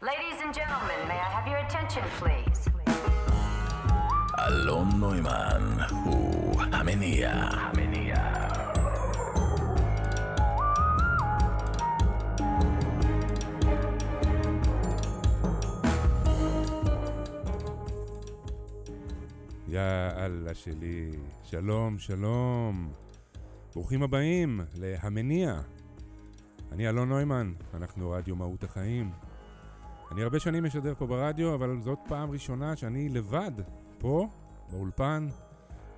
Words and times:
Ladies 0.00 0.40
and 0.44 0.54
gentlemen, 0.54 1.08
may 1.08 1.18
I 1.18 1.28
have 1.34 1.46
your 1.48 1.58
attention, 1.58 2.04
please? 2.20 2.70
אלון 4.38 4.88
נוימן 4.98 5.76
הוא 6.04 6.62
המניע. 6.72 7.30
המניע. 7.32 8.14
יא 19.68 19.80
אללה 20.16 20.54
שלי, 20.54 21.10
שלום, 21.44 21.98
שלום. 21.98 22.92
ברוכים 23.74 24.02
הבאים 24.02 24.60
להמניע. 24.74 25.60
אני 26.72 26.88
אלון 26.88 27.08
נוימן, 27.08 27.52
אנחנו 27.74 28.10
רדיו 28.10 28.36
מהות 28.36 28.64
החיים. 28.64 29.27
אני 30.12 30.22
הרבה 30.22 30.40
שנים 30.40 30.64
משדר 30.64 30.94
פה 30.98 31.06
ברדיו, 31.06 31.54
אבל 31.54 31.80
זאת 31.80 31.98
פעם 32.08 32.30
ראשונה 32.30 32.76
שאני 32.76 33.08
לבד, 33.08 33.52
פה, 33.98 34.28
באולפן, 34.70 35.28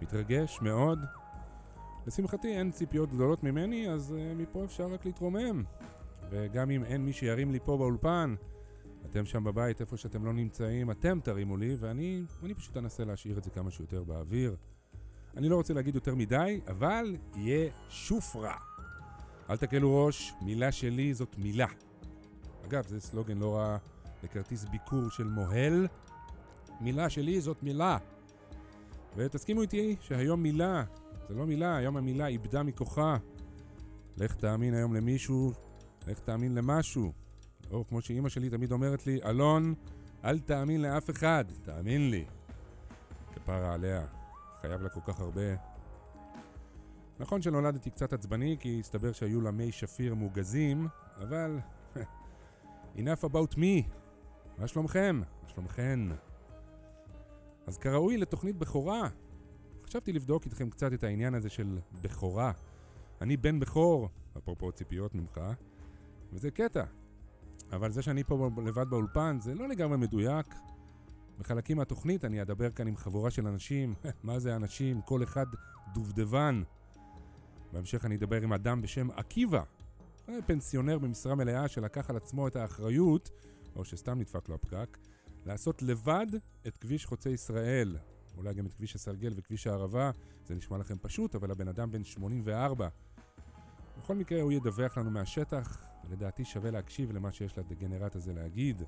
מתרגש 0.02 0.58
מאוד. 0.62 0.98
לשמחתי 2.06 2.48
אין 2.48 2.70
ציפיות 2.70 3.10
גדולות 3.10 3.42
ממני, 3.42 3.90
אז 3.90 4.14
uh, 4.16 4.38
מפה 4.38 4.64
אפשר 4.64 4.86
רק 4.86 5.06
להתרומם. 5.06 5.62
וגם 6.30 6.70
אם 6.70 6.84
אין 6.84 7.04
מי 7.04 7.12
שירים 7.12 7.52
לי 7.52 7.58
פה 7.64 7.76
באולפן, 7.76 8.34
אתם 9.10 9.24
שם 9.24 9.44
בבית, 9.44 9.80
איפה 9.80 9.96
שאתם 9.96 10.24
לא 10.24 10.32
נמצאים, 10.32 10.90
אתם 10.90 11.20
תרימו 11.20 11.56
לי, 11.56 11.76
ואני 11.78 12.22
אני 12.42 12.54
פשוט 12.54 12.76
אנסה 12.76 13.04
להשאיר 13.04 13.38
את 13.38 13.44
זה 13.44 13.50
כמה 13.50 13.70
שיותר 13.70 14.04
באוויר. 14.04 14.56
אני 15.36 15.48
לא 15.48 15.56
רוצה 15.56 15.74
להגיד 15.74 15.94
יותר 15.94 16.14
מדי, 16.14 16.60
אבל 16.68 17.16
יהיה 17.36 17.70
שופרה. 17.88 18.56
אל 19.50 19.56
תקלו 19.56 20.04
ראש, 20.04 20.32
מילה 20.42 20.72
שלי 20.72 21.14
זאת 21.14 21.38
מילה. 21.38 21.66
אגב, 22.66 22.86
זה 22.86 23.00
סלוגן 23.00 23.38
לא 23.38 23.56
רע 23.56 23.78
לכרטיס 24.22 24.64
ביקור 24.64 25.10
של 25.10 25.24
מוהל. 25.24 25.86
מילה 26.80 27.10
שלי 27.10 27.40
זאת 27.40 27.62
מילה. 27.62 27.98
ותסכימו 29.16 29.62
איתי 29.62 29.96
שהיום 30.00 30.42
מילה, 30.42 30.84
זה 31.28 31.34
לא 31.34 31.46
מילה, 31.46 31.76
היום 31.76 31.96
המילה 31.96 32.26
איבדה 32.26 32.62
מכוחה. 32.62 33.16
לך 34.16 34.34
תאמין 34.34 34.74
היום 34.74 34.94
למישהו, 34.94 35.52
לך 36.06 36.18
תאמין 36.18 36.54
למשהו. 36.54 37.12
או 37.70 37.86
כמו 37.86 38.00
שאימא 38.00 38.28
שלי 38.28 38.50
תמיד 38.50 38.72
אומרת 38.72 39.06
לי, 39.06 39.20
אלון, 39.24 39.74
אל 40.24 40.38
תאמין 40.38 40.82
לאף 40.82 41.10
אחד, 41.10 41.44
תאמין 41.62 42.10
לי. 42.10 42.24
כפרה 43.34 43.74
עליה, 43.74 44.06
חייב 44.60 44.82
לה 44.82 44.88
כל 44.88 45.00
כך 45.06 45.20
הרבה. 45.20 45.70
נכון 47.20 47.42
שנולדתי 47.42 47.90
קצת 47.90 48.12
עצבני, 48.12 48.56
כי 48.60 48.80
הסתבר 48.80 49.12
שהיו 49.12 49.40
לה 49.40 49.50
מי 49.50 49.72
שפיר 49.72 50.14
מוגזים, 50.14 50.88
אבל... 51.22 51.58
enough 52.96 53.24
about 53.24 53.54
me. 53.54 53.84
מה 54.60 54.68
שלומכם? 54.68 55.20
מה 55.42 55.48
שלומכן? 55.48 56.00
אז 57.66 57.78
כראוי 57.78 58.16
לתוכנית 58.16 58.56
בכורה. 58.56 59.08
חשבתי 59.86 60.12
לבדוק 60.12 60.44
איתכם 60.44 60.70
קצת 60.70 60.92
את 60.92 61.04
העניין 61.04 61.34
הזה 61.34 61.48
של 61.48 61.78
בכורה. 62.02 62.52
אני 63.20 63.36
בן 63.36 63.60
בכור, 63.60 64.08
אפרופו 64.38 64.72
ציפיות 64.72 65.14
ממך, 65.14 65.40
וזה 66.32 66.50
קטע. 66.50 66.84
אבל 67.72 67.90
זה 67.90 68.02
שאני 68.02 68.24
פה 68.24 68.50
לבד 68.66 68.90
באולפן 68.90 69.38
זה 69.40 69.54
לא 69.54 69.68
לגמרי 69.68 69.96
מדויק. 69.96 70.54
בחלקים 71.38 71.76
מהתוכנית 71.76 72.24
אני 72.24 72.42
אדבר 72.42 72.70
כאן 72.70 72.86
עם 72.86 72.96
חבורה 72.96 73.30
של 73.30 73.46
אנשים, 73.46 73.94
מה 74.24 74.38
זה 74.38 74.56
אנשים? 74.56 75.00
כל 75.02 75.22
אחד 75.22 75.46
דובדבן. 75.94 76.62
בהמשך 77.72 78.04
אני 78.04 78.16
אדבר 78.16 78.42
עם 78.42 78.52
אדם 78.52 78.82
בשם 78.82 79.10
עקיבא, 79.10 79.62
פנסיונר 80.46 80.98
במשרה 80.98 81.34
מלאה 81.34 81.68
שלקח 81.68 82.10
על 82.10 82.16
עצמו 82.16 82.48
את 82.48 82.56
האחריות, 82.56 83.30
או 83.76 83.84
שסתם 83.84 84.18
נדפק 84.18 84.48
לו 84.48 84.54
הפקק, 84.54 84.98
לעשות 85.46 85.82
לבד 85.82 86.26
את 86.66 86.76
כביש 86.76 87.06
חוצה 87.06 87.30
ישראל. 87.30 87.96
אולי 88.36 88.54
גם 88.54 88.66
את 88.66 88.74
כביש 88.74 88.94
הסרגל 88.94 89.32
וכביש 89.36 89.66
הערבה, 89.66 90.10
זה 90.44 90.54
נשמע 90.54 90.78
לכם 90.78 90.96
פשוט, 91.02 91.34
אבל 91.34 91.50
הבן 91.50 91.68
אדם 91.68 91.90
בן 91.90 92.04
84. 92.04 92.88
בכל 93.98 94.14
מקרה 94.14 94.40
הוא 94.40 94.52
ידווח 94.52 94.98
לנו 94.98 95.10
מהשטח, 95.10 95.90
ולדעתי 96.04 96.44
שווה 96.44 96.70
להקשיב 96.70 97.12
למה 97.12 97.32
שיש 97.32 97.58
לדגנרט 97.58 98.16
הזה 98.16 98.32
להגיד. 98.32 98.82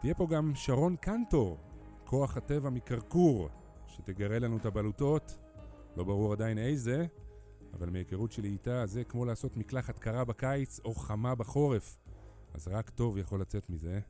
תהיה 0.00 0.14
פה 0.14 0.26
גם 0.30 0.54
שרון 0.54 0.96
קנטור, 0.96 1.58
כוח 2.04 2.36
הטבע 2.36 2.70
מקרקור, 2.70 3.48
שתגרה 3.86 4.38
לנו 4.38 4.56
את 4.56 4.66
הבלוטות, 4.66 5.38
לא 5.96 6.04
ברור 6.04 6.32
עדיין 6.32 6.58
איזה, 6.58 7.06
אבל 7.74 7.90
מהיכרות 7.90 8.32
שלי 8.32 8.48
איתה 8.48 8.86
זה 8.86 9.04
כמו 9.04 9.24
לעשות 9.24 9.56
מקלחת 9.56 9.98
קרה 9.98 10.24
בקיץ 10.24 10.80
או 10.84 10.94
חמה 10.94 11.34
בחורף, 11.34 11.98
אז 12.54 12.68
רק 12.68 12.90
טוב 12.90 13.18
יכול 13.18 13.40
לצאת 13.40 13.70
מזה. 13.70 14.00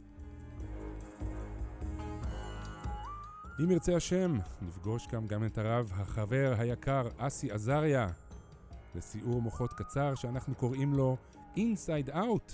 אם 3.61 3.71
ירצה 3.71 3.97
השם, 3.97 4.39
נפגוש 4.63 5.07
כאן 5.07 5.27
גם 5.27 5.45
את 5.45 5.59
הרב 5.59 5.93
החבר 5.95 6.55
היקר 6.59 7.09
אסי 7.17 7.51
עזריה 7.51 8.11
לסיעור 8.95 9.43
מוחות 9.43 9.73
קצר 9.73 10.15
שאנחנו 10.15 10.55
קוראים 10.55 10.95
לו 10.95 11.17
Inside 11.57 12.11
Out, 12.15 12.53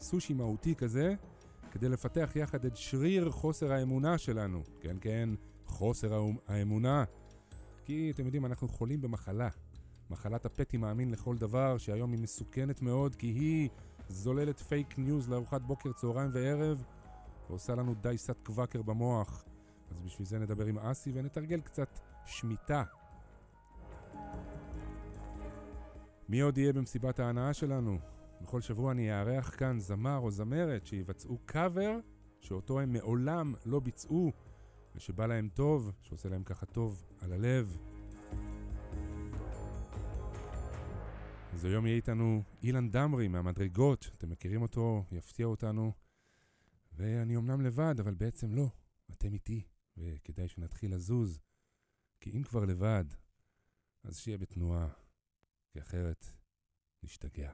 שינוי 0.00 0.34
מהותי 0.34 0.74
כזה, 0.74 1.14
כדי 1.70 1.88
לפתח 1.88 2.30
יחד 2.34 2.64
את 2.64 2.76
שריר 2.76 3.30
חוסר 3.30 3.72
האמונה 3.72 4.18
שלנו. 4.18 4.62
כן, 4.80 4.96
כן, 5.00 5.28
חוסר 5.66 6.22
האמונה. 6.48 7.04
כי 7.84 8.10
אתם 8.14 8.24
יודעים, 8.24 8.46
אנחנו 8.46 8.68
חולים 8.68 9.00
במחלה. 9.00 9.48
מחלת 10.10 10.46
הפתי 10.46 10.76
מאמין 10.76 11.10
לכל 11.10 11.36
דבר, 11.36 11.78
שהיום 11.78 12.12
היא 12.12 12.20
מסוכנת 12.20 12.82
מאוד, 12.82 13.16
כי 13.16 13.26
היא 13.26 13.68
זוללת 14.08 14.60
fake 14.60 14.98
news 14.98 15.28
לארוחת 15.28 15.62
בוקר, 15.62 15.92
צהריים 15.92 16.30
וערב, 16.32 16.84
ועושה 17.48 17.74
לנו 17.74 17.94
דייסת 17.94 18.36
קוואקר 18.42 18.82
במוח. 18.82 19.44
אז 19.90 20.00
בשביל 20.00 20.26
זה 20.26 20.38
נדבר 20.38 20.66
עם 20.66 20.78
אסי 20.78 21.10
ונתרגל 21.14 21.60
קצת 21.60 22.00
שמיטה. 22.26 22.84
מי 26.28 26.40
עוד 26.40 26.58
יהיה 26.58 26.72
במסיבת 26.72 27.20
ההנאה 27.20 27.54
שלנו? 27.54 27.98
בכל 28.42 28.60
שבוע 28.60 28.92
אני 28.92 29.20
אארח 29.20 29.54
כאן 29.56 29.80
זמר 29.80 30.18
או 30.18 30.30
זמרת 30.30 30.86
שיבצעו 30.86 31.38
קאבר 31.44 31.98
שאותו 32.40 32.80
הם 32.80 32.92
מעולם 32.92 33.54
לא 33.66 33.80
ביצעו 33.80 34.32
ושבא 34.94 35.26
להם 35.26 35.48
טוב, 35.54 35.92
שעושה 36.02 36.28
להם 36.28 36.42
ככה 36.42 36.66
טוב 36.66 37.04
על 37.20 37.32
הלב. 37.32 37.76
אז 41.56 41.64
היום 41.64 41.86
יהיה 41.86 41.96
איתנו 41.96 42.42
אילן 42.62 42.90
דמרי 42.90 43.28
מהמדרגות, 43.28 44.10
אתם 44.16 44.30
מכירים 44.30 44.62
אותו, 44.62 45.04
יפתיע 45.12 45.46
אותנו. 45.46 45.92
ואני 46.92 47.36
אמנם 47.36 47.60
לבד, 47.60 47.94
אבל 48.00 48.14
בעצם 48.14 48.54
לא, 48.54 48.68
אתם 49.10 49.34
איתי. 49.34 49.62
וכדאי 49.96 50.48
שנתחיל 50.48 50.94
לזוז, 50.94 51.38
כי 52.20 52.30
אם 52.30 52.42
כבר 52.42 52.64
לבד, 52.64 53.04
אז 54.04 54.18
שיהיה 54.18 54.38
בתנועה, 54.38 54.88
כי 55.70 55.80
אחרת 55.80 56.26
נשתגע. 57.02 57.52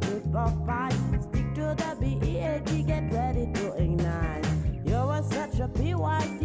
Good 0.00 0.24
Popeye, 0.32 1.22
stick 1.22 1.54
to 1.54 1.74
the 1.76 1.96
beat, 2.00 2.86
get 2.86 3.12
ready 3.12 3.50
to 3.54 3.72
ignite. 3.76 4.46
You 4.84 4.96
are 4.96 5.22
such 5.22 5.60
a 5.60 5.68
PYT. 5.68 6.39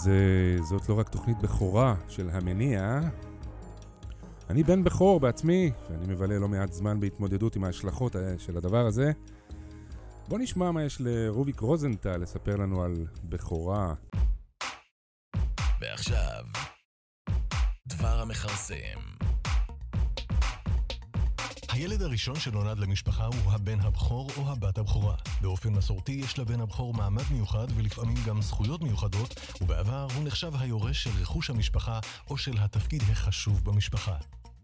אז 0.00 0.06
uh, 0.08 0.62
זאת 0.62 0.88
לא 0.88 0.98
רק 0.98 1.08
תוכנית 1.08 1.38
בכורה 1.38 1.94
של 2.08 2.30
המניע. 2.30 3.00
אני 4.50 4.62
בן 4.62 4.84
בכור 4.84 5.20
בעצמי, 5.20 5.70
ואני 5.90 6.12
מבלה 6.12 6.38
לא 6.38 6.48
מעט 6.48 6.72
זמן 6.72 7.00
בהתמודדות 7.00 7.56
עם 7.56 7.64
ההשלכות 7.64 8.16
אה, 8.16 8.34
של 8.38 8.56
הדבר 8.56 8.86
הזה. 8.86 9.12
בוא 10.28 10.38
נשמע 10.38 10.70
מה 10.70 10.84
יש 10.84 11.00
לרוביק 11.00 11.60
רוזנטל 11.60 12.16
לספר 12.16 12.56
לנו 12.56 12.82
על 12.82 13.06
בכורה. 13.24 13.94
ועכשיו, 15.80 16.44
דבר 17.88 18.20
המכרסם. 18.20 19.29
הילד 21.80 22.02
הראשון 22.02 22.36
שנולד 22.36 22.78
למשפחה 22.78 23.26
הוא 23.26 23.52
הבן 23.52 23.80
הבכור 23.80 24.30
או 24.36 24.52
הבת 24.52 24.78
הבכורה. 24.78 25.14
באופן 25.40 25.72
מסורתי 25.72 26.12
יש 26.12 26.38
לבן 26.38 26.60
הבכור 26.60 26.94
מעמד 26.94 27.22
מיוחד 27.30 27.66
ולפעמים 27.74 28.16
גם 28.26 28.42
זכויות 28.42 28.82
מיוחדות, 28.82 29.40
ובעבר 29.60 30.06
הוא 30.14 30.24
נחשב 30.24 30.52
היורש 30.58 31.04
של 31.04 31.10
רכוש 31.20 31.50
המשפחה 31.50 32.00
או 32.30 32.36
של 32.36 32.58
התפקיד 32.58 33.02
החשוב 33.02 33.64
במשפחה. 33.64 34.16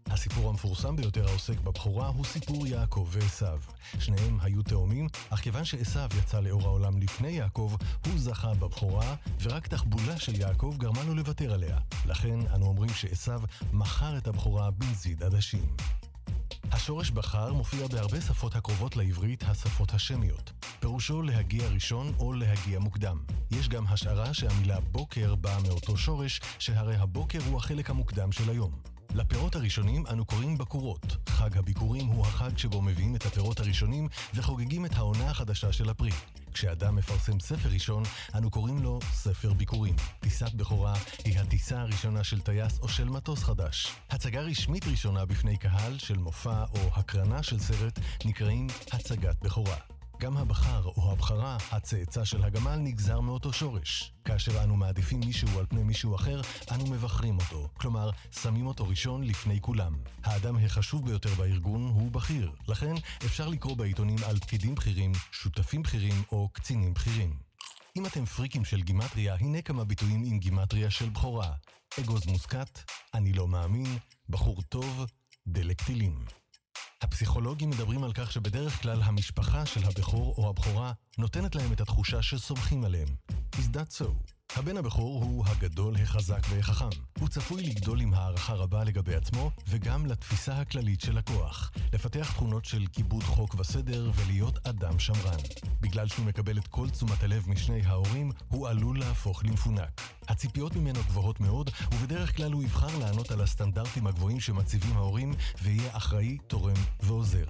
הסיפור 0.05 0.49
המפורסם 0.49 0.95
ביותר 0.95 1.27
העוסק 1.27 1.59
בבכורה 1.59 2.07
הוא 2.07 2.25
סיפור 2.25 2.67
יעקב 2.67 3.07
ועשיו. 3.11 3.59
שניהם 3.99 4.37
היו 4.41 4.63
תאומים, 4.63 5.07
אך 5.29 5.39
כיוון 5.39 5.65
שעשיו 5.65 6.09
יצא 6.19 6.39
לאור 6.39 6.63
העולם 6.63 6.97
לפני 6.97 7.29
יעקב, 7.29 7.75
הוא 8.05 8.13
זכה 8.17 8.53
בבכורה, 8.53 9.15
ורק 9.41 9.67
תחבולה 9.67 10.17
של 10.19 10.35
יעקב 10.35 10.75
גרמה 10.77 11.03
לו 11.03 11.15
לוותר 11.15 11.53
עליה. 11.53 11.77
לכן 12.05 12.39
אנו 12.55 12.65
אומרים 12.65 12.89
שעשיו 12.89 13.41
מכר 13.73 14.17
את 14.17 14.27
הבכורה 14.27 14.71
בנזיד 14.71 15.23
עדשים. 15.23 15.75
השורש 16.77 17.11
בחר 17.11 17.53
מופיע 17.53 17.87
בהרבה 17.87 18.21
שפות 18.21 18.55
הקרובות 18.55 18.95
לעברית, 18.95 19.43
השפות 19.43 19.93
השמיות. 19.93 20.51
פירושו 20.79 21.21
להגיע 21.21 21.67
ראשון 21.67 22.13
או 22.19 22.33
להגיע 22.33 22.79
מוקדם. 22.79 23.17
יש 23.51 23.69
גם 23.69 23.87
השערה 23.87 24.33
שהמילה 24.33 24.79
בוקר 24.79 25.35
באה 25.35 25.59
מאותו 25.61 25.97
שורש, 25.97 26.41
שהרי 26.59 26.95
הבוקר 26.95 27.39
הוא 27.49 27.57
החלק 27.57 27.89
המוקדם 27.89 28.31
של 28.31 28.49
היום. 28.49 28.71
לפירות 29.15 29.55
הראשונים 29.55 30.07
אנו 30.07 30.25
קוראים 30.25 30.57
בקורות. 30.57 31.17
חג 31.29 31.57
הביקורים 31.57 32.07
הוא 32.07 32.25
החג 32.25 32.57
שבו 32.57 32.81
מביאים 32.81 33.15
את 33.15 33.25
הפירות 33.25 33.59
הראשונים 33.59 34.07
וחוגגים 34.33 34.85
את 34.85 34.93
העונה 34.95 35.29
החדשה 35.29 35.71
של 35.71 35.89
הפרי. 35.89 36.11
כשאדם 36.57 36.95
מפרסם 36.95 37.39
ספר 37.39 37.69
ראשון, 37.69 38.03
אנו 38.35 38.49
קוראים 38.49 38.83
לו 38.83 38.99
ספר 39.13 39.53
ביקורים. 39.53 39.95
טיסת 40.19 40.53
בכורה 40.53 40.93
היא 41.25 41.39
הטיסה 41.39 41.81
הראשונה 41.81 42.23
של 42.23 42.41
טייס 42.41 42.79
או 42.79 42.89
של 42.89 43.09
מטוס 43.09 43.43
חדש. 43.43 43.93
הצגה 44.09 44.41
רשמית 44.41 44.87
ראשונה 44.87 45.25
בפני 45.25 45.57
קהל 45.57 45.97
של 45.97 46.17
מופע 46.17 46.63
או 46.63 46.79
הקרנה 46.95 47.43
של 47.43 47.59
סרט 47.59 47.99
נקראים 48.25 48.67
הצגת 48.91 49.43
בכורה. 49.43 49.96
גם 50.19 50.37
הבחר 50.37 50.85
או 50.85 51.11
הבחרה, 51.11 51.57
הצאצא 51.71 52.25
של 52.25 52.43
הגמל, 52.43 52.75
נגזר 52.75 53.19
מאותו 53.19 53.53
שורש. 53.53 54.13
כאשר 54.25 54.63
אנו 54.63 54.75
מעדיפים 54.75 55.19
מישהו 55.19 55.59
על 55.59 55.65
פני 55.65 55.83
מישהו 55.83 56.15
אחר, 56.15 56.41
אנו 56.71 56.85
מבחרים 56.87 57.37
אותו. 57.37 57.69
כלומר, 57.73 58.09
שמים 58.31 58.67
אותו 58.67 58.87
ראשון 58.87 59.23
לפני 59.23 59.61
כולם. 59.61 59.97
האדם 60.23 60.57
החשוב 60.57 61.05
ביותר 61.05 61.29
בארגון 61.37 61.81
הוא 61.81 62.11
בכיר. 62.11 62.51
לכן, 62.67 62.93
אפשר 63.25 63.49
לקרוא 63.49 63.77
בעיתונים 63.77 64.17
על 64.25 64.39
פקידים 64.39 64.75
בכירים, 64.75 65.11
שותפים 65.31 65.83
בכירים 65.83 66.23
או 66.31 66.49
קצינים 66.53 66.93
בכירים. 66.93 67.37
אם 67.97 68.05
אתם 68.05 68.25
פריקים 68.25 68.65
של 68.65 68.81
גימטריה, 68.81 69.35
הנה 69.35 69.61
כמה 69.61 69.83
ביטויים 69.83 70.23
עם 70.25 70.39
גימטריה 70.39 70.89
של 70.89 71.09
בכורה. 71.09 71.53
אגוז 71.99 72.25
מוסקת, 72.25 72.79
אני 73.13 73.33
לא 73.33 73.47
מאמין, 73.47 73.97
בחור 74.29 74.61
טוב, 74.61 75.05
דלק 75.47 75.81
טילים. 75.81 76.36
הפסיכולוגים 77.01 77.69
מדברים 77.69 78.03
על 78.03 78.13
כך 78.13 78.31
שבדרך 78.31 78.81
כלל 78.81 79.01
המשפחה 79.03 79.65
של 79.65 79.83
הבכור 79.83 80.33
או 80.37 80.49
הבכורה 80.49 80.91
נותנת 81.17 81.55
להם 81.55 81.73
את 81.73 81.81
התחושה 81.81 82.21
שסומכים 82.21 82.83
עליהם. 82.85 83.07
Is 83.55 83.75
that 83.75 83.99
so? 83.99 84.36
הבן 84.55 84.77
הבכור 84.77 85.23
הוא 85.23 85.45
הגדול, 85.47 85.95
החזק 85.95 86.41
והחכם. 86.49 86.89
הוא 87.19 87.29
צפוי 87.29 87.63
לגדול 87.63 88.01
עם 88.01 88.13
הערכה 88.13 88.53
רבה 88.53 88.83
לגבי 88.83 89.15
עצמו, 89.15 89.51
וגם 89.67 90.05
לתפיסה 90.05 90.61
הכללית 90.61 91.01
של 91.01 91.17
הכוח. 91.17 91.71
לפתח 91.93 92.31
תכונות 92.31 92.65
של 92.65 92.85
כיבוד 92.93 93.23
חוק 93.23 93.55
וסדר 93.59 94.11
ולהיות 94.15 94.67
אדם 94.67 94.99
שמרן. 94.99 95.37
בגלל 95.81 96.07
שהוא 96.07 96.25
מקבל 96.25 96.57
את 96.57 96.67
כל 96.67 96.89
תשומת 96.89 97.23
הלב 97.23 97.49
משני 97.49 97.81
ההורים, 97.85 98.31
הוא 98.47 98.67
עלול 98.67 98.99
להפוך 98.99 99.45
למפונק. 99.45 100.01
הציפיות 100.27 100.75
ממנו 100.75 100.99
גבוהות 101.07 101.39
מאוד, 101.39 101.69
ובדרך 101.91 102.35
כלל 102.35 102.51
הוא 102.51 102.63
יבחר 102.63 102.97
לענות 102.99 103.31
על 103.31 103.41
הסטנדרטים 103.41 104.07
הגבוהים 104.07 104.39
שמציבים 104.39 104.97
ההורים, 104.97 105.33
ויהיה 105.63 105.97
אחראי, 105.97 106.37
תורם 106.47 106.75
ועוזר. 106.99 107.45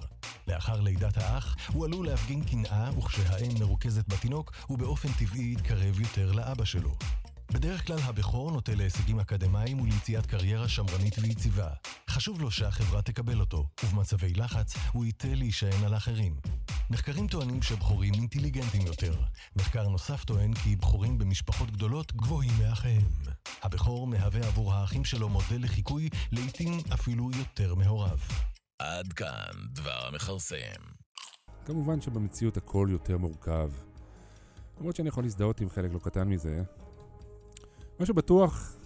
לאחר 0.48 0.80
לידת 0.80 1.16
האח, 1.16 1.56
הוא 1.72 1.84
עלול 1.84 2.06
להפגין 2.06 2.44
קנאה, 2.44 2.98
וכשהאם 2.98 3.58
מרוכזת 3.60 4.08
בתינוק, 4.08 4.52
הוא 4.66 4.78
באופן 4.78 5.08
טבעי 5.12 5.52
יתקרב 5.52 6.00
יותר 6.00 6.32
לאבא 6.32 6.64
שלו. 6.64 6.87
בדרך 7.52 7.86
כלל 7.86 7.98
הבכור 7.98 8.50
נוטה 8.50 8.74
להישגים 8.74 9.20
אקדמיים 9.20 9.80
ולמציאת 9.80 10.26
קריירה 10.26 10.68
שמרנית 10.68 11.18
ויציבה. 11.18 11.68
חשוב 12.10 12.40
לו 12.40 12.50
שהחברה 12.50 13.02
תקבל 13.02 13.40
אותו, 13.40 13.66
ובמצבי 13.84 14.32
לחץ 14.34 14.74
הוא 14.92 15.04
ייטה 15.04 15.28
להישען 15.34 15.84
על 15.84 15.94
האחרים. 15.94 16.36
מחקרים 16.90 17.28
טוענים 17.28 17.62
שבכורים 17.62 18.14
אינטליגנטים 18.14 18.86
יותר. 18.86 19.14
מחקר 19.56 19.88
נוסף 19.88 20.24
טוען 20.24 20.54
כי 20.54 20.76
בכורים 20.76 21.18
במשפחות 21.18 21.70
גדולות 21.70 22.12
גבוהים 22.12 22.52
מאחיהם. 22.58 23.10
הבכור 23.62 24.06
מהווה 24.06 24.46
עבור 24.46 24.74
האחים 24.74 25.04
שלו 25.04 25.28
מודל 25.28 25.64
לחיקוי, 25.64 26.08
לעתים 26.32 26.80
אפילו 26.94 27.30
יותר 27.38 27.74
מהוריו. 27.74 28.18
עד 28.78 29.12
כאן 29.12 29.52
דבר 29.72 30.06
המכרסם. 30.08 30.80
כמובן 31.64 32.00
שבמציאות 32.00 32.56
הכל 32.56 32.88
יותר 32.90 33.18
מורכב. 33.18 33.70
למרות 34.80 34.96
שאני 34.96 35.08
יכול 35.08 35.24
להזדהות 35.24 35.60
עם 35.60 35.68
חלק 35.68 35.92
לא 35.92 35.98
קטן 35.98 36.28
מזה. 36.28 36.62
מה 37.98 38.06
שבטוח, 38.06 38.76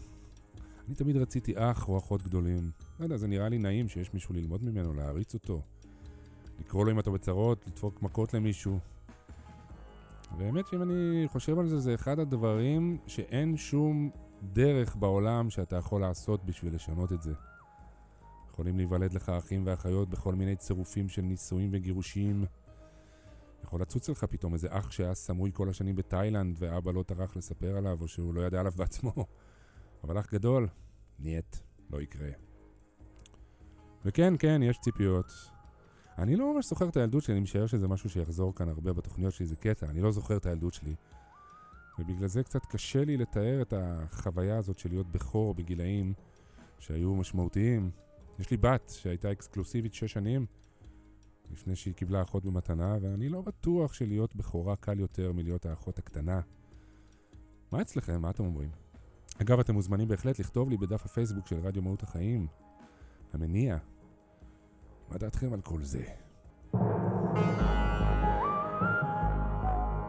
אני 0.87 0.95
תמיד 0.95 1.17
רציתי 1.17 1.53
אח 1.57 1.89
או 1.89 1.99
אחות 1.99 2.23
גדולים. 2.23 2.71
לא 3.01 3.05
יודע, 3.05 3.17
זה 3.17 3.27
נראה 3.27 3.49
לי 3.49 3.59
נעים 3.59 3.89
שיש 3.89 4.15
מישהו 4.15 4.35
ללמוד 4.35 4.65
ממנו, 4.65 4.95
להעריץ 4.95 5.35
אותו. 5.35 5.63
לקרוא 6.61 6.85
לו 6.85 6.91
אם 6.93 6.99
אתה 6.99 7.11
בצרות, 7.11 7.67
לדפוק 7.67 8.03
מכות 8.03 8.35
למישהו. 8.35 8.79
והאמת 10.39 10.67
שאם 10.67 10.83
אני 10.83 11.25
חושב 11.29 11.59
על 11.59 11.69
זה, 11.69 11.81
זה 11.81 11.95
אחד 11.95 12.19
הדברים 12.19 12.99
שאין 13.07 13.57
שום 13.57 14.11
דרך 14.43 14.97
בעולם 14.97 15.51
שאתה 15.51 15.77
יכול 15.77 16.01
לעשות 16.01 16.45
בשביל 16.45 16.75
לשנות 16.75 17.13
את 17.13 17.23
זה. 17.23 17.33
יכולים 18.51 18.77
להיוולד 18.77 19.13
לך 19.13 19.29
אחים 19.29 19.63
ואחיות 19.67 20.09
בכל 20.09 20.35
מיני 20.35 20.57
צירופים 20.57 21.09
של 21.09 21.23
נישואים 21.23 21.71
וגירושים. 21.73 22.45
יכול 23.65 23.81
לצוץ 23.81 24.09
לך 24.09 24.25
פתאום 24.25 24.55
איזה 24.55 24.69
אח 24.71 24.91
שהיה 24.91 25.15
סמוי 25.15 25.51
כל 25.55 25.69
השנים 25.69 25.97
בתאילנד 25.97 26.57
ואבא 26.59 26.93
לא 26.93 27.03
טרח 27.03 27.37
לספר 27.37 27.77
עליו 27.77 27.99
או 28.01 28.09
שהוא 28.09 28.35
לא 28.35 28.41
ידע 28.41 28.61
עליו 28.61 28.73
בעצמו. 28.77 29.13
אבל 30.05 30.19
אח 30.19 30.33
גדול, 30.33 30.69
нет, 31.19 31.57
לא 31.91 32.03
יקרה. 32.03 32.31
וכן, 34.05 34.35
כן, 34.39 34.61
יש 34.63 34.79
ציפיות. 34.79 35.33
אני 36.19 36.37
לא 36.37 36.55
ממש 36.55 36.69
זוכר 36.69 36.89
את 36.89 36.97
הילדות 36.97 37.23
שלי, 37.23 37.35
אני 37.35 37.41
משער 37.41 37.67
שזה 37.67 37.89
משהו 37.89 38.11
שיחזור 38.11 38.55
כאן 38.55 38.69
הרבה 38.69 38.93
בתוכניות 38.93 39.33
שלי, 39.33 39.47
זה 39.47 39.57
קטע, 39.57 39.87
אני 39.87 40.01
לא 40.01 40.13
זוכר 40.13 40.37
את 40.37 40.47
הילדות 40.47 40.75
שלי. 40.75 40.95
ובגלל 41.99 42.29
זה 42.29 42.43
קצת 42.43 42.67
קשה 42.67 43.05
לי 43.05 43.17
לתאר 43.17 43.63
את 43.63 43.75
החוויה 43.77 44.59
הזאת 44.59 44.79
של 44.79 44.89
להיות 44.89 45.13
בכור 45.13 45.55
בגילאים 45.55 46.13
שהיו 46.79 47.15
משמעותיים. 47.15 47.91
יש 48.39 48.51
לי 48.51 48.57
בת 48.57 48.93
שהייתה 48.97 49.33
אקסקלוסיבית 49.33 49.95
שש 49.95 50.13
שנים 50.13 50.47
לפני 51.53 51.77
שהיא 51.77 51.95
קיבלה 51.95 52.23
אחות 52.23 52.45
במתנה, 52.45 52.97
ואני 53.03 53.29
לא 53.29 53.43
בטוח 53.43 53.93
שלהיות 53.93 54.37
בכורה 54.37 54.77
קל 54.77 55.01
יותר 55.01 55.33
מלהיות 55.33 55.67
האחות 55.67 55.99
הקטנה. 55.99 56.41
מה 57.73 57.83
אצלכם? 57.83 58.23
מה 58.23 58.31
אתם 58.31 58.45
אומרים? 58.45 58.71
אגב, 59.43 59.61
אתם 59.61 59.75
מוזמנים 59.75 60.09
בהחלט 60.09 60.39
לכתוב 60.39 60.71
לי 60.71 60.77
בדף 60.77 61.05
הפייסבוק 61.05 61.47
של 61.47 61.57
רדיו 61.57 61.83
מהות 61.83 62.03
החיים, 62.03 62.47
המניע. 63.33 63.79
מה 65.09 65.19
דעתכם 65.19 65.53
על 65.53 65.61
כל 65.61 65.83
זה? 65.83 66.05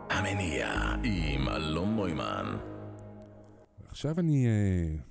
המניע 0.09 0.67
עם 1.03 1.49
אלון 1.49 1.95
נוימן. 1.95 2.57
עכשיו 3.85 4.19
אני 4.19 4.47
uh, 4.47 5.01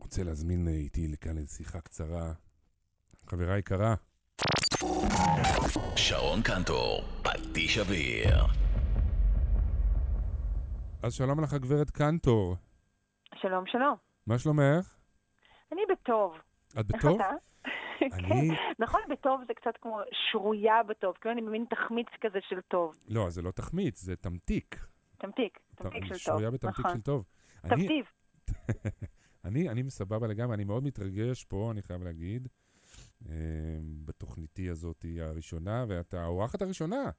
רוצה 0.00 0.22
להזמין 0.22 0.68
איתי 0.68 1.08
לכאן 1.08 1.38
לשיחה 1.38 1.80
קצרה. 1.80 2.32
חברה 3.26 3.58
יקרה, 3.58 3.94
שרון 5.96 6.42
קנטור, 6.42 7.00
פטיש 7.22 7.78
אוויר. 7.78 8.28
אז 11.02 11.14
שלום 11.14 11.40
לך 11.40 11.54
גברת 11.54 11.90
קנטור, 11.90 12.56
שלום, 13.34 13.64
שלום. 13.66 13.94
מה 14.26 14.38
שלומך? 14.38 14.96
אני 15.72 15.80
בטוב. 15.92 16.34
את 16.80 16.86
בטוב? 16.86 17.20
איך 17.20 17.28
אתה? 17.28 17.30
אני- 18.16 18.28
כן, 18.28 18.54
נכון, 18.78 19.00
בטוב 19.10 19.40
זה 19.46 19.54
קצת 19.54 19.76
כמו 19.82 19.98
שרויה 20.32 20.82
בטוב, 20.88 21.14
כאילו 21.20 21.32
אני 21.34 21.42
במין 21.42 21.64
תחמיץ 21.70 22.06
כזה 22.20 22.38
של 22.48 22.60
טוב. 22.60 22.94
לא, 23.08 23.30
זה 23.30 23.42
לא 23.42 23.50
תחמיץ, 23.50 24.00
זה 24.00 24.16
תמתיק. 24.16 24.86
תמתיק, 25.18 25.58
תמתיק 25.74 26.04
של 26.04 26.08
טוב. 26.08 26.18
שרויה 26.18 26.50
בתמתיק 26.50 26.78
נכון. 26.80 26.94
של 26.96 27.00
טוב. 27.00 27.24
אני- 27.64 27.70
תבדיב. 27.82 28.04
אני, 29.44 29.68
אני 29.68 29.90
סבבה 29.90 30.26
לגמרי, 30.26 30.54
אני 30.54 30.64
מאוד 30.64 30.84
מתרגש 30.84 31.44
פה, 31.44 31.68
אני 31.72 31.82
חייב 31.82 32.02
להגיד, 32.02 32.48
בתוכניתי 34.04 34.68
הזאת 34.70 35.04
הראשונה, 35.20 35.84
ואת 35.88 36.14
האורחת 36.14 36.62
הראשונה. 36.62 37.10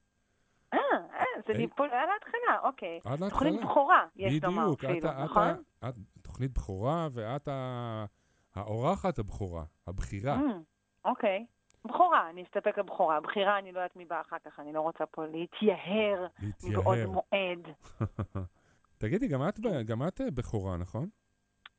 אה, 0.74 0.79
אה, 1.13 1.24
זה. 1.48 1.57
ניפול 1.57 1.89
על 1.89 2.10
ההתחלה, 2.10 2.60
אוקיי. 2.63 3.00
עד 3.05 3.19
להתחלה. 3.19 3.29
תוכנית 3.29 3.62
בכורה, 3.62 4.05
יש 4.15 4.43
לומר 4.43 4.63
בדיוק, 4.63 4.83
אפילו, 4.83 5.24
נכון? 5.24 5.63
את 5.89 5.95
תוכנית 6.22 6.53
בכורה, 6.53 7.07
ואת 7.12 7.48
האורחת 8.55 9.19
הבכורה, 9.19 9.63
הבכירה. 9.88 10.36
Mm, 10.36 10.53
אוקיי. 11.05 11.45
בכורה, 11.86 12.29
אני 12.29 12.43
אסתפק 12.43 12.79
בבכורה. 12.79 13.22
בחירה, 13.22 13.60
אני 13.60 13.72
לא 13.72 13.79
יודעת 13.79 13.95
מי 13.95 14.05
בא 14.05 14.22
אחר 14.22 14.38
כך, 14.45 14.60
אני 14.60 14.74
לא 14.74 14.81
רוצה 14.81 15.05
פה 15.05 15.25
להתייהר 15.25 16.27
מבעוד 16.63 16.98
להתייהר. 16.98 17.10
מועד. 17.10 17.67
תגידי, 19.01 19.27
גם 19.27 19.41
את, 19.50 19.60
גם 19.86 20.07
את 20.07 20.22
אה, 20.22 20.31
בכורה, 20.31 20.77
נכון? 20.77 21.10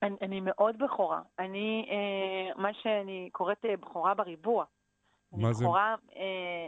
אני, 0.02 0.16
אני 0.22 0.40
מאוד 0.40 0.78
בכורה. 0.78 1.20
אני, 1.38 1.86
אה, 1.90 2.62
מה 2.62 2.74
שאני 2.82 3.28
קוראת 3.32 3.64
אה, 3.64 3.76
בכורה 3.76 4.14
בריבוע. 4.14 4.64
מה 5.32 5.52
זה? 5.52 5.64
בכורה, 5.64 5.94
אה, 6.16 6.66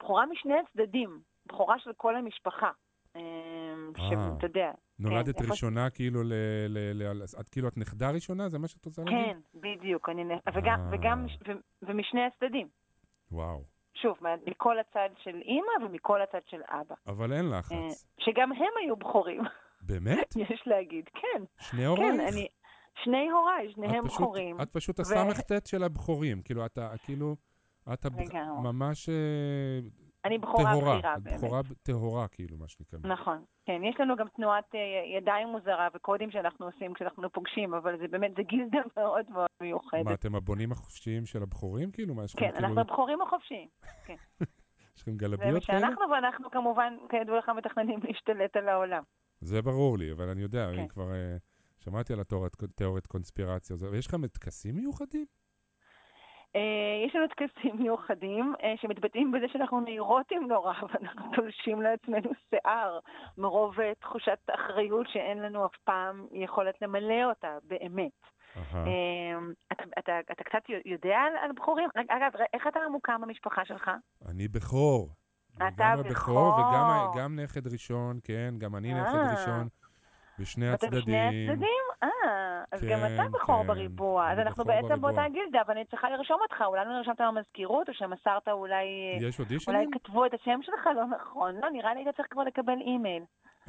בכורה 0.00 0.26
משני 0.26 0.54
הצדדים. 0.58 1.20
בכורה 1.46 1.78
של 1.78 1.92
כל 1.96 2.16
המשפחה. 2.16 2.70
אה, 3.16 3.20
אה. 3.98 4.08
שאתה 4.08 4.46
יודע. 4.46 4.70
נולדת 4.98 5.40
איפה- 5.40 5.50
ראשונה, 5.50 5.90
כאילו, 5.90 6.22
ל, 6.22 6.32
ל, 6.68 6.78
ל, 7.02 7.22
את 7.40 7.48
כאילו, 7.48 7.68
את 7.68 7.76
נכדה 7.76 8.10
ראשונה? 8.10 8.48
זה 8.48 8.58
מה 8.58 8.68
שאת 8.68 8.84
רוצה 8.84 9.02
להגיד? 9.04 9.18
כן, 9.26 9.38
בדיוק. 9.60 10.08
אני, 10.08 10.22
וגם, 10.54 10.80
אה. 10.80 10.88
וגם, 10.92 11.26
ו- 11.48 11.52
ומשני 11.82 12.20
הצדדים. 12.24 12.68
וואו. 13.32 13.62
שוב, 13.94 14.18
מכל 14.46 14.78
הצד 14.78 15.08
של 15.22 15.36
אימא 15.44 15.84
ומכל 15.86 16.22
הצד 16.22 16.40
של 16.50 16.60
אבא. 16.68 16.94
אבל 17.06 17.32
אין 17.32 17.52
אה, 17.52 17.58
לחץ. 17.58 18.06
שגם 18.20 18.52
הם 18.52 18.72
היו 18.84 18.96
בכורים, 18.96 19.40
באמת? 19.82 20.36
יש 20.50 20.62
להגיד. 20.66 21.04
כן, 21.14 21.42
שני 21.60 21.80
כן, 21.80 21.86
הורייך? 21.86 22.14
אני... 22.32 22.48
שני 23.04 23.30
הוריי, 23.30 23.72
שניהם 23.72 24.04
פשוט- 24.08 24.20
בכורים. 24.20 24.60
את 24.60 24.72
פשוט 24.72 25.00
הסמ"ט 25.00 25.66
של 25.66 25.82
הבכורים. 25.84 26.42
כאילו, 26.42 26.66
אתה, 26.66 26.90
כאילו, 27.04 27.36
את 27.92 28.04
הב-. 28.06 28.32
ממש 28.62 29.08
אה, 29.08 29.14
אני 30.24 30.38
בכורה. 30.38 30.76
בכירה, 30.76 31.14
באמת. 31.22 31.36
בכורה 31.36 31.60
טהורה, 31.82 32.28
כאילו, 32.28 32.56
מה 32.56 32.68
שנקרא. 32.68 32.98
נכון, 33.02 33.44
כן, 33.66 33.80
יש 33.84 34.00
לנו 34.00 34.16
גם 34.16 34.26
תנועת 34.36 34.74
אה, 34.74 34.80
ידיים 35.18 35.48
מוזרה 35.48 35.88
וקודים 35.94 36.30
שאנחנו 36.30 36.66
עושים 36.66 36.94
כשאנחנו 36.94 37.30
פוגשים, 37.32 37.74
אבל 37.74 37.98
זה 37.98 38.08
באמת, 38.08 38.30
זה 38.36 38.42
גילדה 38.42 38.78
מאוד 38.96 39.30
מאוד 39.30 39.46
מה, 39.60 39.66
מיוחדת. 39.66 40.12
אתם 40.20 40.34
הבונים 40.34 40.72
החופשיים 40.72 41.26
של 41.26 41.42
הבכורים? 41.42 41.90
כאילו, 41.90 42.14
מה, 42.14 42.22
כן, 42.36 42.52
כאילו, 42.52 42.58
אנחנו 42.66 42.80
הבכורים 42.80 43.22
החופשיים. 43.22 43.68
יש 44.96 45.02
לכם 45.02 45.10
זה 45.18 45.28
מה 45.28 45.36
גלביות 45.36 45.64
כאלה? 45.64 45.80
שאנחנו, 45.80 46.02
ואנחנו 46.12 46.50
כמובן, 46.50 46.94
כידוע 47.08 47.38
לך, 47.38 47.48
מתכננים 47.56 48.00
להשתלט 48.02 48.56
על 48.56 48.68
העולם. 48.68 49.02
זה 49.40 49.62
ברור 49.62 49.98
לי, 49.98 50.12
אבל 50.12 50.28
אני 50.28 50.42
יודע, 50.42 50.66
כן. 50.72 50.78
אני 50.78 50.88
כבר 50.88 51.12
אה, 51.12 51.36
שמעתי 51.86 52.12
על 52.12 52.20
התיאוריית 52.20 52.56
תיאוריית 52.74 53.06
קונספירציה. 53.06 53.74
הזאת. 53.74 53.92
ויש 53.92 54.06
לכם 54.06 54.26
טקסים 54.26 54.76
מיוחדים? 54.76 55.26
אה, 56.56 57.06
יש 57.06 57.14
לנו 57.14 57.26
טקסים 57.28 57.76
מיוחדים 57.82 58.54
אה, 58.62 58.74
שמתבטאים 58.80 59.32
בזה 59.32 59.46
שאנחנו 59.52 59.80
נהירוטים 59.80 60.48
נורא, 60.48 60.72
ואנחנו 60.94 61.30
תולשים 61.36 61.82
לעצמנו 61.82 62.30
שיער, 62.50 62.98
מרוב 63.38 63.80
אה, 63.80 63.92
תחושת 64.00 64.38
אחריות 64.54 65.06
שאין 65.08 65.38
לנו 65.38 65.66
אף 65.66 65.76
פעם 65.84 66.26
יכולת 66.32 66.74
למלא 66.82 67.24
אותה, 67.24 67.58
באמת. 67.64 68.12
אתה, 69.98 70.12
קצת 70.44 70.62
יודע 70.84 71.18
על, 71.42 71.52
בכורים? 71.52 71.88
רגע, 71.96 72.16
אגב, 72.16 72.30
איך 72.54 72.66
אתה 72.66 72.80
מוקם 72.92 73.20
במשפחה 73.20 73.64
שלך? 73.64 73.90
אני 74.28 74.48
בכור. 74.48 75.14
אתה 75.56 75.94
בכור. 76.10 76.54
וגם 76.58 77.40
נכד 77.40 77.66
ראשון, 77.66 78.18
כן, 78.24 78.54
גם 78.58 78.76
אני 78.76 78.94
נכד. 78.94 79.38
ראשון, 79.38 79.68
בשני 80.38 80.68
הצדדים. 80.68 81.00
בשני 81.00 81.50
הצדדים? 81.50 81.84
אה, 82.02 82.08
אז 82.72 82.80
גם 82.82 82.98
כן, 82.98 83.14
אתה 83.14 83.28
בכור 83.28 83.62
כן, 83.62 83.66
בריבוע. 83.66 84.32
אז 84.32 84.38
אנחנו 84.38 84.64
בעצם 84.64 84.88
בריבוע. 84.88 85.12
באותה 85.12 85.28
גילדה, 85.28 85.60
אבל 85.66 85.74
אני 85.74 85.84
צריכה 85.84 86.10
לרשום 86.10 86.38
אותך. 86.42 86.64
אולי 86.66 86.84
לא 86.84 86.92
נרשמת 86.92 87.20
במזכירות, 87.20 87.88
או 87.88 87.94
שמסרת 87.94 88.48
אולי... 88.48 88.84
יש 89.20 89.40
אולי 89.40 89.48
אודישנים? 89.48 89.90
כתבו 89.90 90.26
את 90.26 90.34
השם 90.34 90.58
שלך 90.62 90.86
לא 90.96 91.04
נכון. 91.16 91.54
לא, 91.62 91.70
נראה 91.70 91.94
לי 91.94 92.00
היית 92.00 92.16
צריך 92.16 92.28
כבר 92.30 92.42
לקבל 92.42 92.78
אימייל. 92.80 93.22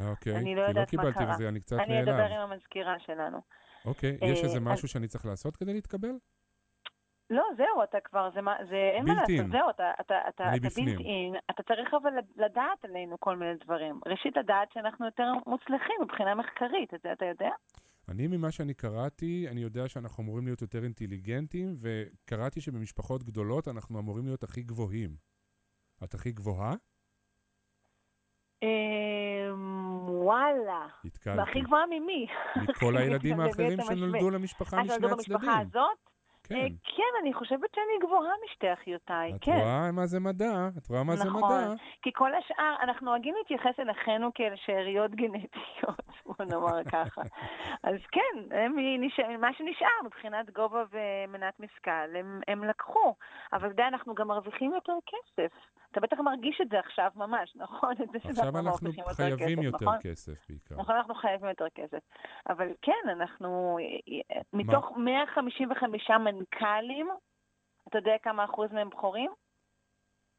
אוקיי, 0.09 0.35
אני 0.35 0.55
לא 0.55 0.61
לא 0.61 0.67
יודעת 0.67 0.93
מה 0.93 1.01
קיבלתי 1.01 1.19
קרה. 1.19 1.33
וזה, 1.35 1.49
אני 1.49 1.59
קצת 1.59 1.77
אני 1.79 1.99
אדבר 2.01 2.17
נעלב. 2.17 2.31
עם 2.31 2.51
המזכירה 2.51 2.95
שלנו. 2.99 3.41
אוקיי, 3.85 4.17
יש 4.21 4.39
אה, 4.39 4.43
איזה 4.43 4.59
משהו 4.59 4.87
שאני 4.87 5.07
צריך 5.07 5.25
לעשות 5.25 5.57
כדי 5.57 5.73
להתקבל? 5.73 6.11
לא, 7.29 7.43
זהו, 7.57 7.83
אתה 7.83 7.97
כבר, 8.03 8.29
זה 8.35 8.41
מה, 8.41 8.55
זה, 8.69 8.91
אין 8.93 9.05
מה. 9.07 9.13
לעשות, 9.13 9.51
זהו, 9.51 9.69
אתה, 9.69 9.91
אתה, 10.01 10.15
אתה, 10.29 10.43
אתה 10.55 10.67
built 10.67 10.99
in, 10.99 11.39
אתה 11.51 11.63
צריך 11.63 11.93
אבל 12.01 12.11
לדעת 12.35 12.85
עלינו 12.85 13.19
כל 13.19 13.37
מיני 13.37 13.55
דברים. 13.63 13.99
ראשית, 14.05 14.37
לדעת 14.37 14.71
שאנחנו 14.73 15.05
יותר 15.05 15.31
מוצלחים 15.47 15.95
מבחינה 16.01 16.35
מחקרית, 16.35 16.93
את 16.93 17.01
זה 17.03 17.11
אתה 17.11 17.25
יודע? 17.25 17.49
אני, 18.09 18.27
ממה 18.27 18.51
שאני 18.51 18.73
קראתי, 18.73 19.47
אני 19.51 19.61
יודע 19.61 19.87
שאנחנו 19.87 20.23
אמורים 20.23 20.45
להיות 20.45 20.61
יותר 20.61 20.83
אינטליגנטים, 20.83 21.73
וקראתי 21.81 22.61
שבמשפחות 22.61 23.23
גדולות 23.23 23.67
אנחנו 23.67 23.99
אמורים 23.99 24.25
להיות 24.25 24.43
הכי 24.43 24.63
גבוהים. 24.63 25.09
את 26.03 26.13
הכי 26.13 26.31
גבוהה? 26.31 26.73
אמ, 28.63 30.09
וואלה. 30.09 30.87
התקלתי. 31.05 31.39
והכי 31.39 31.61
גבוהה 31.61 31.85
ממי? 31.85 32.27
מכל 32.55 32.97
הילדים 32.97 33.39
האחרים? 33.39 33.79
שנולדו 33.81 34.29
למשפחה 34.29 34.77
אה, 34.77 34.81
משני 34.81 34.95
שנולדו 34.95 35.15
הצדדים. 35.15 35.37
במשפחה 35.37 35.59
הזאת? 35.59 36.06
כן. 36.49 36.55
אה, 36.55 36.67
כן, 36.83 37.13
אני 37.21 37.33
חושבת 37.33 37.69
שאני 37.75 38.07
גבוהה 38.07 38.31
משתי 38.45 38.73
אחיותיי, 38.73 39.33
את 39.35 39.41
כן. 39.41 39.51
רואה 39.51 39.91
מה 39.91 40.05
זה 40.05 40.19
מדע? 40.19 40.67
את 40.77 40.87
רואה 40.87 41.03
מה 41.03 41.15
זה 41.15 41.25
נכון. 41.25 41.41
מדע? 41.43 41.73
כי 42.01 42.11
כל 42.13 42.35
השאר, 42.35 42.75
אנחנו 42.81 43.05
נוהגים 43.05 43.35
להתייחס 43.37 43.79
אל 43.79 43.91
אחינו 43.91 44.33
כאל 44.33 44.53
שאריות 44.55 45.11
גנטיות, 45.11 46.07
בוא 46.25 46.45
נאמר 46.45 46.83
ככה. 46.83 47.21
אז 47.83 47.95
כן, 48.11 48.55
הם 48.57 48.75
מה 49.41 49.53
שנשאר 49.53 49.97
מבחינת 50.05 50.49
גובה 50.49 50.83
ומנת 50.91 51.59
משכל, 51.59 52.15
הם, 52.19 52.41
הם 52.47 52.63
לקחו. 52.63 53.15
אבל 53.53 53.69
יודע, 53.69 53.87
אנחנו 53.87 54.15
גם 54.15 54.27
מרוויחים 54.27 54.73
יותר 54.73 54.93
כסף. 55.05 55.51
אתה 55.91 55.99
בטח 55.99 56.17
מרגיש 56.19 56.61
את 56.61 56.69
זה 56.69 56.79
עכשיו 56.79 57.11
ממש, 57.15 57.55
נכון? 57.63 57.91
את 57.91 58.09
זה 58.11 58.17
עכשיו 58.29 58.57
אנחנו 58.59 58.89
יותר 58.89 59.13
חייבים 59.13 59.37
כסף, 59.59 59.63
יותר 59.63 59.85
נכון? 59.85 59.97
כסף 60.03 60.47
בעיקר. 60.49 60.75
נכון, 60.75 60.95
אנחנו 60.95 61.15
חייבים 61.15 61.49
יותר 61.49 61.69
כסף. 61.75 61.99
אבל 62.49 62.67
כן, 62.81 63.09
אנחנו, 63.11 63.77
מתוך 64.53 64.91
155 64.97 66.09
מנכ"לים, 66.09 67.07
אתה 67.89 67.97
יודע 67.97 68.11
כמה 68.23 68.45
אחוז 68.45 68.71
מהם 68.71 68.89
בכורים? 68.89 69.31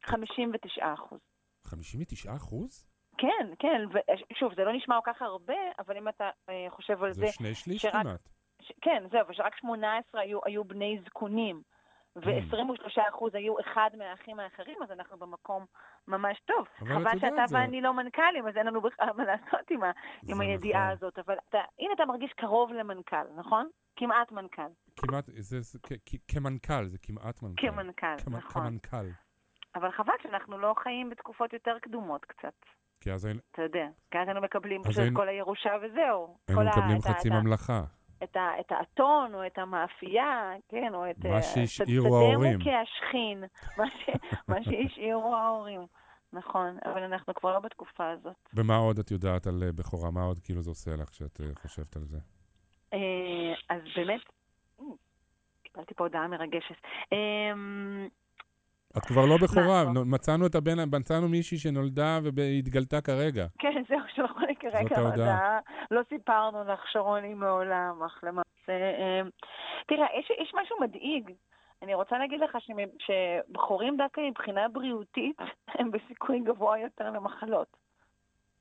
59 0.05 0.93
אחוז. 0.93 1.19
59 1.65 2.35
אחוז? 2.35 2.85
כן, 3.17 3.47
כן, 3.59 3.81
ושוב, 4.33 4.53
זה 4.55 4.63
לא 4.63 4.73
נשמע 4.73 4.99
כל 5.05 5.13
כך 5.13 5.21
הרבה, 5.21 5.53
אבל 5.79 5.97
אם 5.97 6.07
אתה 6.09 6.29
אה, 6.49 6.65
חושב 6.69 7.03
על 7.03 7.13
זה, 7.13 7.21
זה 7.25 7.31
שני 7.31 7.55
שליש 7.55 7.81
שרק- 7.81 7.91
כמעט. 7.91 8.29
ש... 8.61 8.71
כן, 8.81 9.03
זהו, 9.11 9.27
ושרק 9.29 9.55
18 9.57 10.21
היו, 10.21 10.39
היו 10.45 10.63
בני 10.63 10.99
זקונים. 11.05 11.61
ו-23 12.15 13.01
אחוז 13.09 13.35
היו 13.35 13.59
אחד 13.59 13.89
מהאחים 13.97 14.39
האחרים, 14.39 14.77
אז 14.83 14.91
אנחנו 14.91 15.17
במקום 15.17 15.65
ממש 16.07 16.39
טוב. 16.45 16.67
חבל 16.77 17.19
שאתה 17.19 17.45
זה- 17.47 17.55
ואני 17.55 17.81
לא 17.81 17.93
מנכ"לים, 17.93 18.47
אז 18.47 18.57
אין 18.57 18.67
לנו 18.67 18.81
בכלל 18.81 19.07
מה 19.17 19.23
לעשות 19.25 19.71
עם, 19.71 19.83
ה... 19.83 19.91
עם 20.27 20.37
זה 20.37 20.43
הידיעה 20.43 20.81
נכון. 20.81 20.91
הזאת, 20.97 21.19
אבל 21.19 21.35
אתה, 21.49 21.57
הנה 21.79 21.93
אתה 21.95 22.05
מרגיש 22.05 22.31
קרוב 22.33 22.71
למנכ"ל, 22.73 23.25
נכון? 23.37 23.69
כמעט 23.95 24.31
מנכ"ל. 24.31 24.61
כמעט, 24.95 25.25
זה, 25.37 25.61
זה 25.61 25.79
כ- 25.83 25.93
כ- 26.05 26.15
כמנכ"ל, 26.35 26.85
זה 26.85 26.97
כמעט 27.01 27.41
מנכ"ל. 27.43 27.67
כמנכ"ל, 27.67 28.15
כמ- 28.25 28.35
נכון. 28.35 28.61
כמנכ"ל. 28.63 29.05
אבל 29.75 29.91
חבל 29.91 30.13
שאנחנו 30.23 30.57
לא 30.57 30.73
חיים 30.83 31.09
בתקופות 31.09 31.53
יותר 31.53 31.79
קדומות 31.81 32.25
קצת. 32.25 32.53
כי 33.01 33.11
אז 33.11 33.25
היינו 33.25 33.39
אתה 33.51 33.61
יודע, 33.61 33.87
כי 34.11 34.17
אז 34.17 34.27
היינו 34.27 34.41
מקבלים 34.41 34.83
פשוט 34.83 34.99
היינו- 34.99 35.19
כל 35.19 35.27
הירושה 35.27 35.69
וזהו. 35.81 36.37
היינו 36.47 36.61
מקבלים 36.65 37.01
חצי 37.01 37.29
ממלכה. 37.29 37.81
את, 38.23 38.35
ה, 38.35 38.59
את 38.59 38.71
האתון 38.71 39.35
או 39.35 39.45
את 39.45 39.57
המאפייה, 39.57 40.53
כן, 40.69 40.93
או 40.93 41.09
את... 41.09 41.25
מה 41.25 41.35
אה, 41.35 41.41
שהשאירו 41.41 42.17
ההורים. 42.17 42.57
מוכה 42.57 42.81
השכין, 42.81 43.43
מה, 43.77 43.89
ש, 43.89 44.09
מה 44.47 44.63
שהשאירו 44.63 45.35
ההורים. 45.35 45.81
נכון, 46.33 46.77
אבל 46.85 47.03
אנחנו 47.03 47.33
כבר 47.33 47.53
לא 47.53 47.59
בתקופה 47.59 48.09
הזאת. 48.09 48.49
ומה 48.53 48.75
עוד 48.75 48.99
את 48.99 49.11
יודעת 49.11 49.47
על 49.47 49.63
אה, 49.63 49.71
בכורה? 49.71 50.11
מה 50.11 50.23
עוד 50.23 50.39
כאילו 50.39 50.61
זה 50.61 50.71
עושה 50.71 50.91
לך 50.95 51.09
כשאת 51.09 51.41
אה, 51.41 51.45
חושבת 51.61 51.95
על 51.95 52.03
זה? 52.03 52.17
אז 53.69 53.81
באמת, 53.95 54.21
קיבלתי 55.63 55.93
פה 55.93 56.03
הודעה 56.03 56.27
מרגשת. 56.27 56.75
אה, 57.13 57.51
את 58.97 59.05
כבר 59.05 59.25
לא 59.25 59.37
בכורה, 59.37 59.83
מצאנו 60.05 60.45
את 60.45 60.55
הבן, 60.55 60.97
מצאנו 60.97 61.27
מישהי 61.27 61.57
שנולדה 61.57 62.19
והתגלתה 62.23 63.01
כרגע. 63.01 63.47
כן, 63.59 63.83
זהו, 63.89 63.99
שלחו 64.15 64.39
ההודעה. 64.65 65.11
הודעה. 65.11 65.59
לא 65.91 66.01
סיפרנו 66.09 66.63
לך, 66.63 66.79
שרוני, 66.91 67.33
מעולם, 67.33 68.03
אך 68.05 68.23
למעשה. 68.23 68.49
אה, 68.69 69.21
תראה, 69.87 70.07
יש, 70.19 70.31
יש 70.41 70.53
משהו 70.55 70.75
מדאיג. 70.81 71.31
אני 71.81 71.93
רוצה 71.93 72.17
להגיד 72.17 72.39
לך 72.39 72.57
שבחורים 72.99 73.97
דווקא 73.97 74.21
מבחינה 74.21 74.67
בריאותית, 74.69 75.37
הם 75.79 75.91
בסיכוי 75.91 76.39
גבוה 76.39 76.79
יותר 76.79 77.09
למחלות. 77.09 77.77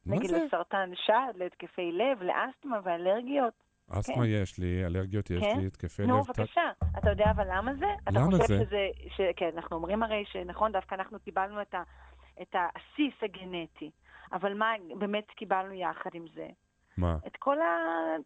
נגיד 0.07 0.31
זה? 0.31 0.45
לסרטן 0.45 0.91
שד, 0.95 1.33
להתקפי 1.35 1.93
לב, 1.93 2.23
לאסתמה 2.23 2.79
ואלרגיות. 2.83 3.55
אסתמה 3.91 4.17
כן. 4.17 4.23
יש 4.43 4.59
לי, 4.59 4.85
אלרגיות 4.87 5.31
יש 5.31 5.41
כן? 5.41 5.59
לי, 5.61 5.67
התקפי 5.67 6.07
נו, 6.07 6.19
לב. 6.19 6.25
ת- 6.25 6.39
בבקשה. 6.39 6.71
אתה 6.99 7.11
יודע 7.11 7.31
אבל 7.31 7.45
למה 7.51 7.75
זה? 7.75 7.87
למה 8.13 8.37
זה? 8.37 8.45
שזה... 8.45 8.89
ש... 9.09 9.21
כן, 9.37 9.51
אנחנו 9.57 9.77
אומרים 9.77 10.03
הרי 10.03 10.25
שנכון, 10.33 10.73
דווקא 10.73 10.95
אנחנו 10.95 11.19
קיבלנו 11.21 11.63
את, 11.63 11.75
ה... 11.75 11.83
את 12.43 12.55
הבסיס 12.55 13.15
הגנטי. 13.23 13.91
אבל 14.33 14.55
מה 14.55 14.73
באמת 14.99 15.27
קיבלנו 15.31 15.73
יחד 15.73 16.11
עם 16.15 16.25
זה? 16.35 16.49
מה? 16.97 17.17
את 17.27 17.37
כל 17.37 17.61
ה... 17.61 17.67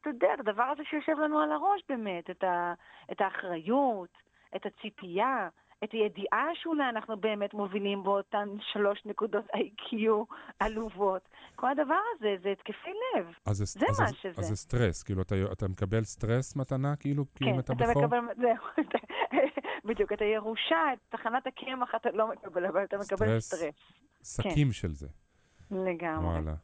אתה 0.01 0.09
יודע, 0.09 0.29
הדבר 0.39 0.63
הזה 0.63 0.83
שיושב 0.91 1.19
לנו 1.19 1.41
על 1.41 1.53
הראש 1.53 1.83
באמת, 1.89 2.31
את, 2.31 2.45
ה, 2.45 2.75
את 3.13 3.21
האחריות, 3.21 4.19
את 4.57 4.67
הציפייה, 4.67 5.49
את 5.85 5.93
הידיעה 5.93 6.49
שאולי 6.55 6.89
אנחנו 6.89 7.17
באמת 7.17 7.55
מובילים 7.55 8.03
באותן 8.03 8.49
שלוש 8.73 9.03
נקודות 9.05 9.45
IQ 9.45 9.97
עלובות. 10.59 11.29
כל 11.57 11.71
הדבר 11.71 12.01
הזה 12.15 12.37
זה 12.43 12.49
התקפי 12.49 12.91
לב. 12.91 13.27
אז 13.47 13.57
זה, 13.57 13.65
זה 13.65 13.87
אז 13.89 14.01
מה 14.01 14.07
זה, 14.07 14.15
שזה. 14.15 14.41
אז 14.41 14.45
זה 14.45 14.57
סטרס, 14.57 15.03
כאילו, 15.03 15.23
אתה, 15.23 15.35
אתה 15.53 15.69
מקבל 15.69 16.05
סטרס 16.05 16.57
מתנה, 16.57 16.97
כאילו, 16.97 17.25
כי 17.35 17.45
אם 17.45 17.59
אתה 17.59 17.73
אתה 17.73 17.85
בכור? 17.91 18.07
מקבל, 18.07 18.19
זהו, 18.43 18.85
בדיוק, 19.85 20.13
את 20.13 20.21
הירושה, 20.21 20.93
את 20.93 20.99
תחנת 21.09 21.47
הקמח 21.47 21.95
אתה 21.97 22.11
לא 22.11 22.29
מקבל, 22.33 22.67
אבל 22.67 22.85
אתה 22.85 22.97
מקבל 22.97 23.41
סטרס. 23.41 23.73
סטרס. 24.23 24.53
שקים 24.53 24.73
של 24.73 24.95
זה. 24.95 25.09
לגמרי. 25.75 26.27
וואלה. 26.27 26.55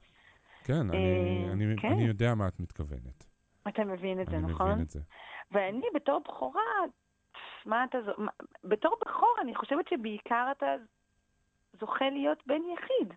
כן, 0.64 0.74
אני, 0.90 0.96
אה, 0.96 1.52
אני, 1.52 1.76
כן. 1.80 1.88
אני 1.92 2.02
יודע 2.02 2.34
מה 2.34 2.48
את 2.48 2.60
מתכוונת. 2.60 3.24
אתה 3.68 3.84
מבין 3.84 4.20
את 4.20 4.26
זה, 4.26 4.36
אני 4.36 4.52
נכון? 4.52 4.70
מבין 4.70 4.82
את 4.82 4.90
זה. 4.90 5.00
ואני 5.50 5.86
בתור 5.94 6.20
בכורה, 6.28 6.62
מה 7.66 7.84
אתה 7.84 7.98
זו... 8.06 8.12
מה- 8.18 8.30
בתור 8.64 8.96
בכור, 9.00 9.34
אני 9.42 9.54
חושבת 9.54 9.88
שבעיקר 9.88 10.48
אתה 10.56 10.66
זוכה 11.80 12.10
להיות 12.10 12.38
בן 12.46 12.60
יחיד. 12.74 13.14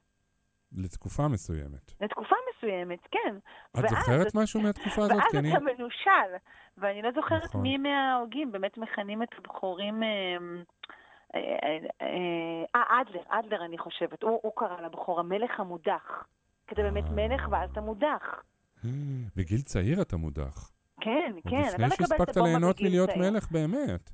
לתקופה 0.72 1.28
מסוימת. 1.28 2.02
לתקופה 2.02 2.36
מסוימת, 2.56 3.00
כן. 3.12 3.36
את 3.72 3.76
ואז 3.76 3.90
זוכרת 3.90 4.36
משהו 4.36 4.62
מהתקופה 4.62 5.02
הזאת? 5.02 5.18
ואז 5.18 5.36
אני... 5.36 5.52
אתה 5.54 5.60
מנושל. 5.60 6.32
ואני 6.78 7.02
לא 7.02 7.12
זוכרת 7.12 7.44
נכון. 7.44 7.62
מי 7.62 7.78
מההוגים 7.78 8.52
באמת 8.52 8.78
מכנים 8.78 9.24
את 9.24 9.30
הבכורים... 9.38 10.04
אה, 10.04 10.38
אה, 11.36 11.78
אה, 12.76 13.02
אדלר, 13.02 13.22
אדלר 13.28 13.66
אני 13.66 13.78
חושבת. 13.78 14.24
הוא, 14.24 14.40
הוא 14.44 14.52
קרא 14.56 14.82
לבכור 14.82 15.20
המלך 15.20 15.60
המודח. 15.60 16.24
כי 16.68 16.76
אתה 16.76 16.82
באמת 16.82 17.04
אה. 17.04 17.12
מלך 17.12 17.48
ואז 17.52 17.70
אתה 17.70 17.82
מודח. 17.82 18.44
בגיל 19.36 19.62
צעיר 19.62 20.02
אתה 20.02 20.18
מודח. 20.18 20.72
כן, 21.02 21.32
עוד 21.36 21.54
כן. 21.54 21.64
אתה 21.68 21.78
לפני 21.78 21.90
שהספקת 21.90 22.38
ליהנות 22.38 22.82
מלהיות. 22.82 23.10
מלך 23.18 23.52
באמת. 23.52 24.12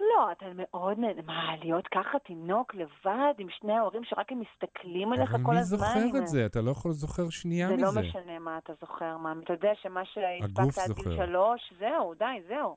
לא, 0.00 0.32
אתה 0.32 0.46
מאוד 0.54 0.98
נהנה. 0.98 1.22
מה, 1.22 1.56
להיות 1.56 1.86
ככה 1.86 2.18
תינוק 2.18 2.74
לבד 2.74 3.34
עם 3.38 3.46
שני 3.50 3.72
ההורים 3.72 4.04
שרק 4.04 4.32
הם 4.32 4.40
מסתכלים 4.40 5.12
עליך 5.12 5.34
אבל 5.34 5.44
כל 5.44 5.52
מי 5.52 5.58
הזמן? 5.58 5.78
זוכר 5.78 6.00
עם 6.00 6.16
את 6.16 6.26
זה? 6.26 6.46
אתה 6.46 6.60
לא 6.60 6.70
יכול 6.70 6.90
לזוכר 6.90 7.30
שנייה 7.30 7.68
זה 7.68 7.74
מזה. 7.74 7.84
לא 7.84 8.08
משנה 8.08 8.38
מה 8.38 8.58
אתה 8.58 8.72
זוכר, 8.80 9.16
מה. 9.16 9.34
אתה 9.44 9.52
יודע 9.52 9.72
שמה 9.82 10.04
שהספקת 10.04 10.58
עד 10.58 10.64
גיל 10.64 10.86
זוכר. 10.86 11.16
שלוש, 11.16 11.72
זהו, 11.78 12.14
די, 12.14 12.42
זהו. 12.48 12.76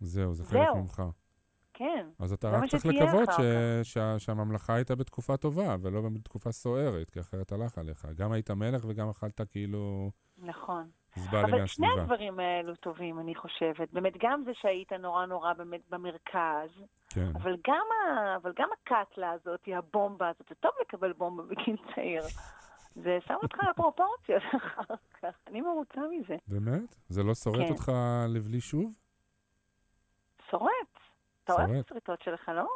זהו, 0.00 0.34
זה 0.34 0.44
חלק 0.44 0.66
זהו. 0.66 0.76
ממך. 0.76 1.02
כן. 1.74 2.06
אז 2.18 2.32
אתה 2.32 2.50
רק 2.50 2.70
צריך 2.70 2.86
לקוות 2.86 3.28
ש... 3.32 3.40
שה... 3.82 4.18
שהממלכה 4.18 4.74
הייתה 4.74 4.94
בתקופה 4.94 5.36
טובה, 5.36 5.76
ולא 5.82 6.00
בתקופה 6.14 6.52
סוערת, 6.52 7.10
כי 7.10 7.20
אחרת 7.20 7.52
הלך 7.52 7.78
עליך. 7.78 8.06
גם 8.16 8.32
היית 8.32 8.50
מלך 8.50 8.84
וגם 8.88 9.08
אכלת 9.08 9.40
כאילו 9.50 10.10
נכון. 10.38 10.90
אבל 11.30 11.66
שני. 11.66 11.86
הדברים 12.00 12.40
האלו 12.40 12.74
טובים, 12.76 13.20
אני 13.20 13.34
חושבת. 13.34 13.92
באמת, 13.92 14.12
גם 14.22 14.42
זה 14.44 14.50
שהיית 14.54 14.92
נורא 14.92 15.26
נורא 15.26 15.52
באמת 15.52 15.80
במרכז, 15.90 16.70
כן. 17.08 17.32
אבל 17.34 17.56
גם, 17.66 17.86
ה... 17.92 18.36
אבל 18.36 18.52
גם 18.58 18.68
הקטלה 18.72 19.30
הזאת, 19.30 19.68
הבומבה 19.78 20.28
הזאת, 20.28 20.46
זה 20.48 20.54
טוב 20.54 20.70
לקבל 20.80 21.12
בומבה 21.12 21.42
בגיל 21.42 21.76
צעיר. 21.94 22.22
זה 22.94 23.18
שם 23.26 23.34
אותך 23.42 23.56
לפרופורציות 23.70 24.42
אחר 24.56 24.94
כך. 25.22 25.34
אני 25.46 25.60
מרוצה 25.60 26.00
מזה. 26.10 26.36
באמת? 26.48 26.96
זה 27.08 27.22
לא 27.22 27.34
שורט 27.34 27.56
כן. 27.56 27.72
אותך 27.72 27.92
לבלי 28.28 28.60
שוב? 28.60 28.98
שורט. 30.50 31.01
אתה 31.44 31.52
אוהב. 31.52 31.70
את 31.70 31.84
השריטות 31.86 32.22
שלך, 32.22 32.48
לא? 32.48 32.66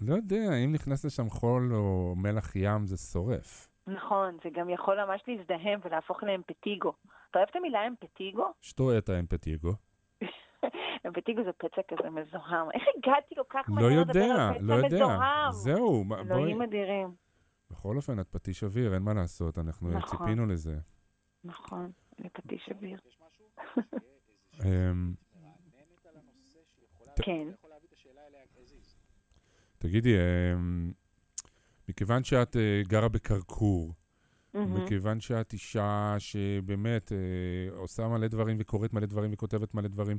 לא 0.00 0.14
יודע, 0.14 0.54
אם 0.64 0.72
נכנס 0.72 1.04
לשם 1.04 1.30
חול 1.30 1.74
או 1.74 2.14
מלח 2.16 2.56
ים 2.56 2.86
זה 2.86 2.96
שורף. 2.96 3.68
נכון, 3.86 4.36
זה 4.44 4.50
גם 4.52 4.70
יכול 4.70 5.04
ממש 5.04 5.22
להזדהם 5.26 5.80
ולהפוך 5.84 6.22
לאמפטיגו. 6.22 6.92
אתה 7.30 7.38
אוהב 7.38 7.48
את 7.50 7.56
המילה 7.56 7.86
אמפטיגו? 7.86 8.46
שטו 8.60 8.98
את 8.98 9.08
האמפטיגו. 9.08 9.72
אמפטיגו 11.06 11.42
זה 11.44 11.50
פצע 11.52 11.82
כזה 11.88 12.10
מזוהם. 12.10 12.70
איך 12.74 12.82
הגעתי 12.96 13.34
כל 13.34 13.42
כך 13.50 13.64
לא 13.68 13.74
מהר 13.74 14.00
לדבר 14.00 14.18
יודע, 14.20 14.48
על 14.48 14.54
פצע 14.54 14.62
לא 14.64 14.74
יודע. 14.74 14.86
מזוהם? 14.86 15.50
זהו, 15.52 16.04
מה- 16.04 16.16
בואי. 16.16 16.26
אלוהים 16.38 16.62
אדירים. 16.62 17.14
בכל 17.70 17.96
אופן, 17.96 18.20
את 18.20 18.28
פטיש 18.28 18.64
אוויר, 18.64 18.94
אין 18.94 19.02
מה 19.02 19.14
לעשות, 19.14 19.58
אנחנו 19.58 19.90
נכון. 19.90 20.18
ציפינו 20.18 20.46
לזה. 20.46 20.76
נכון, 21.44 21.90
זה 22.22 22.28
פטיש 22.32 22.68
אוויר. 22.74 22.98
אמ, 24.64 25.14
כן. 27.22 27.48
תגידי, 29.82 30.14
אמ, 30.16 30.92
מכיוון 31.88 32.24
שאת 32.24 32.56
אה, 32.56 32.82
גרה 32.86 33.08
בקרקור, 33.08 33.94
מהמם. 34.54 34.74
מכיוון 34.84 35.20
שאת 35.20 35.52
אישה 35.52 36.14
שבאמת 36.18 37.12
אה, 37.12 37.76
עושה 37.76 38.08
מלא 38.08 38.28
דברים 38.28 38.56
וקוראת 38.60 38.92
מלא 38.92 39.06
דברים 39.06 39.30
וכותבת 39.32 39.74
מלא 39.74 39.88
דברים, 39.88 40.18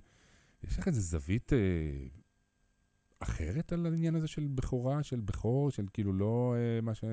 יש 0.63 0.79
לך 0.79 0.87
איזה 0.87 1.01
זווית 1.01 1.53
אה, 1.53 2.07
אחרת 3.19 3.73
על 3.73 3.85
העניין 3.85 4.15
הזה 4.15 4.27
של 4.27 4.47
בכורה, 4.47 5.03
של 5.03 5.19
בכור, 5.19 5.71
של 5.71 5.85
כאילו 5.93 6.13
לא 6.13 6.55
אה, 6.57 6.81
מה 6.81 6.95
ש... 6.95 7.03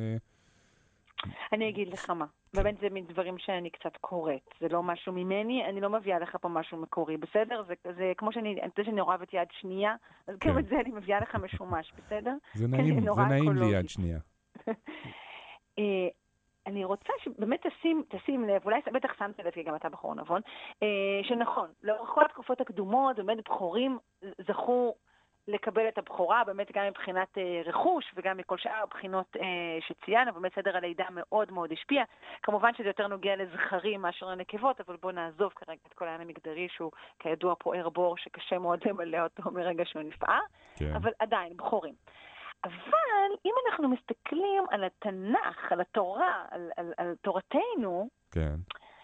אני 1.52 1.68
אגיד 1.68 1.88
לך 1.88 2.10
מה. 2.10 2.26
כן. 2.52 2.62
באמת 2.62 2.80
זה 2.80 2.90
מדברים 2.90 3.38
שאני 3.38 3.70
קצת 3.70 3.96
קוראת. 4.00 4.48
זה 4.60 4.68
לא 4.68 4.82
משהו 4.82 5.12
ממני, 5.12 5.64
אני 5.64 5.80
לא 5.80 5.90
מביאה 5.90 6.18
לך 6.18 6.36
פה 6.40 6.48
משהו 6.48 6.78
מקורי, 6.78 7.16
בסדר? 7.16 7.62
זה, 7.68 7.74
זה 7.96 8.12
כמו 8.16 8.32
שאני, 8.32 8.48
אני 8.48 8.60
יודעת 8.60 8.86
שאני 8.86 9.00
אוהבת 9.00 9.34
יד 9.34 9.48
שנייה, 9.50 9.94
אז 10.26 10.36
כן. 10.40 10.50
גם 10.50 10.58
את 10.58 10.66
זה 10.68 10.80
אני 10.80 10.90
מביאה 10.90 11.20
לך 11.20 11.34
משומש, 11.34 11.92
בסדר? 11.96 12.34
זה 12.54 12.68
נעים, 12.68 13.00
זה 13.00 13.22
נעים 13.28 13.52
לי. 13.52 13.66
יד 13.66 13.88
שנייה. 13.88 14.18
אה, 15.78 16.08
אני 16.66 16.84
רוצה 16.84 17.12
שבאמת 17.24 17.66
תשים, 17.66 18.04
תשים 18.08 18.44
לב, 18.44 18.62
אולי 18.64 18.80
בטח 18.92 19.12
שמת 19.18 19.38
לב, 19.38 19.50
כי 19.50 19.62
גם 19.62 19.76
אתה 19.76 19.88
בחור 19.88 20.14
נבון, 20.14 20.40
אה, 20.82 20.88
שנכון, 21.22 21.68
לאורך 21.82 22.10
כל 22.10 22.24
התקופות 22.24 22.60
הקדומות, 22.60 23.16
באמת 23.16 23.38
בכורים 23.44 23.98
זכו 24.48 24.94
לקבל 25.50 25.88
את 25.88 25.98
הבכורה, 25.98 26.44
באמת 26.44 26.72
גם 26.72 26.86
מבחינת 26.86 27.38
אה, 27.38 27.62
רכוש 27.64 28.04
וגם 28.16 28.36
מכל 28.36 28.58
שאר 28.58 28.82
הבחינות 28.82 29.36
אה, 29.36 29.78
שציינו, 29.80 30.32
באמת 30.32 30.54
סדר 30.54 30.76
הלידה 30.76 31.04
מאוד 31.10 31.52
מאוד 31.52 31.72
השפיע. 31.72 32.04
כמובן 32.42 32.74
שזה 32.74 32.88
יותר 32.88 33.06
נוגע 33.06 33.36
לזכרים 33.36 34.02
מאשר 34.02 34.26
לנקבות, 34.26 34.80
אבל 34.80 34.96
בואו 34.96 35.12
נעזוב 35.12 35.52
כרגע 35.56 35.80
את 35.88 35.92
כל 35.92 36.04
העניין 36.04 36.28
המגדרי, 36.28 36.68
שהוא 36.70 36.92
כידוע 37.18 37.54
פוער 37.58 37.88
בור 37.88 38.16
שקשה 38.18 38.58
מאוד 38.58 38.78
למלא 38.84 39.18
אותו 39.22 39.50
מרגע 39.50 39.84
שהוא 39.86 40.02
נפער. 40.02 40.40
כן. 40.76 40.94
אבל 40.96 41.10
עדיין, 41.18 41.56
בכורים. 41.56 41.94
אבל 42.64 43.30
אם 43.44 43.52
אנחנו 43.66 43.88
מסתכלים 43.88 44.64
על 44.70 44.84
התנ"ך, 44.84 45.72
על 45.72 45.80
התורה, 45.80 46.44
על, 46.50 46.70
על, 46.76 46.92
על 46.96 47.14
תורתנו, 47.22 48.08
כן. 48.30 48.54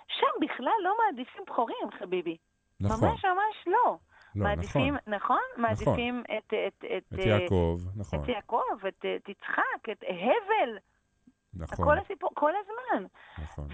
שם 0.08 0.40
בכלל 0.40 0.78
לא 0.82 0.94
מעדיפים 1.04 1.42
בכורים, 1.46 1.90
חביבי. 1.98 2.36
נכון. 2.80 3.08
ממש 3.08 3.24
ממש 3.24 3.66
לא. 3.66 3.96
לא, 4.36 4.44
מעדיפים, 4.44 4.94
נכון. 4.94 5.14
נכון? 5.14 5.42
מעדיפים 5.56 6.22
את, 6.38 6.54
את, 6.68 6.84
את, 6.84 7.14
את 7.14 7.18
אה, 7.18 7.24
יעקב, 7.24 7.80
נכון. 7.96 8.20
את 8.22 8.28
יעקב, 8.28 8.86
את, 8.88 9.04
את 9.16 9.28
יצחק, 9.28 9.88
את 9.92 10.02
הבל, 10.02 10.78
נכון. 11.54 11.84
כל 11.84 11.98
הסיפור, 11.98 12.30
כל 12.34 12.52
הזמן. 12.60 13.06
נכון. 13.38 13.68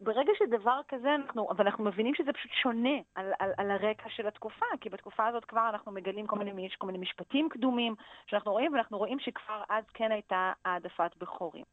וברגע 0.00 0.32
שדבר 0.38 0.80
כזה, 0.88 1.14
אנחנו, 1.14 1.50
אבל 1.50 1.66
אנחנו 1.66 1.84
מבינים 1.84 2.14
שזה 2.14 2.32
פשוט 2.32 2.50
שונה 2.62 2.98
על, 3.14 3.32
על, 3.38 3.50
על 3.56 3.70
הרקע 3.70 4.08
של 4.08 4.26
התקופה, 4.26 4.66
כי 4.80 4.90
בתקופה 4.90 5.26
הזאת 5.26 5.44
כבר 5.44 5.68
אנחנו 5.68 5.92
מגלים 5.92 6.26
כל 6.26 6.38
מיני, 6.38 6.66
יש 6.66 6.76
כל 6.76 6.86
מיני 6.86 6.98
משפטים 6.98 7.48
קדומים 7.48 7.94
שאנחנו 8.26 8.52
רואים, 8.52 8.72
ואנחנו 8.72 8.98
רואים 8.98 9.18
שכבר 9.20 9.62
אז 9.68 9.84
כן 9.94 10.12
הייתה 10.12 10.52
העדפת 10.64 11.10
בכורים. 11.18 11.64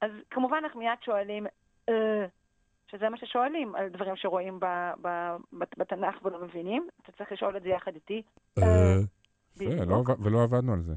אז 0.00 0.10
כמובן 0.30 0.56
אנחנו 0.62 0.80
מיד 0.80 0.98
שואלים, 1.04 1.46
אה, 1.88 2.26
שזה 2.90 3.08
מה 3.08 3.16
ששואלים 3.16 3.74
על 3.74 3.88
דברים 3.88 4.16
שרואים 4.16 4.60
ב, 4.60 4.64
ב, 5.02 5.08
ב, 5.52 5.64
בתנ"ך 5.76 6.24
ולא 6.24 6.44
מבינים, 6.44 6.88
אתה 7.02 7.12
צריך 7.12 7.32
לשאול 7.32 7.56
את 7.56 7.62
זה 7.62 7.68
יחד 7.68 7.94
איתי. 7.94 8.22
אה, 8.58 8.64
בדיוק. 9.56 9.88
לא 9.88 10.02
ולא 10.24 10.42
עבדנו 10.42 10.72
על 10.72 10.82
זה. 10.82 10.94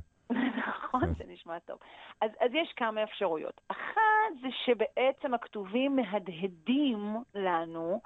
נכון, 0.68 1.06
כן. 1.06 1.14
זה 1.14 1.24
נשמע 1.28 1.60
טוב. 1.60 1.78
אז, 2.22 2.32
אז 2.40 2.52
יש 2.54 2.74
כמה 2.76 3.04
אפשרויות. 3.04 3.62
אחת 3.68 4.32
זה 4.42 4.48
שבעצם 4.66 5.34
הכתובים 5.34 5.96
מהדהדים 5.96 7.16
לנו 7.36 8.02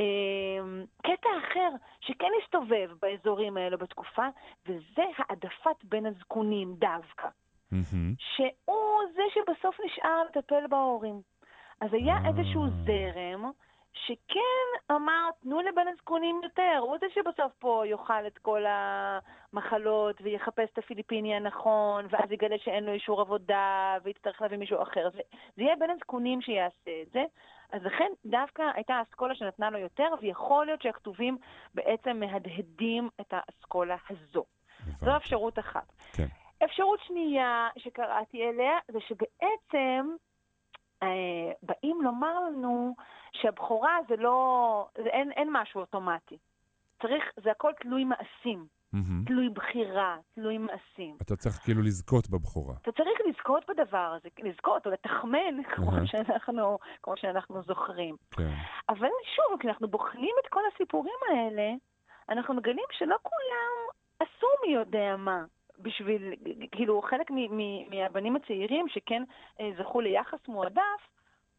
אה, 0.00 0.84
קטע 1.02 1.28
אחר 1.38 1.70
שכן 2.00 2.30
הסתובב 2.42 2.90
באזורים 3.02 3.56
האלו 3.56 3.78
בתקופה, 3.78 4.26
וזה 4.66 5.02
העדפת 5.18 5.84
בין 5.84 6.06
הזקונים 6.06 6.74
דווקא. 6.74 7.28
שהוא 8.18 9.00
זה 9.14 9.22
שבסוף 9.34 9.76
נשאר 9.86 10.22
לטפל 10.28 10.66
בהורים. 10.70 11.20
אז 11.80 11.94
היה. 11.94 12.16
איזשהו 12.28 12.66
זרם 12.84 13.50
שכן 13.92 14.94
אמר, 14.94 15.30
תנו 15.42 15.60
לבן 15.60 15.88
הזקונים 15.88 16.40
יותר, 16.42 16.78
הוא 16.80 16.96
זה 17.00 17.06
שבסוף 17.14 17.52
פה 17.58 17.82
יאכל 17.86 18.26
את 18.26 18.38
כל 18.38 18.62
המחלות 18.68 20.20
ויחפש 20.20 20.68
את 20.72 20.78
הפיליפיני 20.78 21.34
הנכון, 21.34 22.06
ואז 22.10 22.32
יגלה 22.32 22.56
שאין 22.58 22.84
לו 22.84 22.92
אישור 22.92 23.20
עבודה 23.20 23.96
ויצטרך 24.02 24.42
להביא 24.42 24.58
מישהו 24.58 24.82
אחר. 24.82 25.08
זה, 25.10 25.20
זה 25.56 25.62
יהיה 25.62 25.76
בן 25.76 25.90
הזקונים 25.90 26.42
שיעשה 26.42 26.90
את 27.02 27.12
זה. 27.12 27.24
אז 27.72 27.82
לכן 27.82 28.12
דווקא 28.26 28.62
הייתה 28.74 29.02
אסכולה 29.02 29.34
שנתנה 29.34 29.70
לו 29.70 29.78
יותר, 29.78 30.08
ויכול 30.20 30.66
להיות 30.66 30.82
שהכתובים 30.82 31.38
בעצם 31.74 32.20
מהדהדים 32.20 33.08
את 33.20 33.32
האסכולה 33.32 33.96
הזו. 34.10 34.44
זו 34.84 35.06
הבנתי. 35.06 35.16
אפשרות 35.16 35.58
אחת. 35.58 35.92
כן. 36.16 36.26
אפשרות 36.64 37.00
שנייה 37.06 37.68
שקראתי 37.78 38.48
אליה, 38.48 38.78
זה 38.88 38.98
שבעצם 39.00 40.06
באים 41.62 42.02
לומר 42.02 42.40
לנו 42.40 42.94
שהבכורה 43.32 43.98
זה 44.08 44.16
לא, 44.16 44.88
זה 44.94 45.08
אין, 45.08 45.32
אין 45.32 45.48
משהו 45.52 45.80
אוטומטי. 45.80 46.38
צריך, 47.02 47.24
זה 47.42 47.50
הכל 47.50 47.72
תלוי 47.80 48.04
מעשים, 48.04 48.66
מהמם. 48.92 49.24
תלוי 49.26 49.48
בחירה, 49.48 50.16
תלוי 50.34 50.58
מעשים. 50.58 51.16
אתה 51.22 51.36
צריך 51.36 51.54
כאילו 51.54 51.82
לזכות 51.82 52.30
בבכורה. 52.30 52.74
אתה 52.82 52.92
צריך 52.92 53.18
לזכות 53.28 53.64
בדבר 53.68 54.16
הזה, 54.16 54.28
לזכות 54.38 54.86
או 54.86 54.90
לתחמן, 54.90 55.62
כמו 55.74 55.92
אהה. 55.92 56.06
שאנחנו, 56.06 56.78
כמו 57.02 57.16
שאנחנו 57.16 57.62
זוכרים. 57.62 58.16
כן. 58.30 58.54
אבל 58.88 59.08
שוב, 59.36 59.60
כשאנחנו 59.60 59.88
בוחנים 59.88 60.34
את 60.44 60.48
כל 60.50 60.60
הסיפורים 60.74 61.18
האלה, 61.30 61.72
אנחנו 62.28 62.54
מגלים 62.54 62.84
שלא 62.92 63.16
כולם 63.22 63.96
עשו 64.20 64.46
מי 64.66 64.72
יודע 64.74 65.16
מה. 65.16 65.44
בשביל, 65.86 66.34
כאילו, 66.72 67.02
חלק 67.02 67.30
מ- 67.30 67.56
מ- 67.56 67.90
מהבנים 67.90 68.36
הצעירים 68.36 68.88
שכן 68.88 69.22
אה, 69.60 69.70
זכו 69.78 70.00
ליחס 70.00 70.48
מועדף, 70.48 71.00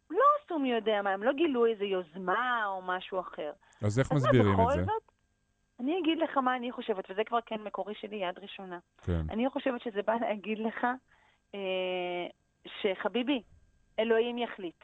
לא 0.09 0.23
עשו 0.43 0.59
מי 0.59 0.71
יודע 0.71 1.01
מה, 1.01 1.09
הם 1.09 1.23
לא 1.23 1.33
גילו 1.33 1.65
איזו 1.65 1.83
יוזמה 1.83 2.65
או 2.65 2.81
משהו 2.81 3.19
אחר. 3.19 3.51
אז 3.83 3.99
איך 3.99 4.11
אז 4.11 4.17
מסבירים 4.17 4.59
את 4.61 4.67
זה? 4.75 4.83
זאת, 4.83 5.11
אני 5.79 5.99
אגיד 5.99 6.17
לך 6.17 6.37
מה 6.37 6.55
אני 6.55 6.71
חושבת, 6.71 7.11
וזה 7.11 7.23
כבר 7.23 7.39
כן 7.45 7.61
מקורי 7.63 7.93
שלי 7.95 8.15
יד 8.15 8.39
ראשונה. 8.39 8.79
כן. 9.01 9.21
אני 9.29 9.49
חושבת 9.49 9.81
שזה 9.81 10.01
בא 10.01 10.13
להגיד 10.21 10.59
לך 10.59 10.87
אה, 11.55 11.59
שחביבי, 12.81 13.41
אלוהים 13.99 14.37
יחליט. 14.37 14.83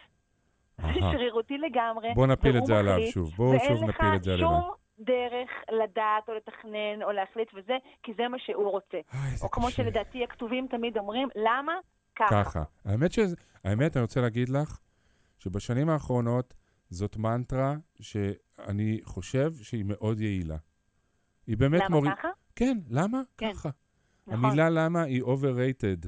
זה. 0.78 1.00
שרירותי 1.12 1.58
לגמרי. 1.58 2.14
בוא 2.16 2.28
נפיל 2.28 2.58
את 2.58 2.66
זה 2.66 2.80
עליו 2.80 2.98
שוב. 3.12 3.34
בואו 3.38 3.60
שוב 3.60 3.84
נפיל 3.84 4.16
את 4.16 4.24
זה 4.24 4.32
ואין 4.32 4.44
עליו. 4.44 4.60
לך 4.60 4.64
שום 4.66 4.83
דרך 5.00 5.50
לדעת 5.72 6.30
או 6.30 6.34
לתכנן 6.34 7.04
או 7.04 7.12
להחליט 7.12 7.48
וזה, 7.54 7.78
כי 8.04 8.14
זה 8.18 8.28
מה 8.28 8.38
שהוא 8.40 8.72
רוצה. 8.72 8.98
זה 9.12 9.46
או 9.46 9.52
כמו 9.52 9.68
קשה. 9.68 9.76
שלדעתי 9.76 10.24
הכתובים 10.24 10.68
תמיד 10.68 10.98
אומרים, 10.98 11.28
למה? 11.36 11.74
ככה. 12.16 12.44
ככה. 12.44 12.64
האמת, 12.86 13.12
שזה, 13.12 13.36
האמת, 13.64 13.98
אני 13.98 14.02
רוצה 14.02 14.22
להגיד 14.22 14.50
לך 14.50 14.80
שבשנים 15.40 15.90
האחרונות 15.90 16.54
זאת 16.90 17.18
מנטרה 17.18 17.76
שאני 18.02 19.00
חושב 19.04 19.52
שהיא 19.62 19.86
מאוד 19.88 20.20
יעילה. 20.20 20.58
היא 21.48 21.58
באמת 21.58 21.82
למה 21.82 21.90
מוריד... 21.90 22.12
ככה? 22.14 22.28
כן, 22.56 22.78
למה? 22.90 23.22
כן, 23.38 23.54
ככה. 23.54 23.70
נכון. 24.28 24.46
המילה 24.46 24.70
למה 24.70 25.02
היא 25.04 25.24
overrated. 25.24 26.08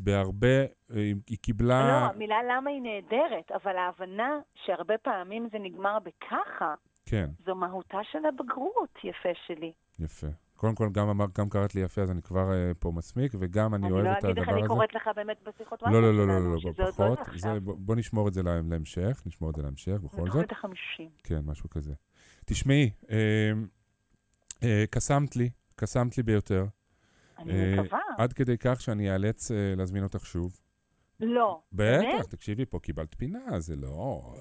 בהרבה, 0.00 0.64
היא 0.94 1.14
היא 1.28 1.38
קיבלה... 1.38 1.88
לא, 1.88 2.06
המילה 2.14 2.36
למה 2.42 2.70
היא 2.70 2.82
נהדרת, 2.82 3.52
אבל 3.52 3.76
ההבנה 3.76 4.38
שהרבה 4.54 4.98
פעמים 4.98 5.48
זה 5.52 5.58
נגמר 5.58 5.98
בככה, 5.98 6.74
כן, 7.06 7.30
זו 7.46 7.54
מהותה 7.54 7.98
של 8.12 8.18
הבגרות, 8.28 8.98
יפה 9.04 9.28
שלי. 9.46 9.72
יפה. 9.98 10.26
קודם 10.56 10.74
כל, 10.74 10.88
גם, 10.92 11.08
אמר, 11.08 11.24
גם 11.38 11.48
קראת 11.48 11.74
לי 11.74 11.80
יפה, 11.80 12.02
אז 12.02 12.10
אני 12.10 12.22
כבר 12.22 12.52
אה, 12.52 12.72
פה 12.78 12.92
מסמיק, 12.94 13.32
וגם 13.38 13.74
אני, 13.74 13.86
אני 13.86 13.92
אוהב 13.92 14.04
לא 14.06 14.12
את 14.12 14.24
אגיד 14.24 14.38
הדבר 14.38 14.50
הזה. 14.52 14.60
אני 14.60 14.68
קוראת 14.68 14.94
לך 14.94 15.08
באמת 15.16 15.36
בשיחות 15.42 15.82
לא, 15.82 15.86
וואטסאפ 15.86 16.02
לא, 16.02 16.12
לא, 16.12 16.26
לא, 16.26 16.40
לא, 16.40 16.56
לא, 16.78 16.84
לא 16.86 16.90
פחות. 16.90 17.18
זה, 17.36 17.60
בוא, 17.60 17.74
בוא 17.78 17.96
נשמור 17.96 18.28
את 18.28 18.34
זה 18.34 18.42
לה- 18.42 18.60
להמשך, 18.70 19.22
נשמור 19.26 19.50
את 19.50 19.56
זה 19.56 19.62
להמשך, 19.62 19.96
בכל 20.02 20.30
זאת. 20.30 20.52
החמישים. 20.52 21.08
כן, 21.24 21.40
משהו 21.44 21.70
כזה. 21.70 21.94
תשמעי, 22.46 22.90
אה, 23.10 23.52
אה, 24.62 24.84
קסמת 24.90 25.36
לי, 25.36 25.50
קסמת 25.76 26.16
לי 26.16 26.22
ביותר. 26.22 26.66
אני 27.38 27.52
אה, 27.52 27.82
מקווה. 27.82 27.98
עד 28.18 28.32
כדי 28.32 28.58
כך 28.58 28.80
שאני 28.80 29.12
אאלץ 29.12 29.50
אה, 29.50 29.74
להזמין 29.76 30.02
אותך 30.02 30.26
שוב. 30.26 30.60
לא. 31.20 31.60
בטח, 31.72 32.24
תקשיבי, 32.30 32.66
פה 32.66 32.78
קיבלת 32.78 33.14
פינה, 33.14 33.60
זה 33.60 33.76
לא... 33.76 34.34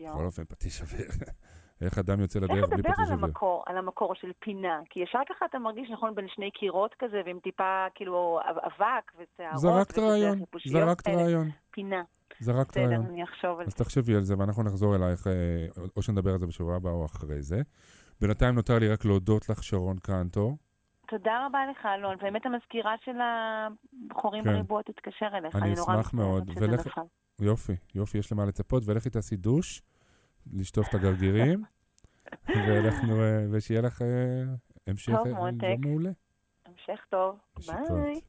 יואו. 0.00 0.14
בכל 0.14 0.24
אופן, 0.24 0.44
פטיש 0.44 0.80
אוויר. 0.82 1.08
איך 1.84 1.98
אדם 1.98 2.20
יוצא 2.20 2.38
איך 2.38 2.50
לדרך 2.50 2.68
בלי 2.68 2.76
לדבר 2.78 2.92
פטיש 2.92 2.98
על 2.98 3.12
אוויר? 3.12 3.24
המקור, 3.24 3.62
על 3.66 3.76
המקור 3.76 4.14
של 4.14 4.30
פינה? 4.40 4.80
כי 4.90 5.00
ישר 5.02 5.18
ככה 5.28 5.44
אתה 5.46 5.58
מרגיש, 5.58 5.90
נכון, 5.90 6.14
בין 6.14 6.26
שני 6.28 6.50
קירות 6.50 6.94
כזה, 6.98 7.22
ועם 7.26 7.38
טיפה, 7.42 7.86
כאילו, 7.94 8.40
אב- 8.50 8.58
אבק 8.58 9.12
ושערות. 9.18 9.58
זרקת 9.58 9.98
רעיון, 9.98 10.38
זרקת. 10.66 11.08
רעיון, 11.08 11.50
פינה. 11.70 12.02
זרקת 12.40 12.70
בסדר, 12.70 12.84
רעיון. 12.86 13.06
אני 13.06 13.24
אחשוב 13.24 13.60
על 13.60 13.66
אז 13.66 13.72
זה. 13.72 13.84
תחשבי 13.84 14.14
על 14.14 14.22
זה, 14.22 14.38
ואנחנו 14.38 14.62
נחזור 14.62 14.96
אלייך, 14.96 15.26
אה, 15.26 15.32
או 15.96 16.02
שנדבר 16.02 16.32
על 16.32 16.38
זה 16.38 16.46
בשבוע 16.46 16.76
הבא 16.76 16.90
או 16.90 17.04
אחרי 17.06 17.42
זה. 17.42 17.62
בינתיים 18.20 18.54
נותר 18.54 18.78
לי 18.78 18.88
רק 18.88 19.04
להודות 19.04 19.48
לך, 19.48 19.62
שרון 19.62 19.98
קנטור. 19.98 20.56
תודה 21.08 21.46
רבה 21.46 21.58
לך, 21.70 21.86
אלון. 21.86 22.16
באמת 22.22 22.46
המזכירה 22.46 22.94
של 23.04 23.16
הבחורים 23.20 24.44
כן. 24.44 24.50
בריבוע 24.52 24.82
תתקשר 24.82 25.26
אליך. 25.34 25.56
אני 25.56 25.74
נורא 25.74 25.94
אשמח 25.94 26.14
מאוד. 26.14 26.50
נפל. 26.50 27.00
יופי, 27.40 27.76
יופי, 27.94 28.18
יש 28.18 28.32
למה 28.32 28.44
לצפות, 28.44 28.82
ולכי 28.86 29.10
תעשי 29.10 29.36
דוש, 29.36 29.82
לשטוף 30.52 30.88
את 30.88 30.94
הגרגירים, 30.94 31.64
ואנחנו, 32.68 33.20
אה, 33.20 33.46
ושיהיה 33.50 33.80
לך 33.80 34.02
אה, 34.02 34.44
המשך 34.86 35.12
טוב, 35.16 35.26
אה, 35.26 35.50
מותק. 35.50 35.62
יום 35.62 35.80
מעולה. 35.80 36.10
המשך 36.66 37.04
טוב. 37.10 37.38
ביי. 37.66 38.20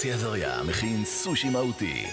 אסי 0.00 0.12
עזריה 0.12 0.62
מכין 0.68 1.04
סושי 1.04 1.50
מהותי. 1.50 2.04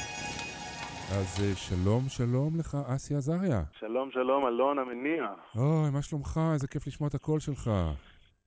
אז 1.11 1.43
אה, 1.43 1.55
שלום, 1.55 2.09
שלום 2.09 2.59
לך, 2.59 2.77
אסי 2.95 3.15
עזריה. 3.15 3.63
שלום, 3.79 4.11
שלום, 4.11 4.47
אלון 4.47 4.79
המניע. 4.79 5.25
אוי, 5.55 5.89
מה 5.93 6.01
שלומך? 6.01 6.39
איזה 6.53 6.67
כיף 6.67 6.87
לשמוע 6.87 7.09
את 7.09 7.15
הקול 7.15 7.39
שלך. 7.39 7.71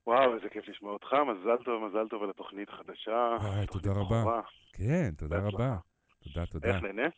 וואו, 0.07 0.35
איזה 0.35 0.49
כיף 0.49 0.69
לשמוע 0.69 0.93
אותך, 0.93 1.13
מזל 1.13 1.65
טוב, 1.65 1.89
מזל 1.89 2.09
טוב 2.09 2.23
על 2.23 2.31
התוכנית 2.31 2.69
החדשה. 2.69 3.37
תוכנית 3.39 3.71
תודה 3.71 3.93
רבה. 3.93 4.21
בכורה. 4.21 4.41
כן, 4.73 5.11
תודה. 5.17 5.39
רבה. 5.39 5.77
תודה, 6.25 6.47
תודה. 6.47 6.69
איך 6.69 6.83
נהנה? 6.83 7.09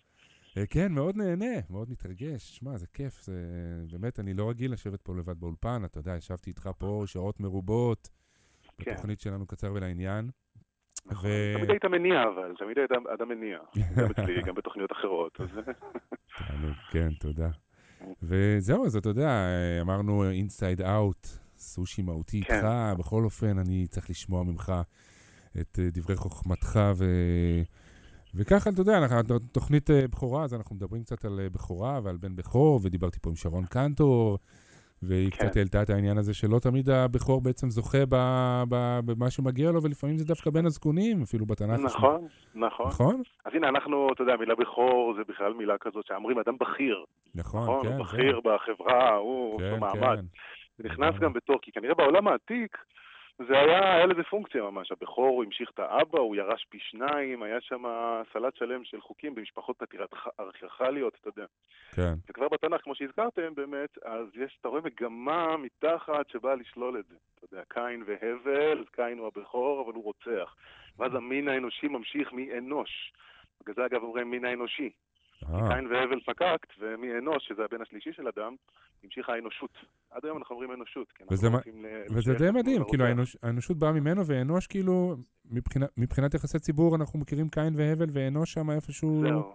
אה, 0.59 0.67
כן, 0.67 0.93
מאוד 0.93 1.17
נהנה, 1.17 1.55
מאוד 1.71 1.91
מתרגש. 1.91 2.59
שמע, 2.59 2.77
זה 2.77 2.87
כיף, 2.87 3.23
זה... 3.23 3.35
באמת, 3.93 4.21
אני 4.21 4.35
לא 4.35 4.51
רגיל 4.51 4.73
לשבת 4.73 5.01
פה 5.01 5.15
לבד 5.15 5.41
באולפן, 5.41 5.83
אתה 5.85 5.99
יודע, 5.99 6.17
ישבתי 6.17 6.51
איתך 6.51 6.71
פה 6.79 7.03
שעות 7.07 7.41
מרובות, 7.41 8.09
כן. 8.79 8.93
בתוכנית 8.93 9.21
שלנו 9.21 9.47
קצר 9.47 9.73
ולעניין. 9.75 10.31
נכון. 11.07 11.31
ו- 11.31 11.55
תמיד 11.57 11.71
היית 11.71 11.85
מניע, 11.85 12.23
אבל 12.23 12.55
תמיד 12.59 12.79
היית 12.79 12.91
אדם 13.15 13.29
מניע. 13.29 13.59
גם 13.97 14.11
אצלי, 14.11 14.43
גם 14.43 14.55
בתוכניות 14.55 14.93
אחרות. 14.93 15.41
כן, 16.91 17.09
תודה. 17.21 17.49
וזהו, 18.23 18.87
אז 18.87 18.97
אתה 18.97 19.09
יודע, 19.09 19.47
אמרנו 19.81 20.31
אינסייד 20.31 20.83
אאוט, 20.83 21.27
סושי 21.57 22.03
מהותי 22.03 22.43
כן. 22.43 22.55
איתך, 22.55 22.67
בכל 22.99 23.25
אופן, 23.25 23.59
אני 23.59 23.87
צריך 23.87 24.11
לשמוע 24.11 24.43
ממך 24.43 24.73
את 25.61 25.79
אה, 25.79 25.89
דברי 25.93 26.17
חוכמתך, 26.17 26.81
ו... 26.97 27.05
וככה, 28.35 28.71
אתה 28.71 28.81
יודע, 28.81 28.99
אנחנו 28.99 29.39
תוכנית 29.39 29.91
אה, 29.91 30.09
בכורה, 30.09 30.45
אז 30.45 30.55
אנחנו 30.55 30.77
מדברים 30.77 31.03
קצת 31.03 31.25
על 31.25 31.41
אה, 31.41 31.51
בכורה 31.51 32.01
ועל 32.03 32.17
בן 32.17 32.37
בכור, 32.37 32.81
ודיברתי 32.83 33.19
פה 33.23 33.31
עם 33.31 33.37
שרון 33.37 33.67
קנטור, 33.67 34.39
והיא 35.03 35.31
כן. 35.31 35.37
קצת 35.37 35.57
העלתה 35.57 35.83
את 35.83 35.91
העניין 35.91 36.19
הזה 36.19 36.35
שלא 36.35 36.59
תמיד 36.59 36.91
הבכור 36.91 37.41
בעצם 37.43 37.71
זוכה 37.71 38.07
ב- 38.09 38.63
ב- 38.69 39.01
במה 39.05 39.31
שמגיע 39.31 39.71
לו, 39.71 39.83
ולפעמים 39.83 40.19
זה 40.19 40.25
דווקא 40.25 40.51
בין 40.51 40.67
הזקונים, 40.67 41.23
אפילו 41.23 41.47
בתנ"ך. 41.47 41.81
נכון, 41.85 42.27
נכון. 42.55 42.87
נכון? 42.89 43.23
אז 43.45 43.53
הנה, 43.55 43.69
אנחנו, 43.69 44.09
אתה 44.13 44.23
יודע, 44.23 44.37
מילה 44.37 44.55
בכור 44.55 45.15
זה 45.17 45.23
בכלל 45.29 45.53
מילה 45.53 45.75
כזאת 45.81 46.07
שאומרים 46.07 46.39
אדם 46.39 46.55
בכיר. 46.61 47.05
נכון, 47.35 47.63
נכון, 47.63 47.89
כן. 47.89 47.93
הוא. 47.93 48.05
בכיר 48.05 48.41
בחברה, 48.45 49.15
הוא, 49.15 49.61
כן, 49.61 49.71
לו 49.71 49.77
מעמד. 49.77 50.17
כן. 50.17 50.25
זה 50.79 50.85
נכנס 50.85 50.99
לגמרי. 51.15 51.21
גם 51.21 51.33
בתור, 51.33 51.59
כי 51.63 51.73
כנראה 51.73 51.95
בעולם 51.95 52.29
העתיק 52.29 52.77
זה 53.49 53.59
היה, 53.59 53.95
היה 53.95 54.07
לזה 54.07 54.23
פונקציה 54.23 54.63
ממש. 54.63 54.93
הבכור, 54.93 55.43
המשיך 55.43 55.71
את 55.71 55.79
האבא, 55.79 56.19
הוא 56.19 56.37
ירש 56.37 56.67
פי 56.69 56.79
שניים, 56.81 57.43
היה 57.43 57.61
שם 57.61 57.85
סלט 58.33 58.57
שלם 58.57 58.85
של 58.85 59.01
חוקים 59.01 59.35
במשפחות 59.35 59.77
פטריארכליות, 59.79 61.17
אתה 61.21 61.29
יודע. 61.29 61.47
כן. 61.95 62.15
וכבר 62.29 62.49
בתנ"ך, 62.49 62.81
כמו 62.83 62.95
שהזכרתם, 62.95 63.55
באמת, 63.55 63.99
אז 64.05 64.27
יש, 64.35 64.57
אתה 64.61 64.69
רואה 64.69 64.81
מגמה 64.81 65.57
מתחת 65.57 66.31
שבאה 66.31 66.55
לשלול 66.55 66.99
את 66.99 67.05
זה. 67.09 67.15
אתה 67.35 67.55
יודע, 67.55 67.63
קין 67.69 68.05
והבל, 68.07 68.85
קין 68.93 69.19
הוא 69.19 69.27
הבכור, 69.27 69.85
אבל 69.85 69.95
הוא 69.95 70.05
רוצח. 70.05 70.55
ואז 70.99 71.15
המין 71.15 71.49
האנושי 71.49 71.89
ממשיך 71.89 72.33
מאנוש. 72.33 73.13
בגלל 73.61 73.75
זה, 73.75 73.87
אגב, 73.87 74.03
אומרים 74.03 74.31
מין 74.31 74.45
האנושי. 74.45 74.91
אה, 75.51 75.75
קין 75.75 75.87
והבל 75.87 76.21
פקקט, 76.21 76.73
ומאנוש, 76.79 77.49
שזה 77.49 77.65
הבן 77.65 77.83
השלישי 77.83 78.13
של 78.13 78.29
אדם, 78.29 78.55
המשיכה 79.05 79.33
האנושות. 79.35 79.71
עד 80.11 80.25
היום 80.25 80.39
אנחנו 80.39 80.55
אומרים 80.55 80.73
אנושות. 80.73 81.13
וזה 81.31 81.49
ל- 81.49 82.05
וזה 82.17 82.35
די 82.35 82.51
מדהים, 82.51 82.83
כאילו. 82.89 83.05
האנוש, 83.05 83.37
האנושות 83.43 83.77
באה 83.79 83.93
ממנו, 83.93 84.27
ואנוש 84.27 84.67
כאילו, 84.67 85.17
מבחינת, 85.51 85.89
מבחינת 85.99 86.35
יחסי 86.35 86.59
ציבור, 86.59 86.97
אנחנו 86.97 87.19
מכירים 87.19 87.49
קין 87.49 87.73
והבל, 87.77 88.07
ואנוש 88.13 88.53
שם 88.53 88.71
איפשהו... 88.71 89.21
זהו. 89.23 89.53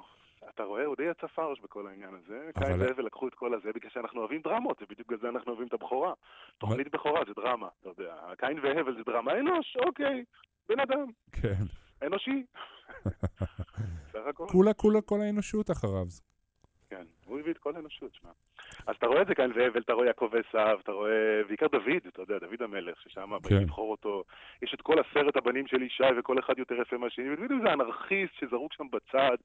אתה 0.56 0.64
רואה, 0.64 0.86
הוא 0.86 0.96
די 0.98 1.04
יצא 1.04 1.28
פרש 1.28 1.60
בכל 1.64 1.88
העניין 1.88 2.10
הזה. 2.24 2.50
אבל- 2.58 2.66
קין 2.68 2.82
והבל 2.82 3.06
לקחו 3.06 3.28
את 3.28 3.34
כל 3.36 3.54
הזה 3.54 3.70
בגלל 3.76 3.90
שאנחנו 3.92 4.20
אוהבים 4.20 4.42
דרמות, 4.42 4.82
ובדיוק 4.82 5.08
בגלל 5.08 5.20
זה 5.22 5.30
אנחנו 5.30 5.52
אוהבים 5.52 5.68
את 5.68 5.74
הבכורה. 5.74 6.14
תוכנית 6.58 6.92
בכורה 6.92 7.22
זה 7.28 7.32
דרמה, 7.36 7.68
אתה 7.82 7.90
יודע. 7.90 8.16
קין 8.38 8.60
והבל 8.64 8.96
זה 8.98 9.04
דרמה. 9.06 9.40
אנוש, 9.40 9.78
אוקיי, 9.86 10.24
בן 10.70 10.80
אדם, 10.80 11.06
כן. 11.32 11.64
אנושי. 12.06 12.44
סך 14.22 14.28
הכל. 14.28 14.46
כולה, 14.52 14.74
כולה, 14.74 15.02
כל 15.02 15.22
האנושות 15.22 15.72
אחריו. 15.72 16.06
כן, 16.90 17.06
הוא 17.26 17.40
הביא 17.40 17.52
את 17.52 17.58
כל 17.58 17.76
האנושות, 17.76 18.14
שמע. 18.14 18.30
אז 18.88 18.96
אתה 18.96 19.08
רואה 19.08 19.22
את 19.22 19.28
זה 19.28 19.36
כאן 19.36 19.52
והבל, 19.56 19.82
אתה 19.82 19.94
רואה 19.94 20.08
יעקב 20.08 20.30
עשיו, 20.48 20.80
אתה 20.84 20.92
רואה, 20.92 21.42
בעיקר 21.48 21.68
דוד, 21.68 22.02
אתה 22.08 22.22
יודע, 22.22 22.40
דוד 22.40 22.62
המלך, 22.62 23.02
ששם 23.02 23.22
כן. 23.22 23.50
באים 23.50 23.62
לבחור 23.62 23.92
אותו. 23.92 24.24
יש 24.62 24.74
את 24.74 24.82
כל 24.82 24.96
עשרת 25.00 25.36
הבנים 25.38 25.68
של 25.68 25.82
ישי, 25.82 26.04
וכל 26.20 26.40
אחד 26.40 26.60
יותר 26.60 26.76
יפה 26.82 26.98
מהשני, 26.98 27.34
ודוד 27.34 27.52
זה 27.64 27.74
אנרכיסט 27.74 28.34
שזרוק 28.40 28.74
שם 28.74 28.88
בצד. 28.92 29.38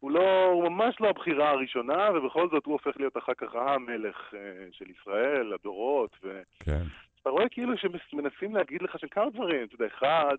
הוא 0.00 0.10
לא, 0.10 0.44
הוא 0.44 0.68
ממש 0.68 0.96
לא 1.00 1.08
הבחירה 1.08 1.50
הראשונה, 1.50 2.08
ובכל 2.14 2.48
זאת 2.50 2.66
הוא 2.66 2.72
הופך 2.72 2.96
להיות 2.96 3.16
אחר 3.16 3.34
כך 3.34 3.54
המלך 3.54 4.34
אה, 4.34 4.66
של 4.72 4.90
ישראל, 4.90 5.52
הדורות, 5.52 6.16
ו... 6.22 6.42
כן. 6.60 6.82
אתה 7.22 7.30
רואה 7.30 7.48
כאילו 7.48 7.72
שמנסים 8.10 8.54
להגיד 8.54 8.82
לך 8.82 8.98
שם 8.98 9.08
כמה 9.08 9.30
דברים, 9.30 9.64
אתה 9.64 9.74
יודע, 9.74 9.86
אחד, 9.86 10.36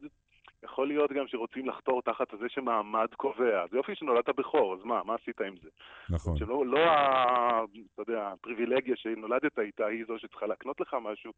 יכול 0.64 0.88
להיות 0.88 1.12
גם 1.12 1.28
שרוצים 1.28 1.68
לחתור 1.70 2.02
תחת 2.02 2.28
זה 2.40 2.50
שמעמד 2.50 3.08
קובע. 3.18 3.66
זה 3.72 3.78
יופי 3.78 3.96
שנולדת 3.96 4.30
בכור, 4.30 4.74
אז 4.74 4.84
מה, 4.84 5.02
מה 5.04 5.16
עשית 5.16 5.42
עם 5.42 5.56
זה? 5.64 5.70
נכון. 6.10 6.38
שלא, 6.38 6.66
לא, 6.66 6.80
ה- 6.80 7.64
אתה 7.94 8.12
יודע, 8.12 8.28
הפריבילגיה 8.28 8.96
שנולדת 8.96 9.60
איתה 9.60 9.86
היא 9.86 10.06
זו 10.08 10.20
שצריכה 10.20 10.46
להקנות 10.46 10.82
לך 10.82 10.96
משהו, 11.02 11.34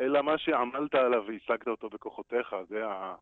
אלא 0.00 0.22
מה 0.22 0.38
שעמלת 0.38 0.94
עליו 0.94 1.24
והשגת 1.26 1.68
אותו 1.68 1.88
בכוחותיך, 1.88 2.56
זה 2.68 2.86
ה... 2.86 3.14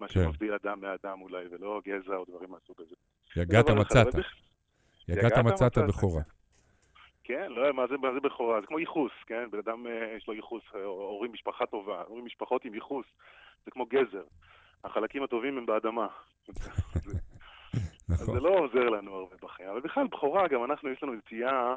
מה 0.00 0.08
כן. 0.08 0.14
שמבדיל 0.24 0.52
אדם 0.54 0.80
מאדם 0.80 1.20
אולי, 1.22 1.44
ולא 1.50 1.80
גזע 1.84 2.16
או 2.16 2.24
דברים 2.24 2.50
מהסוג 2.50 2.76
הזה. 2.80 2.94
יגעת 3.36 3.70
מצאת. 3.70 4.06
יגעת 5.08 5.38
מצאת. 5.38 5.78
בכורה. 5.78 6.22
כן, 7.24 7.52
לא, 7.52 7.72
מה 7.72 7.86
זה, 7.86 7.96
מה 7.96 8.12
זה 8.14 8.20
בכורה? 8.20 8.60
זה 8.60 8.66
כמו 8.66 8.78
ייחוס, 8.78 9.12
כן? 9.26 9.50
בן 9.50 9.58
אדם 9.58 9.86
אה, 9.86 10.14
יש 10.16 10.28
לו 10.28 10.34
ייחוס, 10.34 10.62
אה, 10.74 10.84
הורים 10.84 11.32
משפחה 11.32 11.66
טובה, 11.66 12.02
הורים 12.06 12.24
משפחות 12.24 12.64
עם 12.64 12.74
ייחוס, 12.74 13.06
זה 13.64 13.70
כמו 13.70 13.86
גזר. 13.86 14.22
החלקים 14.84 15.22
הטובים 15.22 15.58
הם 15.58 15.66
באדמה. 15.66 16.06
אז 18.08 18.22
נכון. 18.22 18.34
זה 18.34 18.40
לא 18.40 18.58
עוזר 18.58 18.88
לנו 18.88 19.14
הרבה 19.14 19.36
בחיים. 19.42 19.68
אבל 19.68 19.80
בכלל, 19.80 20.06
בכורה, 20.06 20.48
גם 20.48 20.64
אנחנו, 20.64 20.88
יש 20.88 21.02
לנו 21.02 21.14
נטייה, 21.14 21.74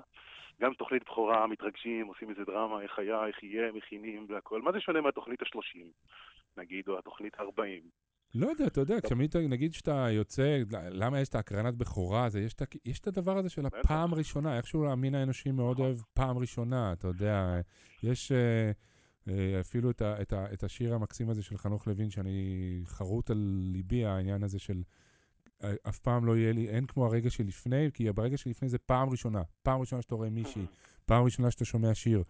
גם 0.61 0.73
תוכנית 0.73 1.03
בכורה, 1.03 1.47
מתרגשים, 1.47 2.07
עושים 2.07 2.29
איזה 2.29 2.41
דרמה, 2.45 2.81
איך 2.81 2.99
היה, 2.99 3.27
איך 3.27 3.43
יהיה, 3.43 3.71
מכינים 3.71 4.25
והכל. 4.29 4.61
מה 4.61 4.71
זה 4.71 4.79
שונה 4.79 5.01
מהתוכנית 5.01 5.41
ה-30, 5.41 5.79
נגיד, 6.57 6.87
או 6.87 6.99
התוכנית 6.99 7.39
ה-40? 7.39 7.87
לא 8.35 8.47
יודע, 8.47 8.65
אתה 8.67 8.81
יודע, 8.81 8.95
כשאתה, 9.01 9.39
נגיד 9.39 9.73
שאתה 9.73 10.07
יוצא, 10.09 10.57
למה 10.71 11.19
יש 11.19 11.29
את 11.29 11.35
ההקרנת 11.35 11.73
בכורה 11.73 12.25
הזה? 12.25 12.39
יש 12.39 12.53
את 12.53 12.61
יש 12.85 12.99
את 12.99 13.07
הדבר 13.07 13.37
הזה 13.37 13.49
של. 13.49 13.65
הפעם 13.65 14.13
ראשונה, 14.13 14.57
איכשהו 14.57 14.89
המין 14.89 15.15
האנושי 15.15 15.51
מאוד 15.51 15.73
נכון. 15.73 15.85
אוהב 15.85 15.97
פעם 16.13 16.37
ראשונה, 16.37 16.93
אתה 16.93 17.07
יודע. 17.07 17.59
יש 18.03 18.31
אה, 18.31 18.71
אפילו 19.59 19.89
את 19.91 20.01
ה- 20.01 20.21
את 20.21 20.33
ה- 20.33 20.53
את 20.53 20.63
השיר 20.63 20.93
המקסים 20.93 21.29
הזה 21.29 21.43
של 21.43 21.57
חנוך 21.57 21.87
לוין, 21.87 22.09
שאני 22.09 22.81
חרוט 22.85 23.29
על 23.29 23.37
ליבי, 23.73 24.05
העניין 24.05 24.43
הזה 24.43 24.59
של 24.59 24.81
אה, 25.63 25.73
אף 25.89 25.99
פעם 25.99 26.25
לא 26.25 26.37
יהיה 26.37 26.53
לי, 26.53 26.69
אין 26.69 26.85
כמו 26.85 27.05
הרגע 27.05 27.29
שלפני, 27.29 27.89
כי 27.93 28.11
ברגע 28.11 28.37
שלפני 28.37 28.69
זה 28.69 28.77
פעם 28.77 29.09
ראשונה. 29.09 29.41
פעם 29.63 29.79
ראשונה 29.79 30.01
שאתה 30.01 30.15
רואה 30.15 30.29
מישהי, 30.29 30.65
פעם 31.05 31.23
ראשונה 31.23 31.51
שאתה 31.51 31.65
שומע 31.65 31.93
שיר. 31.93 32.23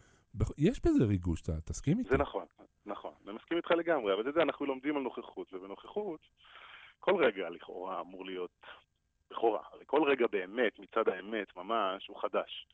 יש 0.58 0.82
בזה 0.86 1.06
ריגוש, 1.06 1.42
אתה 1.42 1.62
תסכים 1.62 2.00
איתי? 2.00 2.10
זה 2.10 2.18
נכון, 2.18 2.46
נכון. 2.86 3.12
אני 3.28 3.36
מסכים 3.36 3.58
איתך 3.58 3.72
לגמרי, 3.72 4.14
אבל 4.14 4.30
את 4.30 4.34
זה 4.34 4.42
אנחנו 4.42 4.66
לומדים 4.66 4.98
על 4.98 5.04
נוכחות, 5.04 5.54
ובנוכחות, 5.54 6.20
כל 7.00 7.26
רגע 7.26 7.50
לכאורה 7.50 8.02
אמור 8.02 8.26
להיות 8.26 8.52
בכורה. 9.32 9.62
הרי 9.72 9.84
כל 9.86 10.04
רגע 10.12 10.26
באמת, 10.32 10.80
מצד 10.80 11.10
האמת, 11.10 11.56
ממש, 11.56 12.08
הוא 12.08 12.22
חדש. 12.22 12.68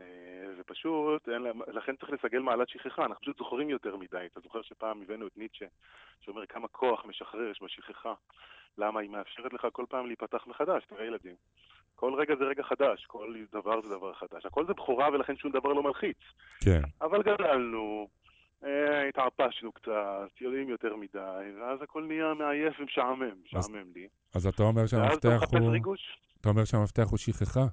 אה, 0.00 0.54
זה 0.56 0.62
פשוט, 0.66 1.28
אין 1.28 1.42
להם, 1.42 1.60
לכן 1.72 1.96
צריך 1.96 2.12
לסגל 2.12 2.38
מעלת 2.38 2.68
שכחה, 2.68 3.04
אנחנו 3.04 3.20
פשוט 3.20 3.38
זוכרים 3.38 3.70
יותר 3.70 3.96
מדי. 3.96 4.26
אתה 4.32 4.40
זוכר 4.40 4.62
שפעם 4.62 5.02
הבאנו 5.02 5.26
את 5.26 5.36
ניטשה, 5.36 5.66
שאומר 6.20 6.46
כמה 6.46 6.68
כוח 6.68 7.04
משחרר 7.04 7.50
יש 7.50 7.62
בשכחה. 7.62 8.14
למה 8.78 9.00
היא 9.00 9.10
מאפשרת 9.10 9.52
לך 9.52 9.66
כל 9.72 9.84
פעם 9.88 10.06
להיפתח 10.06 10.46
מחדש, 10.46 10.84
תראה 10.84 11.04
ילדים. 11.04 11.34
כל 11.94 12.14
רגע 12.14 12.34
זה 12.36 12.44
רגע 12.44 12.62
חדש, 12.62 13.04
כל 13.06 13.34
דבר 13.52 13.80
זה 13.80 13.94
דבר 13.94 14.14
חדש. 14.14 14.46
הכל 14.46 14.66
זה 14.66 14.72
בכורה 14.72 15.08
ולכן 15.08 15.36
שום 15.36 15.52
דבר 15.52 15.72
לא 15.72 15.82
מלחיץ. 15.82 16.18
כן. 16.60 16.80
אבל 17.00 17.22
גדלנו, 17.22 18.08
אה, 18.64 19.08
התערפשנו 19.08 19.72
קצת, 19.72 20.30
יודעים 20.40 20.68
יותר 20.68 20.96
מדי, 20.96 21.52
ואז 21.60 21.82
הכל 21.82 22.04
נהיה 22.04 22.34
מעייף 22.34 22.80
ומשעמם, 22.80 23.34
משעמם 23.44 23.92
לי. 23.94 24.08
אז 24.34 24.46
אתה 24.46 24.62
אומר 24.62 24.86
שהמפתח 24.86 25.40
הוא... 25.52 25.96
אתה 26.40 26.48
אומר 26.48 26.64
שהמפתח 26.64 27.06
הוא 27.10 27.18
שכחה? 27.18 27.66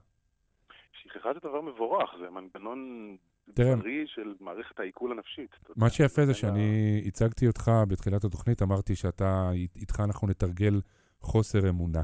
שכחה 0.93 1.29
זה 1.33 1.39
דבר 1.49 1.61
מבורך, 1.61 2.09
זה 2.19 2.29
מנגנון 2.29 3.17
תראה, 3.53 3.75
בריא 3.75 4.05
של 4.05 4.33
מערכת 4.39 4.79
העיכול 4.79 5.11
הנפשית. 5.11 5.55
מה 5.75 5.89
שיפה 5.89 6.25
זה 6.25 6.33
שאני 6.33 7.01
הצגתי 7.07 7.47
אותך 7.47 7.71
בתחילת 7.87 8.23
התוכנית, 8.23 8.61
אמרתי 8.61 8.95
שאתה, 8.95 9.51
איתך 9.75 9.99
אנחנו 9.99 10.27
נתרגל 10.27 10.81
חוסר 11.21 11.69
אמונה. 11.69 12.01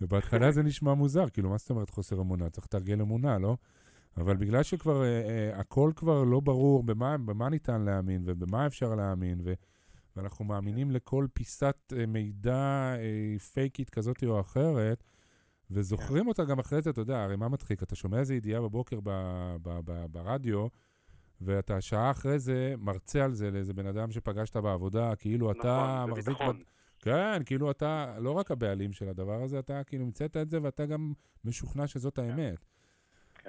ובהתחלה 0.00 0.50
זה 0.56 0.62
נשמע 0.62 0.94
מוזר, 0.94 1.28
כאילו, 1.28 1.50
מה 1.50 1.58
זאת 1.58 1.70
אומרת 1.70 1.90
חוסר 1.90 2.20
אמונה? 2.20 2.50
צריך 2.50 2.66
לתרגל 2.66 3.00
אמונה, 3.00 3.38
לא? 3.38 3.56
אבל 4.16 4.36
בגלל 4.36 4.62
שכבר 4.62 5.02
אה, 5.02 5.06
אה, 5.06 5.60
הכל 5.60 5.92
כבר 5.96 6.24
לא 6.24 6.40
ברור 6.40 6.82
במה, 6.82 7.18
במה 7.18 7.48
ניתן 7.48 7.80
להאמין 7.80 8.22
ובמה 8.24 8.66
אפשר 8.66 8.94
להאמין, 8.94 9.40
ו, 9.44 9.52
ואנחנו 10.16 10.44
מאמינים 10.44 10.90
לכל 10.90 11.26
פיסת 11.32 11.92
אה, 11.96 12.06
מידע 12.06 12.94
אה, 12.98 13.38
פייקית 13.38 13.90
כזאת 13.90 14.24
או 14.26 14.40
אחרת, 14.40 15.04
וזוכרים 15.70 16.28
אותה 16.28 16.44
גם 16.44 16.58
אחרי 16.58 16.82
זה, 16.82 16.90
אתה 16.90 17.00
יודע, 17.00 17.22
הרי 17.22 17.36
מה 17.36 17.48
מצחיק? 17.48 17.82
אתה 17.82 17.96
שומע 17.96 18.18
איזו 18.18 18.34
ידיעה 18.34 18.60
בבוקר 18.60 18.98
ב, 19.02 19.10
ב, 19.62 19.80
ב, 19.84 20.06
ברדיו, 20.10 20.66
ואתה 21.40 21.80
שעה 21.80 22.10
אחרי 22.10 22.38
זה 22.38 22.74
מרצה 22.78 23.24
על 23.24 23.34
זה 23.34 23.50
לאיזה 23.50 23.74
בן 23.74 23.86
אדם 23.86 24.10
שפגשת 24.10 24.56
בעבודה, 24.56 25.16
כאילו 25.16 25.50
אתה 25.52 25.58
נכון, 25.98 26.10
מחזיק... 26.10 26.24
בביטחון. 26.28 26.58
בת- 26.58 26.64
כן, 26.98 27.42
כאילו 27.46 27.70
אתה 27.70 28.16
לא 28.20 28.30
רק 28.30 28.50
הבעלים 28.50 28.92
של 28.92 29.08
הדבר 29.08 29.42
הזה, 29.42 29.58
אתה 29.58 29.84
כאילו 29.84 30.04
המצאת 30.04 30.36
את 30.36 30.50
זה 30.50 30.58
ואתה 30.62 30.86
גם 30.86 31.12
משוכנע 31.44 31.86
שזאת 31.86 32.18
האמת. 32.18 32.64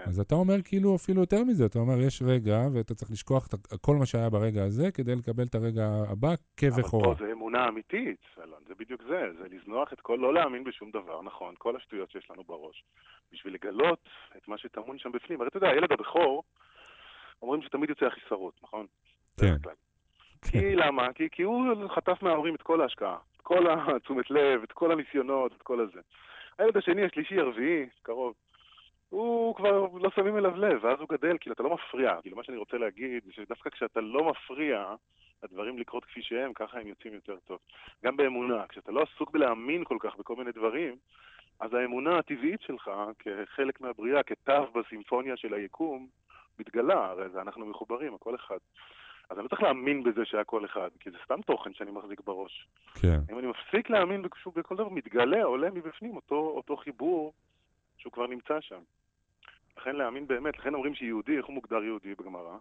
כן. 0.04 0.10
אז 0.10 0.20
אתה 0.20 0.36
אומר 0.36 0.62
כאילו 0.66 0.96
אפילו 0.96 1.22
יותר 1.22 1.44
מזה, 1.44 1.66
אתה 1.66 1.80
אומר, 1.80 2.02
יש 2.08 2.22
רגע 2.22 2.58
ואתה 2.74 2.96
צריך 2.96 3.12
לשכוח 3.12 3.48
את 3.48 3.82
כל 3.82 3.96
מה 3.96 4.06
שהיה 4.06 4.30
ברגע 4.30 4.64
הזה 4.64 4.92
כדי 4.92 5.16
לקבל 5.16 5.44
את 5.44 5.56
הרגע 5.56 5.86
הבא 6.12 6.28
אבל 6.28 6.36
כבכורה. 6.58 7.16
פה 7.16 7.26
זה 7.26 7.32
אמונה 7.32 7.68
אמיתית, 7.68 8.22
אלון, 8.44 8.60
זה 8.68 8.74
בדיוק 8.80 9.02
זה, 9.04 9.30
זה 9.40 9.48
לזנוח 9.52 9.94
את 9.94 10.02
כל, 10.02 10.18
לא 10.22 10.34
להאמין 10.34 10.64
בשום 10.64 10.92
דבר, 10.92 11.22
נכון, 11.22 11.56
כל 11.58 11.76
השטויות 11.76 12.12
שיש 12.12 12.32
לנו 12.32 12.44
בראש, 12.44 12.84
בשביל 13.32 13.54
לגלות 13.54 14.10
את 14.38 14.48
מה 14.48 14.58
שטמון 14.58 15.00
שם 15.00 15.12
בפנים. 15.12 15.42
הרי 15.42 15.48
אתה 15.50 15.58
יודע, 15.58 15.70
הילד 15.70 15.92
הבכור, 15.92 16.44
אומרים 17.42 17.62
שתמיד 17.62 17.90
יוצא 17.90 18.06
החיסרות, 18.06 18.54
נכון? 18.64 18.86
כן. 19.40 19.58
כלל. 19.64 19.74
כי 20.52 20.76
למה? 20.76 21.14
כי, 21.14 21.28
כי 21.32 21.44
הוא 21.44 21.90
חטף 21.96 22.18
מההורים 22.22 22.56
את 22.56 22.62
כל 22.62 22.82
ההשקעה, 22.82 23.18
את 23.36 23.42
כל 23.42 23.66
התשומת 23.70 24.32
לב, 24.32 24.64
את 24.64 24.72
כל 24.72 24.92
הניסיונות, 24.92 25.52
את 25.58 25.62
כל 25.62 25.80
הזה. 25.80 26.00
הילד 26.58 26.78
השני, 26.78 27.06
השלישי, 27.06 27.40
הרביעי, 27.40 27.86
קרוב, 28.02 28.34
הוא 29.10 29.56
כבר 29.56 29.88
לא 30.02 30.10
שמים 30.16 30.38
אליו 30.38 30.58
לב, 30.58 30.84
ואז 30.84 31.00
הוא 31.00 31.08
גדל, 31.10 31.38
כאילו 31.40 31.54
אתה 31.54 31.64
לא 31.64 31.74
מפריע. 31.74 32.22
כאילו 32.22 32.38
מה 32.38 32.44
שאני 32.44 32.58
רוצה 32.58 32.78
להגיד, 32.78 33.24
זה 33.26 33.34
שדווקא 33.34 33.70
כשאתה 33.70 34.02
לא 34.02 34.24
מפריע, 34.24 34.96
הדברים 35.44 35.78
לקרות 35.78 36.06
כפי 36.06 36.22
שהם, 36.22 36.54
ככה 36.54 36.80
הם 36.80 36.88
יוצאים 36.88 37.14
יותר 37.14 37.38
טוב. 37.46 37.60
גם 38.06 38.18
באמונה, 38.18 38.68
כשאתה 38.68 38.92
לא 38.92 39.02
עסוק 39.02 39.32
בלהאמין 39.32 39.84
כל 39.84 39.98
כך 40.00 40.16
בכל 40.16 40.36
מיני 40.36 40.52
דברים, 40.52 40.96
אז 41.60 41.74
האמונה 41.74 42.18
הטבעית 42.18 42.62
שלך, 42.62 42.92
כחלק 43.20 43.82
מהבריאה, 43.82 44.24
כתו 44.24 44.72
בסימפוניה 44.72 45.38
של 45.38 45.54
היקום, 45.54 46.08
מתגלה, 46.60 47.06
הרי 47.06 47.30
זה 47.30 47.42
אנחנו 47.42 47.66
מחוברים, 47.66 48.14
הכל 48.14 48.36
אחד. 48.36 48.58
אז 49.30 49.38
אני 49.38 49.44
לא 49.44 49.50
צריך 49.50 49.64
להאמין 49.64 50.04
בזה 50.04 50.26
שהכל 50.26 50.66
אחד, 50.66 50.90
כי 51.00 51.12
זה 51.12 51.18
סתם 51.26 51.42
תוכן 51.42 51.74
שאני 51.74 51.92
מחזיק 51.92 52.22
בראש. 52.22 52.68
כן, 53.02 53.20
אם 53.32 53.40
אני 53.40 53.48
מפסיק 53.48 53.90
להאמין 53.90 54.22
בכל 54.56 54.76
דבר, 54.76 54.90
מתגלה, 54.90 55.44
עולה 55.44 55.70
מבפנים 55.70 56.16
אותו, 56.16 56.36
אותו 56.36 56.78
חיבור 56.78 57.34
שהוא 58.00 58.14
כבר 58.14 58.28
נמצא 58.28 58.62
שם. 58.62 58.82
לכן 59.78 59.96
להאמין 59.96 60.28
באמת, 60.28 60.58
לכן 60.58 60.74
אומרים 60.74 60.96
שיהודי, 60.96 61.38
איך 61.38 61.46
הוא 61.46 61.54
מוגדר 61.54 61.84
יהודי 61.84 62.16
בגמרא? 62.16 62.58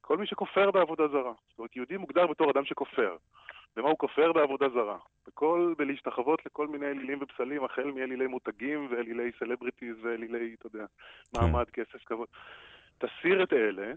כל 0.00 0.16
מי 0.16 0.26
שכופר 0.26 0.70
בעבודה 0.70 1.08
זרה. 1.08 1.32
זאת 1.48 1.58
אומרת, 1.58 1.76
יהודי 1.76 1.96
מוגדר 1.96 2.26
בתור 2.26 2.50
אדם 2.50 2.64
שכופר. 2.64 3.16
במה 3.76 3.88
הוא 3.88 3.98
כופר 3.98 4.32
בעבודה 4.32 4.68
זרה? 4.68 4.98
בכל, 5.26 5.74
בלהשתחוות 5.78 6.46
לכל 6.46 6.68
מיני 6.68 6.86
אלילים 6.86 7.18
ופסלים, 7.22 7.64
החל 7.64 7.90
מאלילי 7.90 8.26
מותגים 8.26 8.88
ואלילי 8.90 9.30
סלבריטיז 9.38 9.96
ואלילי, 10.02 10.54
אתה 10.58 10.66
יודע, 10.66 10.84
מעמד, 11.34 11.70
כסף, 11.70 12.04
כבוד. 12.06 12.28
תסיר 12.98 13.42
את 13.42 13.52
אלה, 13.52 13.92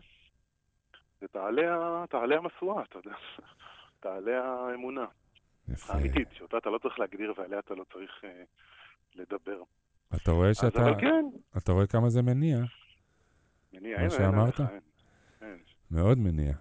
ותעלה 1.21 2.03
תעלה 2.09 2.37
המשואה, 2.37 2.83
אתה 2.83 2.99
יודע. 2.99 3.15
תעלה 4.03 4.43
האמונה 4.43 5.05
יפה. 5.73 5.93
האמיתית, 5.93 6.27
שאותה 6.33 6.57
אתה 6.57 6.69
לא 6.69 6.77
צריך 6.77 6.99
להגדיר 6.99 7.33
ועליה 7.37 7.59
אתה 7.59 7.75
לא 7.75 7.83
צריך 7.93 8.21
אה, 8.23 8.43
לדבר. 9.15 9.63
אתה 10.15 10.31
רואה 10.31 10.53
שאתה, 10.53 10.81
אבל 10.81 11.01
כן, 11.01 11.25
אתה 11.57 11.71
רואה 11.71 11.87
כמה 11.87 12.09
זה 12.09 12.21
מניע, 12.21 12.59
מניע, 13.73 13.97
מה 13.97 14.03
אין, 14.03 14.09
שאמרת? 14.09 14.59
אין, 14.59 14.67
אין, 14.69 14.79
אין. 15.49 15.57
מאוד 15.91 16.17
מניע. 16.17 16.53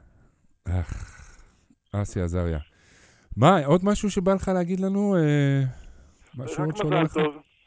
אך, 0.64 1.20
אסי 1.92 2.20
עזריה. 2.20 2.58
מה, 3.36 3.66
עוד 3.66 3.84
משהו 3.84 4.10
שבא 4.10 4.34
לך 4.34 4.48
להגיד 4.54 4.80
לנו? 4.80 5.16
אה, 5.16 5.62
משהו 6.38 6.64
עוד 6.64 6.76
שעולה 6.76 7.02
לך? 7.02 7.16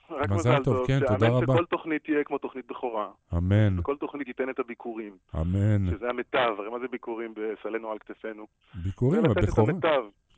רק 0.09 0.29
מזל 0.29 0.35
מזל 0.35 0.63
טוב, 0.63 0.77
טוב. 0.77 0.87
כן, 0.87 0.99
תודה 0.99 1.27
רבה. 1.27 1.53
שכל 1.53 1.65
תוכנית 1.65 2.03
תהיה 2.03 2.23
כמו 2.23 2.37
תוכנית 2.37 2.67
בכורה. 2.69 3.07
אמן, 3.37 3.79
וכל 3.79 3.95
תוכנית 3.97 4.27
תיתן 4.27 4.49
את 4.49 4.59
הביקורים. 4.59 5.17
אמן. 5.41 5.89
שזה 5.89 6.09
המיטב, 6.09 6.55
הרי 6.59 6.69
מה 6.69 6.79
זה 6.79 6.87
ביקורים 6.91 7.33
בסלנו 7.33 7.91
על 7.91 7.97
כתפינו? 7.99 8.47
ביקורים, 8.83 9.25
הבכורה. 9.25 9.73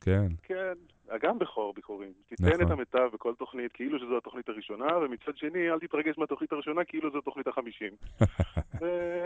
כן, 0.02 0.28
כן. 0.44 0.74
גם 1.22 1.40
בכור 1.40 1.74
ביקורים. 1.74 2.14
תיתן 2.28 2.48
נכון. 2.48 2.62
את 2.62 2.72
המיטב 2.72 3.10
בכל 3.14 3.34
תוכנית, 3.36 3.72
כאילו 3.72 4.00
שזו 4.00 4.18
התוכנית 4.18 4.50
הראשונה, 4.50 4.98
ומצד 4.98 5.38
שני, 5.38 5.70
אל 5.70 5.80
תתרגש 5.80 6.18
מהתוכנית 6.18 6.52
הראשונה, 6.54 6.84
כאילו 6.84 7.12
זו 7.12 7.18
התוכנית 7.18 7.48
החמישים. 7.48 7.92
ו- 8.82 9.26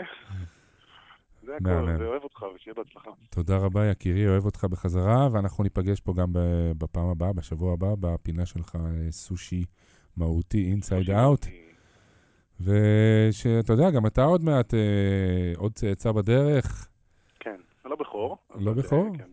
זה 1.42 1.56
הכל. 1.56 1.96
ואוהב 1.98 2.24
אותך, 2.24 2.44
ושיהיה 2.54 2.74
בהצלחה. 2.74 3.10
תודה 3.30 3.56
רבה, 3.56 3.90
יקירי, 3.90 4.28
אוהב 4.28 4.44
אותך 4.44 4.64
בחזרה, 4.64 5.28
ואנחנו 5.32 5.64
ניפגש 5.64 6.00
פה 6.00 6.12
גם 6.16 6.28
בפעם 6.78 7.08
הבאה, 7.08 7.32
בשבוע 7.32 7.72
הבא, 7.72 7.88
בפינה 8.00 8.46
שלך, 8.46 8.76
אה, 8.76 9.12
סושי 9.12 9.64
מהותי, 10.16 10.70
inside 10.70 11.10
out. 11.10 11.46
ושאתה 12.60 13.72
יודע, 13.72 13.90
גם 13.90 14.06
אתה 14.06 14.24
עוד 14.24 14.44
מעט, 14.44 14.74
אה, 14.74 15.52
עוד 15.56 15.72
צאצא 15.72 16.12
בדרך. 16.12 16.88
כן, 17.40 17.60
לא 17.84 17.96
בכור. 17.96 18.38
לא 18.54 18.72
בכור? 18.72 19.06
אה, 19.06 19.18
כן, 19.18 19.30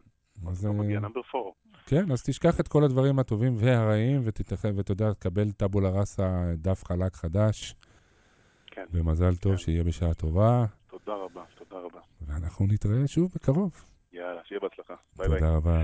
אז, 0.50 0.66
לא 0.66 0.72
אה, 0.72 0.76
מגיע 0.76 1.00
number 1.00 1.22
4. 1.36 1.50
כן, 1.86 2.12
אז 2.12 2.24
תשכח 2.24 2.60
את 2.60 2.68
כל 2.68 2.84
הדברים 2.84 3.20
הטובים 3.20 3.56
והרעים, 3.58 4.22
ותתאחד, 4.24 4.70
ואתה 4.78 4.92
יודע, 4.92 5.14
תקבל 5.14 5.52
טאבולה 5.52 5.90
ראסה, 5.90 6.52
דף 6.58 6.84
חלק 6.86 7.16
חדש, 7.16 7.76
כן, 8.68 8.86
ומזל 8.92 9.36
טוב, 9.36 9.52
כן. 9.52 9.58
שיהיה 9.58 9.84
בשעה 9.84 10.14
טובה, 10.14 10.66
תודה 10.88 11.14
רבה, 11.14 11.44
תודה 11.58 11.82
רבה. 11.82 12.00
ואנחנו 12.22 12.68
נתראה 12.68 13.08
שוב 13.08 13.32
בקרוב. 13.36 13.86
יאללה, 14.14 14.42
שיהיה 14.46 14.60
בהצלחה. 14.62 14.94
ביי 15.16 15.28
ביי. 15.30 15.40
תודה 15.40 15.56
רבה. 15.56 15.84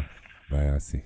ביי, 0.49 0.77
אסי. 0.77 0.97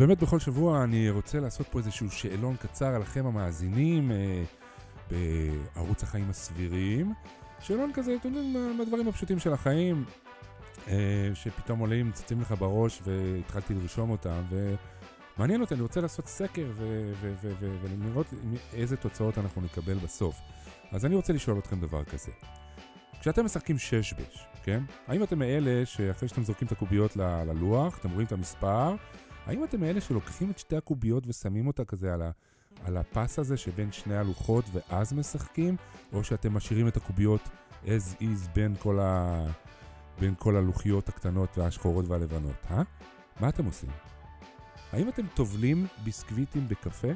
באמת 0.00 0.22
בכל 0.22 0.38
שבוע 0.38 0.84
אני 0.84 1.10
רוצה 1.10 1.40
לעשות 1.40 1.66
פה 1.68 1.78
איזשהו 1.78 2.10
שאלון 2.10 2.56
קצר 2.56 2.86
עליכם 2.94 3.26
המאזינים 3.26 4.10
אה, 4.12 4.42
בערוץ 5.74 6.02
החיים 6.02 6.30
הסבירים. 6.30 7.12
שאלון 7.60 7.90
כזה, 7.94 8.14
אתם 8.20 8.28
יודעים, 8.28 8.52
מה- 8.52 8.72
מהדברים 8.78 9.08
הפשוטים 9.08 9.38
של 9.38 9.52
החיים, 9.52 10.04
אה, 10.88 11.30
שפתאום 11.34 11.78
עולים, 11.78 12.12
צצים 12.12 12.40
לך 12.40 12.54
בראש 12.58 13.02
והתחלתי 13.04 13.74
לרשום 13.74 14.10
אותם, 14.10 14.42
ומעניין 15.36 15.60
אותי, 15.60 15.74
אני 15.74 15.82
רוצה 15.82 16.00
לעשות 16.00 16.26
סקר 16.26 16.66
ו- 16.70 17.12
ו- 17.20 17.34
ו- 17.42 17.52
ו- 17.60 17.76
ולראות 17.82 18.26
איזה 18.72 18.96
תוצאות 18.96 19.38
אנחנו 19.38 19.62
נקבל 19.62 19.94
בסוף. 19.94 20.40
אז 20.92 21.06
אני 21.06 21.14
רוצה 21.14 21.32
לשאול 21.32 21.58
אתכם 21.58 21.80
דבר 21.80 22.04
כזה. 22.04 22.32
כשאתם 23.20 23.44
משחקים 23.44 23.78
שש 23.78 24.12
בש, 24.12 24.46
כן? 24.62 24.82
האם 25.08 25.22
אתם 25.22 25.38
מאלה 25.38 25.86
שאחרי 25.86 26.28
שאתם 26.28 26.42
זורקים 26.42 26.66
את 26.66 26.72
הקוביות 26.72 27.16
ל- 27.16 27.42
ללוח, 27.46 27.98
אתם 27.98 28.10
רואים 28.10 28.26
את 28.26 28.32
המספר, 28.32 28.94
האם 29.50 29.64
אתם 29.64 29.80
מאלה 29.80 30.00
שלוקחים 30.00 30.50
את 30.50 30.58
שתי 30.58 30.76
הקוביות 30.76 31.24
ושמים 31.26 31.66
אותה 31.66 31.84
כזה 31.84 32.14
על, 32.14 32.22
ה, 32.22 32.30
על 32.84 32.96
הפס 32.96 33.38
הזה 33.38 33.56
שבין 33.56 33.92
שני 33.92 34.16
הלוחות 34.16 34.64
ואז 34.72 35.12
משחקים, 35.12 35.76
או 36.12 36.24
שאתם 36.24 36.54
משאירים 36.54 36.88
את 36.88 36.96
הקוביות 36.96 37.40
as 37.84 38.20
is 38.20 38.50
בין 38.54 38.74
כל, 38.78 38.98
ה, 39.00 39.44
בין 40.20 40.34
כל 40.38 40.56
הלוחיות 40.56 41.08
הקטנות 41.08 41.58
והשחורות 41.58 42.04
והלבנות, 42.08 42.66
אה? 42.70 42.82
מה 43.40 43.48
אתם 43.48 43.64
עושים? 43.64 43.90
האם 44.92 45.08
אתם 45.08 45.26
טובלים 45.34 45.86
ביסקוויטים 46.04 46.68
בקפה? 46.68 47.10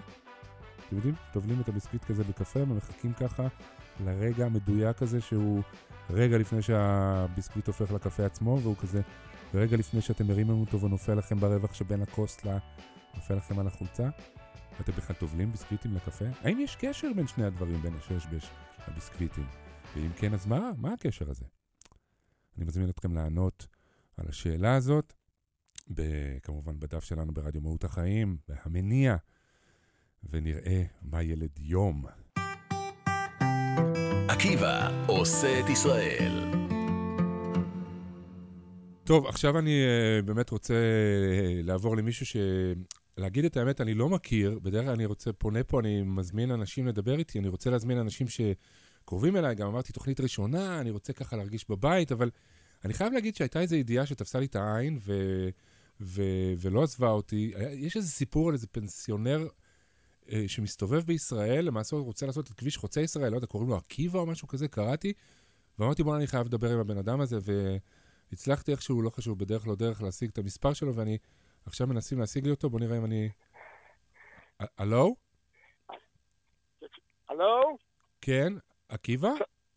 אתם 0.87 0.97
יודעים? 0.97 1.15
טובלים 1.33 1.61
את 1.61 1.69
הביסקוויט 1.69 2.05
כזה 2.05 2.25
בקפה 2.25 2.61
ומחכים 2.61 3.13
ככה 3.13 3.47
לרגע 4.05 4.47
המדויק 4.47 5.03
הזה 5.03 5.21
שהוא 5.21 5.63
רגע 6.11 6.39
לפני 6.39 6.63
שהביסקוויט 6.63 7.67
הופך 7.67 7.93
לקפה 7.93 8.27
עצמו 8.27 8.59
והוא 8.63 8.77
כזה 8.77 9.01
ורגע 9.55 9.77
לפני 9.77 10.01
שאתם 10.01 10.27
מרימים 10.27 10.61
אותו 10.61 10.81
ונופל 10.81 11.15
לכם 11.15 11.41
ברווח 11.41 11.75
שבין 11.75 12.03
הכוס 12.03 12.45
ל... 12.45 12.57
נופל 13.15 13.35
לכם 13.35 13.59
על 13.59 13.67
החולצה? 13.67 14.09
ואתם 14.79 14.93
בכלל 14.93 15.17
טובלים 15.17 15.53
ביסקוויטים 15.53 15.95
לקפה? 15.95 16.25
האם 16.41 16.61
יש 16.61 16.77
קשר 16.77 17.09
בין 17.17 17.27
שני 17.27 17.45
הדברים, 17.45 17.83
בין 17.83 17.95
הששבש 17.95 18.51
לביסקוויטים? 18.89 19.47
ואם 19.97 20.11
כן, 20.17 20.35
אז 20.35 20.47
מה, 20.47 20.71
מה 20.77 20.93
הקשר 20.93 21.31
הזה? 21.31 21.45
אני 22.57 22.65
מזמין 22.65 22.89
אתכם 22.89 23.15
לענות 23.15 23.67
על 24.17 24.27
השאלה 24.29 24.75
הזאת, 24.75 25.13
כמובן 26.43 26.81
בדף 26.81 27.05
שלנו 27.05 27.35
ברדיו 27.35 27.61
מהות 27.61 27.85
החיים, 27.85 28.37
בהמניע, 28.49 29.17
ונראה 30.31 30.83
מה 31.03 31.23
ילד 31.23 31.59
יום. 31.59 32.05
עקיבא 34.29 35.05
עושה 35.07 35.61
את 35.61 35.69
ישראל. 35.69 36.64
טוב, 39.05 39.27
עכשיו 39.27 39.59
אני 39.59 39.85
uh, 39.85 40.27
באמת 40.27 40.51
רוצה 40.51 40.75
uh, 40.75 41.67
לעבור 41.67 41.97
למישהו 41.97 42.27
ש... 42.27 42.37
להגיד 43.17 43.45
את 43.45 43.57
האמת, 43.57 43.81
אני 43.81 43.95
לא 43.95 44.09
מכיר, 44.09 44.59
בדרך 44.63 44.85
כלל 44.85 44.93
אני 44.93 45.07
רוצה, 45.07 45.33
פונה 45.33 45.65
פה, 45.65 45.81
אני 45.81 46.03
מזמין 46.03 46.51
אנשים 46.51 46.87
לדבר 46.87 47.19
איתי, 47.19 47.39
אני 47.39 47.49
רוצה 47.49 47.71
להזמין 47.71 47.99
אנשים 47.99 48.27
שקרובים 48.29 49.37
אליי, 49.37 49.55
גם 49.55 49.67
אמרתי 49.69 49.93
תוכנית 49.93 50.21
ראשונה, 50.21 50.81
אני 50.81 50.91
רוצה 50.91 51.13
ככה 51.13 51.37
להרגיש 51.37 51.69
בבית, 51.69 52.13
אבל 52.13 52.31
אני 52.85 52.95
חייב 52.95 53.13
להגיד 53.13 53.37
שהייתה 53.37 53.61
איזו 53.61 53.77
ידיעה 53.77 54.07
שתפסה 54.07 54.41
לי 54.41 54.47
את 54.47 54.57
העין 54.57 54.99
ו... 55.01 55.13
ו... 56.01 56.23
ולא 56.59 56.83
עזבה 56.83 57.11
אותי. 57.11 57.53
יש 57.73 57.97
איזה 57.97 58.09
סיפור 58.09 58.49
על 58.49 58.55
איזה 58.55 58.67
פנסיונר 58.67 59.49
אה, 60.33 60.45
שמסתובב 60.47 61.05
בישראל, 61.07 61.65
למעשה 61.65 61.97
הוא 61.97 62.05
רוצה 62.05 62.27
לעשות 62.27 62.51
את 62.51 62.55
כביש 62.55 62.77
חוצה 62.77 63.01
ישראל, 63.01 63.31
לא 63.31 63.37
יודע, 63.37 63.47
קוראים 63.47 63.71
לו 63.71 63.77
עקיבא 63.77 64.19
או 64.19 64.27
משהו 64.27 64.49
כזה, 64.49 64.69
קראתי, 64.69 65.13
ואמרתי, 65.79 66.03
בוא'נה, 66.03 66.19
אני 66.19 66.27
חייב 66.27 66.47
לדבר 66.47 66.73
עם 66.73 66.79
הבן 66.79 66.99
אדם 66.99 67.21
הזה, 67.21 67.39
והצלחתי 68.35 68.73
איכשהו, 68.73 69.03
לא 69.03 69.11
חשוב, 69.11 69.39
בדרך 69.39 69.67
לא 69.69 69.75
דרך, 69.75 70.03
להשיג 70.03 70.31
את 70.33 70.39
המספר 70.39 70.73
שלו, 70.73 70.95
ואני 70.95 71.19
עכשיו 71.67 71.87
מנסים 71.87 72.19
להשיג 72.19 72.45
לי 72.45 72.51
אותו, 72.51 72.71
בוא 72.71 72.81
נראה 72.81 72.99
אם 72.99 73.05
אני... 73.05 73.29
הלו? 74.79 75.15
הלו? 77.29 77.77
כן? 78.21 78.53
עקיבא? 78.89 79.29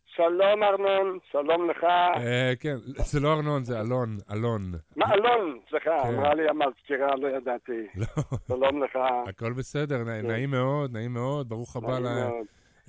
שלום 0.06 0.62
ארנון, 0.62 1.18
שלום 1.30 1.70
לך. 1.70 1.84
אה, 1.84 2.52
כן, 2.60 2.76
זה 2.84 3.20
לא 3.20 3.32
ארנון, 3.32 3.64
זה 3.64 3.80
אלון, 3.80 4.16
אלון. 4.32 4.72
מה, 4.96 5.14
אלון, 5.14 5.60
סליחה, 5.70 5.90
כן. 6.02 6.14
אמרה 6.14 6.34
לי 6.34 6.42
המזכירה, 6.48 7.16
לא 7.16 7.28
ידעתי. 7.36 7.86
לא, 7.96 8.06
שלום 8.48 8.82
לך. 8.82 8.98
הכל 9.28 9.52
בסדר, 9.52 10.04
נע- 10.04 10.22
נעים 10.22 10.50
מאוד, 10.50 10.92
נעים 10.92 11.12
מאוד, 11.12 11.48
ברוך 11.48 11.76
הבא 11.76 11.98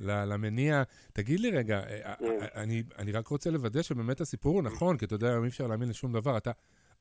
מאוד. 0.02 0.28
למניע. 0.30 0.84
תגיד 1.14 1.40
לי 1.40 1.52
רגע, 1.52 1.80
אה, 1.80 2.16
כן. 2.20 2.26
אה, 2.42 2.62
אני 2.64 2.84
אני 3.00 3.12
רק 3.12 3.28
רוצה 3.28 3.50
לוודא 3.52 3.82
שבאמת 3.82 4.22
הסיפור 4.22 4.54
הוא 4.56 4.64
נכון, 4.64 4.98
כי 4.98 5.06
אתה 5.06 5.16
יודע, 5.16 5.28
היום 5.28 5.44
אי 5.44 5.50
אפשר 5.50 5.68
להאמין 5.68 5.90
לשום 5.90 6.14
דבר. 6.14 6.38
אתה- 6.38 6.52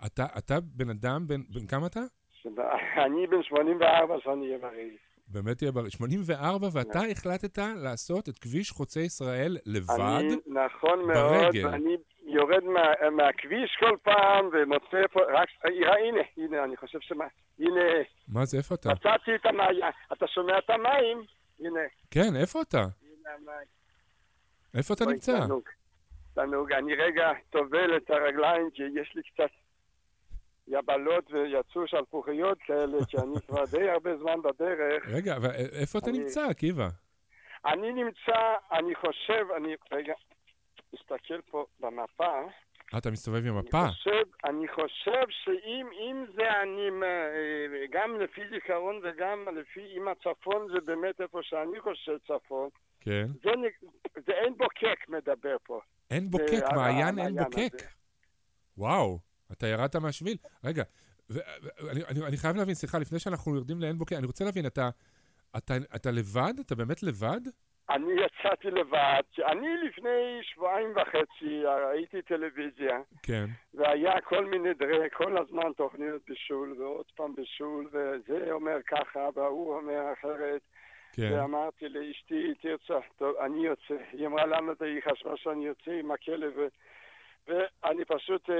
אתה 0.06 0.26
אתה 0.38 0.58
בן 0.60 0.90
אדם, 0.90 1.26
בן 1.26 1.40
בן 1.48 1.66
כמה 1.66 1.86
אתה? 1.86 2.00
אני 3.06 3.26
בן 3.26 3.42
84 3.42 4.14
שאני 4.24 4.46
אהיה 4.46 4.58
בריא. 4.58 4.90
באמת 5.28 5.58
תהיה 5.58 5.72
בריא. 5.72 5.90
84, 5.90 6.68
ואתה 6.72 7.00
החלטת 7.12 7.58
לעשות 7.76 8.28
את 8.28 8.38
כביש 8.38 8.70
חוצה 8.70 9.00
ישראל 9.00 9.56
לבד? 9.66 9.94
אני, 10.00 10.36
נכון 10.46 10.98
מאוד, 11.06 11.42
ברגל. 11.44 11.66
ואני 11.66 11.96
יורד 12.26 12.64
מה- 12.64 13.10
מהכביש 13.10 13.76
כל 13.80 13.96
פעם 14.02 14.48
ומוצא 14.52 15.06
פה, 15.12 15.20
רק, 15.20 15.48
אה, 15.64 15.70
הנה, 15.96 16.20
הנה, 16.36 16.64
אני 16.64 16.76
חושב 16.76 16.98
שמה, 17.00 17.24
הנה, 17.58 17.80
מה 18.28 18.44
זה, 18.44 18.58
איפה 18.58 18.74
אתה? 18.74 18.88
מצאתי 18.92 19.34
את 19.34 19.46
המים, 19.46 19.80
אתה 20.12 20.26
שומע 20.26 20.58
את 20.58 20.70
המים? 20.70 21.22
הנה, 21.60 21.80
כן, 22.10 22.36
איפה 22.36 22.62
אתה? 22.62 22.78
הנה. 22.78 23.52
איפה 24.74 24.94
אתה 24.94 25.04
נמצא? 25.06 25.38
תענוג, 25.38 25.62
תענוג. 26.34 26.72
אני 26.72 26.94
רגע 26.94 27.32
טובל 27.50 27.96
את 27.96 28.10
הרגליים 28.10 28.70
כי 28.70 28.82
יש 28.82 29.14
לי 29.14 29.22
קצת 29.22 29.50
יבלות 30.68 31.30
ויצאו 31.30 31.86
שלפוחיות 31.86 32.58
כאלה, 32.62 32.98
שאני 33.08 33.40
כבר 33.46 33.64
די 33.70 33.90
הרבה 33.90 34.16
זמן 34.16 34.42
בדרך. 34.42 35.08
רגע, 35.08 35.36
אבל 35.36 35.50
איפה 35.80 35.98
אתה 35.98 36.10
נמצא, 36.10 36.46
עקיבא? 36.50 36.88
אני 37.66 37.92
נמצא, 37.92 38.54
אני 38.72 38.94
חושב, 38.94 39.46
אני 39.56 39.76
רגע 39.92 40.12
מסתכל 40.92 41.40
פה 41.50 41.66
במפה. 41.80 42.42
אתה 42.98 43.10
מסתובב 43.10 43.46
עם 43.46 43.58
מפה? 43.58 43.84
אני 43.84 43.92
חושב, 43.92 44.24
אני 44.44 44.68
חושב 44.68 45.24
שאם 45.28 45.86
אם 45.92 46.24
זה 46.34 46.62
אני, 46.62 47.06
אה, 47.06 47.86
גם 47.90 48.20
לפי 48.20 48.40
זיכרון 48.50 49.00
וגם 49.02 49.44
לפי, 49.60 49.80
אם 49.96 50.08
הצפון 50.08 50.68
זה 50.72 50.80
באמת 50.80 51.20
איפה 51.20 51.38
שאני 51.42 51.80
חושב 51.80 52.12
צפון, 52.26 52.68
כן. 53.00 53.26
זה, 53.42 53.50
זה 54.26 54.32
אין 54.32 54.54
בוקק 54.56 55.08
מדבר 55.08 55.56
פה. 55.62 55.80
עין 56.10 56.30
בוקק, 56.30 56.64
זה 56.70 56.76
מעיין 56.76 57.08
המעיין 57.08 57.36
בוקק. 57.36 57.74
הזה. 57.74 57.86
וואו, 58.78 59.18
אתה 59.52 59.66
ירדת 59.66 59.96
מהשביל. 59.96 60.36
רגע, 60.64 60.82
אני, 61.90 62.04
אני, 62.08 62.26
אני 62.26 62.36
חייב 62.36 62.56
להבין, 62.56 62.74
סליחה, 62.74 62.98
לפני 62.98 63.18
שאנחנו 63.18 63.54
יורדים 63.54 63.80
לעין 63.80 63.98
בוקק, 63.98 64.12
אני 64.12 64.26
רוצה 64.26 64.44
להבין, 64.44 64.66
אתה, 64.66 64.90
אתה, 65.56 65.76
אתה 65.96 66.10
לבד? 66.10 66.54
אתה 66.60 66.74
באמת 66.74 67.02
לבד? 67.02 67.40
אני 67.90 68.12
יצאתי 68.12 68.70
לבד, 68.70 69.22
אני 69.46 69.68
לפני 69.82 70.40
שבועיים 70.42 70.92
וחצי 70.96 71.62
ראיתי 71.64 72.22
טלוויזיה, 72.22 73.00
כן. 73.22 73.44
והיה 73.74 74.20
כל 74.20 74.44
מיני 74.44 74.74
דרי, 74.74 75.10
כל 75.12 75.38
הזמן 75.38 75.72
תוכניות 75.76 76.22
בישול, 76.28 76.74
ועוד 76.78 77.04
פעם 77.16 77.34
בישול, 77.34 77.88
וזה 77.92 78.52
אומר 78.52 78.78
ככה, 78.86 79.28
וההוא 79.34 79.74
אומר 79.76 80.12
אחרת. 80.12 80.60
כן. 81.12 81.32
ואמרתי 81.32 81.88
לאשתי, 81.88 82.54
תרצה, 82.60 82.98
טוב, 83.16 83.36
אני 83.36 83.66
יוצא. 83.66 83.94
היא 84.12 84.26
אמרה, 84.26 84.46
למה 84.46 84.72
אתה, 84.72 84.84
היא 84.84 85.00
חשבה 85.00 85.36
שאני 85.36 85.66
יוצא 85.66 85.90
עם 85.90 86.10
הכלב, 86.10 86.52
ו... 86.56 86.66
ואני 87.48 88.04
פשוט 88.04 88.50
אה, 88.50 88.54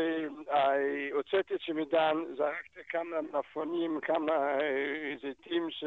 אה, 0.55 1.09
הוצאתי 1.13 1.55
את 1.55 1.61
שמידן, 1.61 2.17
זרקתי 2.37 2.81
כמה 2.89 3.21
מלפפונים, 3.33 4.01
כמה 4.03 4.33
אה, 4.33 5.15
זיתים, 5.23 5.71
ש... 5.71 5.85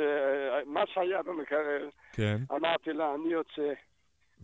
מה 0.65 0.83
שהיה 0.93 1.23
במקרר. 1.23 1.89
כן. 2.13 2.37
אמרתי 2.51 2.93
לה, 2.93 3.15
אני 3.15 3.33
יוצא. 3.33 3.73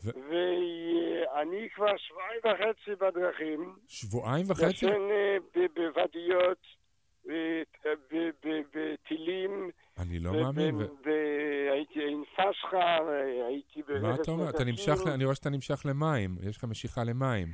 ו- 0.04 0.10
ואני 0.30 1.68
כבר 1.76 1.98
שבועיים 1.98 2.42
וחצי 2.46 2.96
בדרכים. 2.96 3.76
שבועיים 3.88 4.46
וחצי? 4.50 4.66
ישן 4.86 4.88
אה, 5.12 5.38
ב- 5.56 5.68
בוואדיות, 5.76 6.58
ב- 7.28 7.64
ב- 7.86 8.30
ב- 8.46 8.62
בטילים. 8.74 9.70
אני 10.00 10.20
לא 10.20 10.32
מאמין. 10.34 10.76
והייתי 10.76 12.00
עם 12.12 12.24
פשחה, 12.36 12.98
הייתי 13.48 13.82
מה 14.02 14.16
אתה 14.16 14.32
אומר? 14.32 14.50
אתה. 14.50 14.64
נמשך, 14.64 14.98
אני 15.16 15.24
רואה 15.24 15.36
שאתה 15.36 15.50
נמשך 15.50 15.86
למים. 15.86 16.36
יש 16.50 16.58
לך 16.58 16.64
משיכה 16.64 17.04
למים. 17.04 17.48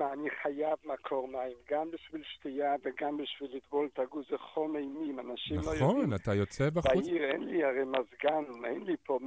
תשמע, 0.00 0.12
אני 0.12 0.30
חייב 0.42 0.78
מקור 0.84 1.28
מים, 1.28 1.56
גם 1.70 1.90
בשביל 1.90 2.22
שתייה 2.24 2.74
וגם 2.84 3.16
בשביל 3.16 3.56
לטבול 3.56 3.88
את 3.94 3.98
הגוז, 3.98 4.24
זה 4.30 4.38
חום 4.38 4.76
אימים, 4.76 5.20
אנשים 5.20 5.56
לא 5.56 5.70
יודעים. 5.70 5.84
נכון, 5.84 6.14
אתה 6.14 6.34
יוצא 6.34 6.70
בחוץ. 6.70 7.06
בעיר 7.06 7.24
אין 7.24 7.44
לי 7.44 7.64
הרי 7.64 7.84
מזגן, 7.84 8.64
אין 8.64 8.84
לי 8.84 8.96
פה 9.04 9.18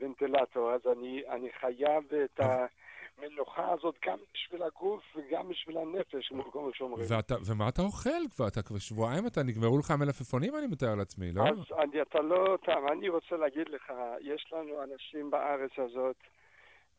ונטילטור, 0.00 0.72
אז 0.72 0.80
אני, 0.92 1.22
אני 1.30 1.48
חייב 1.60 2.04
את 2.24 2.40
המנוחה 2.40 3.72
הזאת 3.72 3.94
גם 4.06 4.18
בשביל 4.34 4.62
הגוף 4.62 5.02
וגם 5.16 5.48
בשביל 5.48 5.78
הנפש, 5.78 6.32
כמו 6.52 6.70
שאומרים. 6.74 7.06
ואתה, 7.08 7.34
ומה 7.46 7.68
אתה 7.68 7.82
אוכל 7.82 8.28
כבר? 8.36 8.48
אתה 8.48 8.62
כבר 8.62 8.78
שבועיים, 8.78 9.26
אתה 9.26 9.42
נגמרו 9.42 9.78
לך 9.78 9.90
המלפפונים, 9.90 10.56
אני 10.56 10.66
מתאר 10.66 10.94
לעצמי, 10.94 11.32
לא? 11.32 11.42
אז 11.42 11.78
אני, 11.78 12.02
אתה 12.02 12.20
לא 12.20 12.58
תם, 12.64 12.82
אני 12.92 13.08
רוצה 13.08 13.36
להגיד 13.36 13.68
לך, 13.68 13.92
יש 14.20 14.52
לנו 14.52 14.82
אנשים 14.82 15.30
בארץ 15.30 15.70
הזאת, 15.78 16.16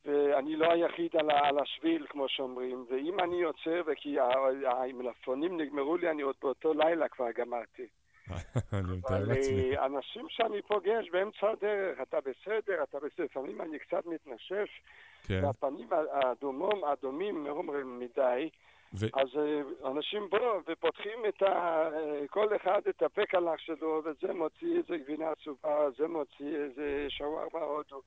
ואני 0.05 0.55
לא 0.55 0.71
היחיד 0.71 1.15
על, 1.15 1.31
על 1.31 1.59
השביל, 1.59 2.05
כמו 2.09 2.29
שאומרים, 2.29 2.85
ואם 2.89 3.19
אני 3.19 3.35
יוצא, 3.35 3.81
וכי 3.85 4.17
המלפפונים 4.65 5.61
נגמרו 5.61 5.97
לי, 5.97 6.11
אני 6.11 6.21
עוד 6.21 6.35
באותו 6.41 6.73
לילה 6.73 7.07
כבר 7.07 7.31
גמרתי. 7.31 7.87
אני 8.73 8.97
מתאר 8.97 9.17
אבל 9.17 9.27
לעצמי. 9.27 9.77
אה, 9.77 9.85
אנשים 9.85 10.25
שאני 10.29 10.61
פוגש 10.61 11.09
באמצע 11.11 11.49
הדרך, 11.49 12.01
אתה 12.01 12.17
בסדר, 12.19 12.83
אתה 12.83 12.97
בסדר, 12.99 13.25
לפעמים 13.25 13.61
אני 13.61 13.79
קצת 13.79 14.05
מתנשף, 14.05 14.69
כן. 15.27 15.45
והפנים 15.45 15.87
האדומום, 16.11 16.85
אדומים 16.85 17.47
אומרים 17.47 17.99
מדי, 17.99 18.49
ו- 18.93 19.05
אז 19.13 19.27
אה, 19.37 19.89
אנשים 19.91 20.29
בואו 20.29 20.59
ופותחים 20.67 21.25
את 21.27 21.41
ה... 21.41 21.47
אה, 21.47 22.27
כל 22.29 22.55
אחד 22.55 22.81
את 22.89 23.01
הפה 23.01 23.25
קלח 23.25 23.59
שלו, 23.59 24.01
וזה 24.05 24.33
מוציא 24.33 24.77
איזה 24.77 24.97
גבינה 24.97 25.35
צהובה, 25.43 25.89
זה 25.97 26.07
מוציא 26.07 26.55
איזה 26.55 27.05
שווארמה 27.09 27.59
הודו. 27.59 28.01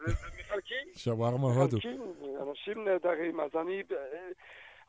ומחלקים, 0.00 0.88
שווארמה 0.96 1.46
הודו. 1.46 1.76
אנשים 2.40 2.84
נהדרים, 2.84 3.40
אז 3.40 3.50
אני... 3.54 3.82
אה, 3.92 3.96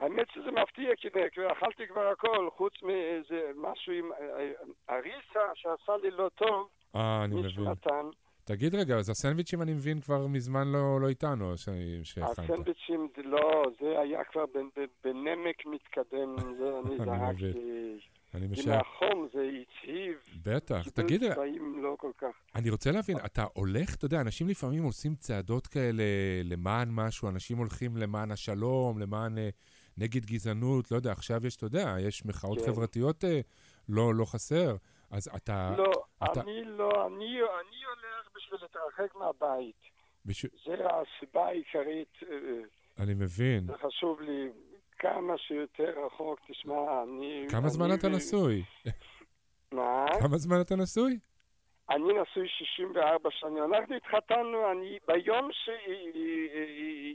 האמת 0.02 0.28
שזה 0.34 0.52
מפתיע, 0.52 0.90
כי 1.02 1.08
אכלתי 1.52 1.88
כבר 1.88 2.08
הכל, 2.08 2.50
חוץ 2.58 2.74
מאיזה 2.84 3.52
משהו 3.56 3.94
עם 3.94 4.12
אה, 4.12 4.18
אה, 4.20 4.52
אריסה 4.90 5.56
שעשה 5.56 5.98
לי 6.04 6.12
לא 6.12 6.30
טוב, 6.36 6.68
אה, 6.96 7.24
אני 7.24 7.36
מבין. 7.36 7.68
נתן. 7.68 8.10
תגיד 8.44 8.76
רגע, 8.76 8.96
אז 8.96 9.10
הסנדוויצ'ים 9.10 9.62
אני 9.62 9.74
מבין 9.74 10.02
כבר 10.02 10.28
מזמן 10.28 10.68
לא 10.68 11.02
לא 11.02 11.08
איתנו, 11.08 11.54
שהכנת. 12.04 12.40
הסנדוויצ'ים, 12.40 13.08
לא, 13.24 13.64
זה 13.82 14.00
היה 14.00 14.24
כבר 14.24 14.46
בנמק 15.04 15.66
מתקדם, 15.66 16.36
זה 16.58 16.80
אני 16.80 16.98
אני 18.34 18.46
עם 18.46 18.52
משער. 18.52 18.80
החום 18.80 19.28
זה 19.34 19.50
הצהיב, 19.62 20.18
בטח. 20.46 20.90
תגיד, 20.90 21.34
צבעים 21.34 21.84
לא 21.84 21.96
כל 22.00 22.12
כך. 22.18 22.28
אני 22.56 22.70
רוצה 22.70 22.92
להבין, 22.92 23.18
אתה 23.26 23.46
הולך, 23.54 23.96
אתה 23.96 24.06
יודע, 24.06 24.22
אנשים 24.22 24.48
לפעמים 24.48 24.84
עושים 24.84 25.16
צעדות 25.16 25.68
כאלה 25.68 26.04
למען 26.44 26.90
משהו, 26.92 27.30
אנשים 27.30 27.58
הולכים 27.58 27.98
למען 27.98 28.32
השלום, 28.32 29.00
למען 29.00 29.38
אה, 29.38 29.50
נגד 29.98 30.26
גזענות, 30.26 30.92
לא 30.92 30.96
יודע, 30.96 31.12
עכשיו 31.12 31.48
יש, 31.48 31.56
אתה 31.56 31.66
יודע, 31.66 31.96
יש 32.00 32.26
מחאות 32.26 32.60
כן. 32.60 32.66
חברתיות 32.66 33.24
אה, 33.24 33.40
לא 33.90 34.16
לא 34.16 34.26
חסר. 34.26 34.76
אז 35.12 35.30
אתה... 35.36 35.76
לא, 35.78 35.92
אתה- 36.24 36.42
אני 36.42 36.64
לא, 36.66 37.08
אני 37.08 37.26
אני 37.26 37.84
הולך 37.86 38.30
בשביל 38.36 38.60
להתרחק 38.62 39.16
מהבית. 39.16 39.76
בשביל- 40.26 40.52
זה 40.66 40.74
הסיבה 40.74 41.46
העיקרית, 41.46 42.14
אה, 42.32 42.38
אני 43.04 43.14
מבין. 43.14 43.66
זה 43.68 43.74
חשוב 43.88 44.22
לי 44.22 44.50
כמה 45.02 45.38
שיותר 45.38 45.94
רחוק, 46.06 46.40
תשמע, 46.48 47.04
אני... 47.04 47.46
כמה 47.50 47.70
זמן 47.70 47.86
אני 47.86 47.96
אתה 47.96 48.08
ו- 48.08 48.10
נשוי? 48.10 48.64
מה? 49.72 50.06
כמה 50.20 50.38
זמן 50.38 50.62
אתה 50.62 50.76
נשוי? 50.76 51.20
אני 51.90 52.04
נשוי 52.22 52.48
64 52.48 53.30
שנים. 53.32 53.64
אנחנו 53.74 53.96
התחתנו, 53.96 54.72
אני, 54.72 54.98
ביום 55.08 55.50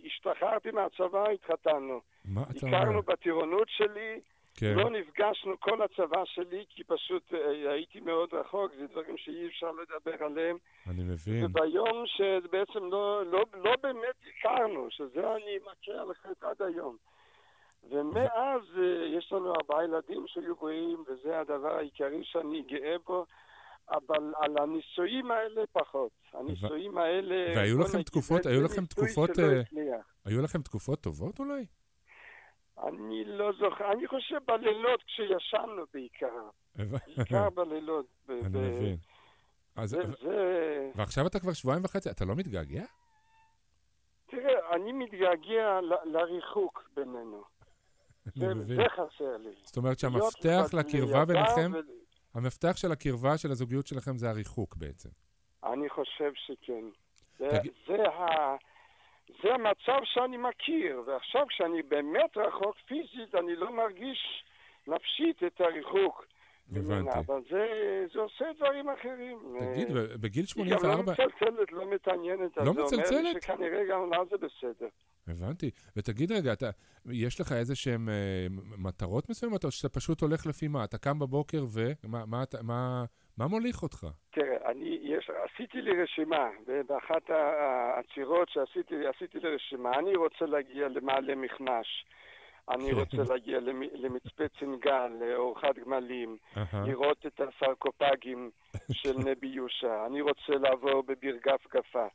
שהשתחררתי 0.05 0.70
מהצבא 0.70 1.30
התחתנו. 1.30 2.01
מה 2.24 2.43
אתה 2.51 2.66
אומר? 2.66 2.76
הכרנו 2.76 3.03
בטירונות 3.03 3.68
שלי, 3.68 4.20
כן. 4.57 4.74
לא 4.76 4.91
נפגשנו 4.91 5.61
כל 5.61 5.82
הצבא 5.82 6.24
שלי, 6.24 6.64
כי 6.68 6.84
פשוט 6.84 7.34
אה, 7.34 7.72
הייתי 7.72 8.01
מאוד 8.01 8.34
רחוק, 8.34 8.72
זה 8.78 8.87
דברים 8.87 9.16
שאי 9.16 9.47
אפשר 9.47 9.70
לדבר 9.70 10.24
עליהם. 10.24 10.57
אני 10.87 11.03
מבין. 11.03 11.45
וביום 11.45 12.05
שבעצם 12.07 12.84
לא, 12.91 13.26
לא, 13.26 13.45
לא 13.55 13.76
באמת 13.82 14.16
הכרנו, 14.28 14.87
שזה 14.91 15.34
אני 15.34 15.59
מכה 15.62 16.01
על 16.03 16.11
החטא 16.11 16.47
עד 16.47 16.62
היום. 16.62 16.97
ומאז 17.91 18.62
אה, 18.78 19.18
יש 19.18 19.32
לנו 19.32 19.55
ארבעה 19.55 19.84
ילדים 19.84 20.24
שהיו 20.26 20.57
בריאים, 20.57 21.05
וזה 21.09 21.41
הדבר 21.41 21.76
העיקרי 21.76 22.24
שאני 22.24 22.62
גאה 22.62 22.97
בו. 23.07 23.26
אבל 23.91 24.32
על 24.37 24.59
הנישואים 24.59 25.30
האלה 25.30 25.62
פחות. 25.72 26.11
הנישואים 26.32 26.99
האלה... 26.99 27.57
והיו 27.57 27.78
לכם 27.78 28.03
תקופות, 28.03 28.47
היו 28.47 28.62
לכם 28.62 28.84
תקופות, 28.87 29.30
אה. 29.39 29.62
היו 30.24 30.43
לכם 30.43 30.62
תקופות 30.62 31.01
טובות 31.01 31.39
אולי? 31.39 31.66
אני 32.82 33.24
לא 33.24 33.53
זוכר, 33.53 33.93
אני 33.93 34.09
חושב 34.09 34.37
בלילות 34.47 35.03
כשישנו 35.03 35.82
בעיקר. 35.95 36.49
בעיקר 36.76 37.51
בלילות. 37.51 38.07
אני 38.28 38.39
מבין. 38.49 38.97
אז, 39.76 39.91
זה, 39.91 40.03
זה... 40.22 40.91
ועכשיו 40.95 41.26
אתה 41.26 41.41
כבר 41.41 41.53
שבועיים 41.53 41.84
וחצי, 41.84 42.11
אתה 42.11 42.24
לא 42.24 42.34
מתגעגע? 42.34 42.84
תראה, 44.26 44.74
אני 44.74 44.93
מתגעגע 44.93 45.80
ל- 45.80 46.09
לריחוק 46.16 46.91
בינינו. 46.95 47.55
זה, 48.35 48.85
חסר 48.89 49.37
לי. 49.37 49.51
זאת 49.62 49.77
אומרת 49.77 49.99
שהמפתח 49.99 50.74
לקרבה 50.79 51.24
ביניכם, 51.24 51.72
המפתח 52.35 52.77
של 52.77 52.93
הקרבה 52.93 53.39
של 53.39 53.51
הזוגיות 53.51 53.87
שלכם 53.87 54.16
זה 54.16 54.31
הריחוק 54.31 54.77
בעצם. 54.77 55.09
אני 55.64 55.89
חושב 55.89 56.33
שכן. 56.35 56.85
זה 59.43 59.55
המצב 59.55 60.01
שאני 60.05 60.37
מכיר, 60.37 61.03
ועכשיו 61.07 61.47
כשאני 61.49 61.83
באמת 61.83 62.37
רחוק 62.37 62.77
פיזית, 62.87 63.35
אני 63.35 63.57
לא 63.57 63.72
מרגיש 63.72 64.45
נפשית 64.87 65.43
את 65.43 65.61
הריחוק. 65.61 66.27
הבנתי. 66.73 67.19
אבל 67.19 67.41
זה, 67.51 67.67
זה 68.14 68.21
עושה 68.21 68.45
דברים 68.57 68.89
אחרים. 68.89 69.39
תגיד, 69.73 69.89
בגיל 70.21 70.45
היא 70.57 70.64
גם 70.64 70.71
לא 70.71 70.79
84... 70.79 71.12
מצלצלת, 71.12 71.73
לא 71.73 71.91
מתעניינת. 71.91 72.57
לא 72.57 72.64
זה 72.64 72.71
אומר 72.71 72.83
מצלצלת? 72.85 73.43
שכנראה 73.43 73.83
גם 73.91 74.11
לה 74.11 74.19
זה 74.31 74.37
בסדר. 74.37 74.89
הבנתי. 75.29 75.71
ותגיד 75.97 76.33
רגע, 76.33 76.53
אתה, 76.53 76.71
יש 77.12 77.41
לך 77.41 77.53
איזה 77.53 77.75
שהן 77.75 78.09
אה, 78.09 78.47
מטרות 78.79 79.31
מסוימות, 79.31 79.64
או 79.64 79.71
שאתה 79.71 79.89
פשוט 79.89 80.21
הולך 80.21 80.47
לפי 80.47 80.69
מה? 80.69 80.85
אתה 80.85 80.99
קם 80.99 81.19
בבוקר 81.19 81.64
ומה 81.75 82.27
מה, 82.27 82.43
אתה- 82.43 82.62
מה, 82.62 83.05
מה 83.39 83.47
מוליך 83.47 83.83
אותך? 83.83 84.07
תראה, 84.31 84.71
אני, 84.71 84.99
יש, 85.03 85.31
עשיתי 85.45 85.83
לי 85.83 86.03
רשימה, 86.03 86.49
באחת 86.89 87.31
העצירות 87.31 88.49
שעשיתי, 88.49 88.95
עשיתי 89.07 89.39
לי 89.41 89.55
רשימה, 89.55 89.99
אני 89.99 90.17
רוצה 90.17 90.47
להגיע 90.47 90.89
למעלה 90.89 91.35
מכמש, 91.35 92.07
אני 92.71 92.91
כן. 92.91 92.97
רוצה 92.97 93.33
להגיע 93.33 93.61
למ, 93.61 93.83
למצפה 93.83 94.45
צנגל, 94.61 95.11
לאורחת 95.21 95.79
גמלים. 95.87 96.37
לראות 96.87 97.27
את 97.27 97.41
הסרקופגים 97.41 98.51
של 99.01 99.19
נבי 99.19 99.47
יושע, 99.47 100.07
אני 100.07 100.21
רוצה 100.21 100.53
לעבור 100.61 101.03
בביר 101.03 101.37
גפגפה, 101.37 102.07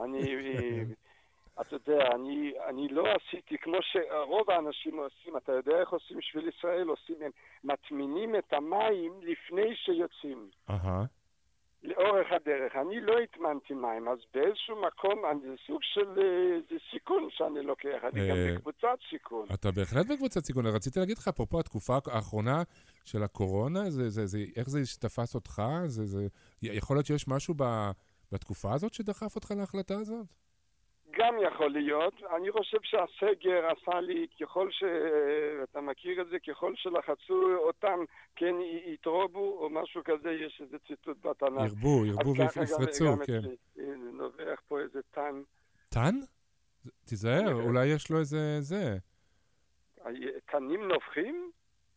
אני, 0.00 0.20
אתה 1.60 1.74
יודע, 1.74 2.14
אני, 2.14 2.52
אני 2.68 2.88
לא 2.88 3.04
עשיתי, 3.14 3.58
כמו 3.58 3.76
שרוב 3.82 4.50
האנשים 4.50 4.98
עושים, 4.98 5.36
אתה 5.36 5.52
יודע 5.52 5.80
איך 5.80 5.88
עושים 5.88 6.20
שביל 6.20 6.48
ישראל? 6.48 6.88
עושים, 6.88 7.16
הם 7.20 7.30
מטמינים 7.64 8.36
את 8.36 8.52
המים 8.52 9.12
לפני 9.22 9.76
שיוצאים. 9.76 10.48
אהה. 10.70 11.04
לאורך 11.84 12.26
הדרך. 12.30 12.72
אני 12.76 13.00
לא 13.00 13.14
הטמנתי 13.18 13.74
מים, 13.74 14.08
אז 14.08 14.18
באיזשהו 14.34 14.82
מקום, 14.86 15.24
אני- 15.30 15.40
זה 15.40 15.54
סוג 15.66 15.80
של 15.82 16.08
אה, 16.20 16.58
זה 16.70 16.76
סיכון 16.90 17.28
שאני 17.30 17.62
לוקח, 17.62 17.98
אני 18.12 18.28
גם 18.28 18.36
אה, 18.36 18.54
בקבוצת 18.54 18.98
סיכון. 19.10 19.46
אתה 19.54 19.70
בהחלט 19.70 20.06
בקבוצת 20.06 20.44
סיכון. 20.44 20.66
רציתי 20.66 20.98
להגיד 21.00 21.18
לך, 21.18 21.28
אפרופו 21.28 21.60
התקופה 21.60 21.98
האחרונה 22.06 22.62
של 23.04 23.22
הקורונה, 23.22 23.90
זה, 23.90 24.10
זה, 24.10 24.26
זה, 24.26 24.38
איך 24.56 24.68
זה 24.70 24.80
תפס 25.00 25.34
אותך? 25.34 25.62
זה, 25.86 26.04
זה, 26.04 26.26
יכול 26.62 26.96
להיות 26.96 27.06
שיש 27.06 27.28
משהו 27.28 27.54
ב, 27.56 27.90
בתקופה 28.32 28.72
הזאת 28.74 28.94
שדחף 28.94 29.36
אותך 29.36 29.50
להחלטה 29.58 29.98
הזאת? 29.98 30.26
גם 31.18 31.34
יכול 31.42 31.70
להיות. 31.70 32.14
אני 32.36 32.52
חושב 32.52 32.78
שהסגר 32.82 33.66
עשה 33.66 34.00
לי, 34.00 34.26
ככל 34.40 34.70
ש... 34.70 34.84
אתה 35.62 35.80
מכיר 35.80 36.22
את 36.22 36.26
זה, 36.28 36.36
ככל 36.48 36.72
שלחצו 36.76 37.56
אותם, 37.56 37.98
כן 38.36 38.54
יתרובו, 38.86 39.58
או 39.60 39.70
משהו 39.70 40.04
כזה, 40.04 40.30
יש 40.30 40.60
איזה 40.60 40.76
ציטוט 40.78 41.26
בתנ"ך. 41.26 41.64
ירבו, 41.64 42.06
ירבו 42.06 42.34
ויפרצו, 42.38 43.04
כן. 43.26 43.40
הנה, 43.76 44.10
נובח 44.12 44.60
פה 44.68 44.80
איזה 44.80 45.00
טן. 45.10 45.42
טן? 45.88 46.14
תיזהר, 47.04 47.52
אוקיי. 47.52 47.66
אולי 47.66 47.86
יש 47.86 48.10
לו 48.10 48.18
איזה 48.18 48.60
זה. 48.60 48.96
תנים 50.46 50.88
נובחים? 50.88 51.50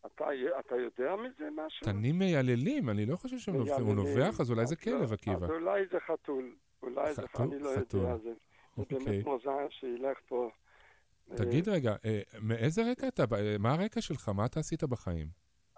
אתה, 0.05 0.26
אתה 0.59 0.76
יודע 0.76 1.15
מזה 1.15 1.49
משהו? 1.51 1.86
תנים 1.86 2.20
מייללים, 2.20 2.89
אני 2.89 3.05
לא 3.05 3.15
חושב 3.15 3.38
שהם 3.38 3.55
נובחים. 3.55 3.86
הוא. 3.86 3.95
נובח, 3.95 4.39
אז 4.39 4.51
אולי 4.51 4.65
זה 4.65 4.76
אז 4.76 4.84
כלב, 4.84 5.09
לא, 5.09 5.13
עקיבא. 5.13 5.45
אז 5.45 5.51
אולי 5.51 5.86
זה 5.91 5.99
חתול. 5.99 6.55
אולי 6.84 7.13
זה, 7.13 7.22
חתול? 7.22 7.45
אני 7.45 7.59
לא. 7.59 7.70
יודע. 7.70 8.15
זה, 8.78 8.84
זה 8.89 8.95
אוקיי. 8.95 9.13
באמת 9.13 9.25
מוזר 9.25 9.67
שילך 9.69 10.17
פה. 10.28 10.49
תגיד 11.36 11.69
רגע, 11.69 11.95
אה, 12.05 12.21
מאיזה 12.41 12.91
רקע 12.91 13.07
אתה? 13.07 13.23
אה, 13.36 13.55
מה 13.59 13.73
הרקע 13.73 14.01
שלך? 14.01 14.30
מה 14.30 14.45
אתה 14.45 14.59
עשית 14.59 14.84
בחיים? 14.84 15.28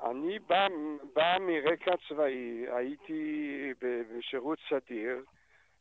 אני 0.04 0.40
בא, 0.40 0.68
בא 1.16 1.38
מרקע 1.40 1.92
צבאי, 2.10 2.66
הייתי 2.72 3.74
בשירות 3.82 4.60
סדיר, 4.70 5.24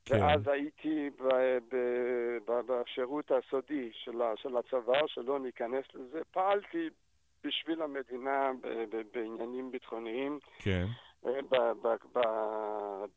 כן. 0.04 0.22
ואז 0.22 0.48
הייתי 0.48 1.10
ב, 1.18 1.24
ב, 1.68 1.76
ב, 2.46 2.60
בשירות 2.66 3.30
הסודי 3.30 3.90
של, 3.92 4.22
של 4.36 4.56
הצבא, 4.56 5.06
שלא 5.06 5.40
ניכנס 5.40 5.84
לזה. 5.94 6.20
פעלתי 6.30 6.88
בשביל 7.44 7.82
המדינה 7.82 8.50
ב, 8.60 8.68
ב, 8.68 9.02
בעניינים 9.14 9.70
ביטחוניים, 9.70 10.38
כן. 10.58 10.86
אה, 11.26 11.42
ב, 11.50 11.56
ב, 11.82 11.88
ב, 12.12 12.20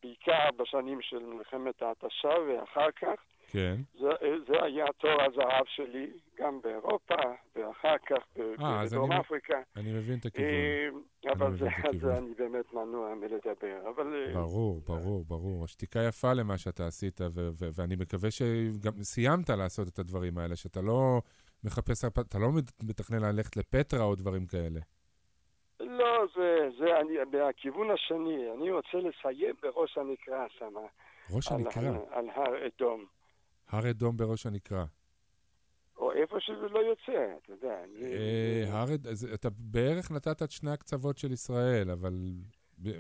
בעיקר 0.04 0.50
בשנים 0.58 1.02
של 1.02 1.20
מלחמת 1.20 1.82
ההתשה 1.82 2.34
ואחר 2.48 2.92
כך. 2.92 3.16
כן. 3.52 3.76
זה, 4.00 4.08
זה 4.48 4.64
היה 4.64 4.86
תור 4.98 5.22
הזהב 5.22 5.66
שלי, 5.68 6.08
גם 6.40 6.60
באירופה, 6.64 7.16
ואחר 7.56 7.96
כך 8.10 8.24
אה, 8.40 8.84
בדרום 8.86 9.12
אפריקה. 9.12 9.62
אני 9.76 9.92
מבין 9.94 10.20
את 10.20 10.26
הכיוון. 10.26 10.52
אה, 11.26 11.32
אבל 11.32 11.58
זה. 11.58 11.68
זה 12.02 12.18
אני 12.18 12.34
באמת 12.38 12.74
מנוע 12.74 13.16
מלדבר. 13.16 13.90
אבל 13.96 14.14
אה, 14.28 14.34
ברור, 14.34 14.82
ברור, 14.88 15.26
ברור. 15.28 15.64
השתיקה 15.66 16.00
יפה 16.00 16.34
למה 16.34 16.58
שאתה 16.58 16.88
עשית, 16.88 17.22
ואני 17.78 17.96
מקווה 17.96 18.32
שגם 18.32 18.92
סיימת 19.04 19.50
לעשות 19.50 19.88
את 19.88 20.00
הדברים 20.00 20.38
האלה, 20.38 20.56
שאתה 20.56 20.82
לא 20.82 21.22
מחפש, 21.64 22.06
אתה 22.06 22.40
לא 22.40 22.52
מת- 22.52 22.84
מתכנן 22.84 23.22
ללכת 23.22 23.58
לפטרה 23.58 24.04
או 24.04 24.16
דברים 24.16 24.46
כאלה. 24.46 24.80
לא, 25.80 26.26
זה, 26.36 26.70
זה 26.80 27.00
אני, 27.00 27.38
מהכיוון 27.38 27.92
השני. 27.92 28.52
אני 28.58 28.72
רוצה 28.72 28.98
לסיים 28.98 29.56
בראש 29.64 29.98
הנקרה 29.98 30.46
שם. 30.60 30.74
ראש 31.32 31.52
על 31.52 31.58
הנקרה, 31.58 31.90
הר- 31.90 32.06
על 32.12 32.30
הר 32.36 32.68
אדום. 32.68 33.06
הר 33.72 33.90
אדום 33.90 34.18
בראש 34.18 34.46
הנקרה. 34.46 34.86
או 35.98 36.12
איפה 36.14 36.36
שזה 36.40 36.68
לא 36.70 36.80
יוצא, 36.80 37.34
אתה 37.44 37.52
יודע. 37.52 37.84
אה, 38.02 38.64
הר 38.68 38.88
אז 39.10 39.28
אתה 39.34 39.50
בערך 39.58 40.12
נתת 40.12 40.44
את 40.44 40.52
שני 40.52 40.72
הקצוות 40.72 41.18
של 41.18 41.32
ישראל, 41.32 41.92
אבל... 41.92 42.14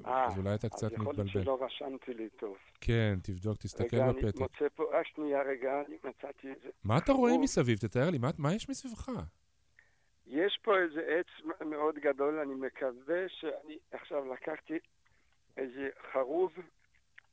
אה, 0.05 0.25
אז 0.27 0.37
אולי 0.37 0.55
אתה 0.55 0.69
קצת 0.69 0.91
יכול 0.91 1.05
להיות 1.05 1.17
מתבלבל. 1.19 1.43
שלא 1.43 1.65
רשמתי 1.65 2.13
לי 2.13 2.29
טוב. 2.29 2.55
כן, 2.81 3.15
תבדוק, 3.23 3.57
תסתכל 3.57 3.95
רגע, 3.97 4.09
אני 4.09 4.13
בפתק. 4.21 4.39
מוצא 4.41 4.65
פה, 4.75 4.83
רק 4.99 5.07
שנייה 5.07 5.41
רגע, 5.41 5.81
אני 5.87 5.95
מצאתי 6.03 6.51
את 6.51 6.61
זה. 6.63 6.69
מה 6.83 6.97
אתה 6.97 7.11
רואה. 7.11 7.37
מסביב? 7.37 7.77
תתאר 7.77 8.09
לי, 8.09 8.17
מה- 8.37 8.53
יש 8.53 8.69
מסביבך? 8.69 9.09
יש 10.27 10.59
פה 10.63 10.71
איזה 10.79 11.01
עץ 11.07 11.45
מאוד 11.65 11.95
גדול, 11.95 12.39
אני 12.39 12.53
מקווה 12.55 13.29
שאני 13.29 13.77
עכשיו 13.91 14.33
לקחתי 14.33 14.73
איזה 15.57 15.89
חרוב, 16.13 16.51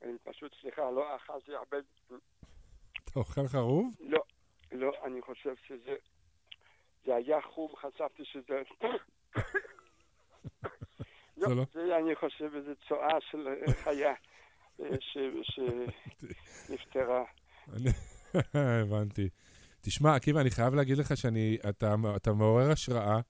אני 0.03 0.19
פשוט, 0.25 0.53
סליחה, 0.61 0.91
לא 0.91 1.17
אכלתי 1.17 1.53
הרבה, 1.55 1.77
אוכל 3.19 3.49
חרוב? 3.49 3.95
לא, 4.01 4.23
לא, 4.73 4.93
אני 5.05 5.23
חושב 5.23 5.55
שזה, 5.67 5.95
זה 7.07 7.15
היה 7.15 7.41
חוב, 7.43 7.75
חשבתי 7.75 8.23
שזה... 8.25 8.63
זה 11.37 11.47
לא? 11.49 11.57
לא, 11.57 11.65
זה 11.73 11.99
אני 11.99 12.15
חושב 12.17 12.51
איזה 12.57 12.73
צואה 12.89 13.21
של 13.31 13.49
חיה 13.85 14.15
אה, 14.81 14.87
ש- 15.01 15.51
שנפטרה. 16.67 17.25
הבנתי. 18.83 19.29
תשמע, 19.81 20.15
עקיבא, 20.15 20.41
אני 20.41 20.51
חייב 20.51 20.75
להגיד 20.75 20.99
לך 20.99 21.17
שאני, 21.17 21.59
אתה, 21.69 21.95
אתה 22.17 22.33
מעורר 22.33 22.71
השראה. 22.71 23.21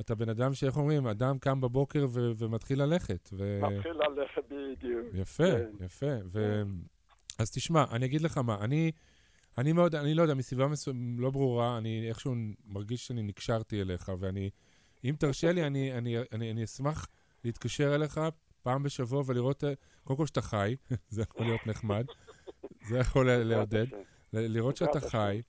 אתה 0.00 0.14
בן 0.14 0.28
אדם 0.28 0.54
שאיך 0.54 0.76
אומרים, 0.76 1.06
אדם 1.06 1.38
קם 1.38 1.60
בבוקר 1.60 2.06
ו, 2.10 2.30
ומתחיל 2.36 2.82
ללכת. 2.82 3.28
ו... 3.32 3.60
מתחיל 3.62 3.92
ללכת 3.92 4.44
בדיוק. 4.48 5.06
יפה, 5.14 5.44
כן. 5.44 5.84
יפה. 5.84 6.14
ו... 6.24 6.62
אז 7.38 7.50
תשמע, 7.50 7.84
אני 7.92 8.06
אגיד 8.06 8.22
לך 8.22 8.38
מה, 8.38 8.56
אני, 8.60 8.92
אני 9.58 9.72
מאוד, 9.72 9.94
אני 9.94 10.14
לא 10.14 10.22
יודע, 10.22 10.34
מסיבה 10.34 10.68
מסוימת 10.68 11.20
לא 11.20 11.30
ברורה, 11.30 11.78
אני 11.78 12.08
איכשהו 12.08 12.34
מרגיש 12.64 13.06
שאני 13.06 13.22
נקשרתי 13.22 13.80
אליך, 13.80 14.12
ואני, 14.18 14.50
אם 15.04 15.14
תרשה 15.18 15.52
לי, 15.52 15.66
אני, 15.66 15.98
אני, 15.98 16.16
אני, 16.32 16.50
אני 16.50 16.64
אשמח 16.64 17.06
להתקשר 17.44 17.94
אליך 17.94 18.20
פעם 18.62 18.82
בשבוע 18.82 19.22
ולראות, 19.26 19.64
קודם 20.04 20.16
כל 20.16 20.26
שאתה 20.26 20.42
חי, 20.42 20.76
זה 21.10 21.22
יכול 21.22 21.46
להיות 21.46 21.66
נחמד, 21.66 22.04
זה 22.88 22.98
יכול 22.98 23.30
לעודד, 23.30 23.86
לראות 24.32 24.76
שאתה 24.76 25.00
חי, 25.00 25.42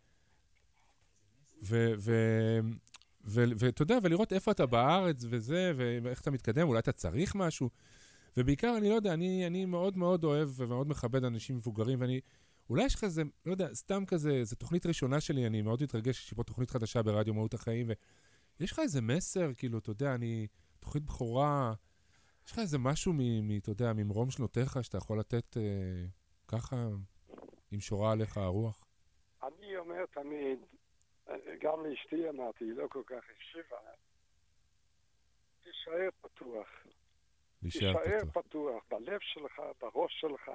ואתה 1.62 3.82
יודע, 3.82 3.98
ולראות 4.04 4.34
איפה 4.34 4.52
אתה 4.52 4.66
בארץ 4.66 5.26
וזה, 5.30 5.72
ואיך 5.76 6.22
אתה 6.22 6.32
מתקדם, 6.32 6.68
אולי 6.68 6.80
אתה 6.80 6.92
צריך 6.92 7.36
משהו. 7.36 7.70
ובעיקר, 8.38 8.78
אני 8.78 8.90
לא 8.90 8.94
יודע, 8.94 9.14
אני, 9.14 9.48
אני 9.48 9.66
מאוד 9.66 9.98
מאוד 9.98 10.24
אוהב 10.24 10.50
ומאוד 10.56 10.88
מכבד 10.88 11.24
אנשים 11.24 11.56
מבוגרים, 11.56 12.02
ואני, 12.02 12.20
אולי 12.70 12.86
יש 12.86 12.96
לך 12.96 13.04
איזה, 13.04 13.22
לא 13.46 13.52
יודע, 13.52 13.74
סתם 13.74 14.06
כזה, 14.06 14.44
זו 14.44 14.56
תוכנית 14.56 14.86
ראשונה 14.86 15.22
שלי, 15.22 15.48
אני 15.48 15.62
מאוד 15.62 15.84
מתרגש, 15.84 16.24
יש 16.24 16.32
לי 16.32 16.36
פה 16.36 16.44
תוכנית 16.44 16.70
חדשה 16.70 17.04
ברדיו 17.04 17.34
מהות 17.34 17.54
החיים, 17.54 17.88
ויש 18.60 18.72
לך 18.72 18.80
איזה 18.80 19.02
מסר, 19.02 19.54
כאילו, 19.58 19.78
אתה 19.80 19.90
יודע, 19.90 20.16
אני, 20.16 20.48
תוכנית 20.80 21.04
בכורה, 21.04 21.74
יש 22.46 22.52
לך 22.52 22.60
איזה 22.60 22.78
משהו, 22.78 23.14
אתה 23.58 23.70
יודע, 23.70 23.94
ממרום 23.94 24.30
שנותיך, 24.30 24.84
שאתה 24.84 24.98
יכול 24.98 25.20
לתת 25.20 25.58
אה, 25.58 26.06
ככה, 26.48 26.76
אם 27.74 27.80
שורה 27.80 28.12
עליך 28.12 28.38
הרוח? 28.38 28.86
אני 29.44 29.78
אומר 29.78 30.06
תמיד, 30.06 30.60
גם 31.62 31.86
לאשתי 31.86 32.30
אמרתי, 32.30 32.66
היא 32.66 32.74
לא 32.74 32.88
כל 32.90 33.02
כך 33.06 33.24
הקשיבה, 33.36 33.78
תישאר 35.64 36.10
פתוח. 36.22 36.68
להישאר 37.62 38.04
תישאר 38.04 38.20
פתוח. 38.20 38.46
פתוח 38.46 38.84
בלב 38.90 39.20
שלך, 39.22 39.62
בראש 39.82 40.22
שלך. 40.22 40.52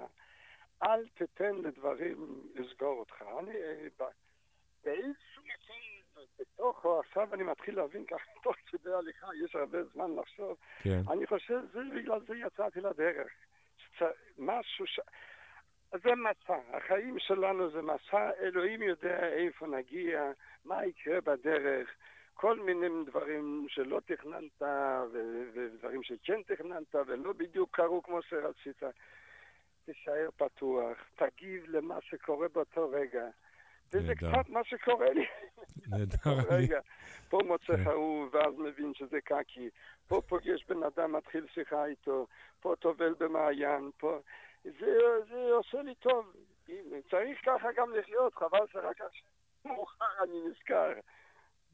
אל 0.83 1.09
תיתן 1.09 1.55
לדברים 1.55 2.43
לסגור 2.55 2.99
אותך. 2.99 3.23
אני 3.39 3.51
אה, 3.51 4.07
באיזשהו 4.85 5.43
מקום 5.43 5.77
בתוכו, 6.39 7.01
עכשיו 7.01 7.35
אני 7.35 7.43
מתחיל 7.43 7.77
להבין 7.77 8.05
ככה, 8.05 8.31
תוך 8.43 8.57
כדי 8.67 8.93
הליכה, 8.93 9.27
יש 9.45 9.55
הרבה 9.55 9.85
זמן 9.85 10.17
לחשוב. 10.17 10.57
כן. 10.83 11.01
אני 11.11 11.27
חושב, 11.27 11.61
זה 11.73 11.81
בגלל 11.97 12.21
זה 12.29 12.37
יצאתי 12.37 12.81
לדרך. 12.81 13.33
שצ- 13.79 14.17
משהו 14.39 14.87
ש... 14.87 15.01
זה 15.93 16.15
מסע, 16.15 16.57
החיים 16.73 17.19
שלנו 17.19 17.71
זה 17.71 17.83
מסע, 17.83 18.31
אלוהים 18.41 18.83
יודע 18.83 19.29
איפה 19.29 19.67
נגיע, 19.67 20.33
מה 20.65 20.87
יקרה 20.87 21.21
בדרך, 21.21 21.91
כל 22.35 22.59
מיני 22.61 22.87
דברים 23.07 23.67
שלא 23.69 24.01
תכננת, 24.05 24.63
ודברים 25.53 26.03
שכן 26.03 26.43
תכננת, 26.43 26.95
ולא 27.07 27.33
בדיוק 27.33 27.77
קרו 27.77 28.03
כמו 28.03 28.23
שרצית. 28.23 28.83
תישאר 29.93 30.29
פתוח, 30.37 30.97
תגיב 31.17 31.65
למה 31.69 31.95
שקורה 32.03 32.49
באותו 32.49 32.91
רגע. 32.91 33.25
וזה. 33.93 34.15
קצת 34.15 34.49
מה 34.49 34.61
שקורה 34.65 35.11
לי. 35.13 35.27
נהדר. 35.89 36.17
רגע, 36.57 36.81
פה 37.29 37.39
מוצא 37.47 37.77
כן. 37.77 37.85
חרוב, 37.85 38.35
ואז 38.35 38.55
מבין 38.59 38.93
שזה 38.95 39.21
קקי. 39.21 39.69
פה 40.09 40.23
פוגש 40.29 40.65
בן 40.69 40.83
אדם, 40.83 41.13
מתחיל 41.13 41.47
שיחה 41.55 41.87
איתו. 41.87 42.27
פה 42.61 42.75
טובל 42.79 43.15
במעיין. 43.19 43.91
פה... 43.99 44.19
זה, 44.65 44.99
זה 45.31 45.51
עושה 45.53 45.83
לי 45.83 45.95
טוב. 45.95 46.33
צריך 47.11 47.39
ככה 47.47 47.69
גם 47.77 47.95
לחיות, 47.95 48.35
חבל 48.35 48.67
שרק 48.73 49.01
מאוחר 49.65 50.25
אני 50.25 50.41
נזכר. 50.49 50.93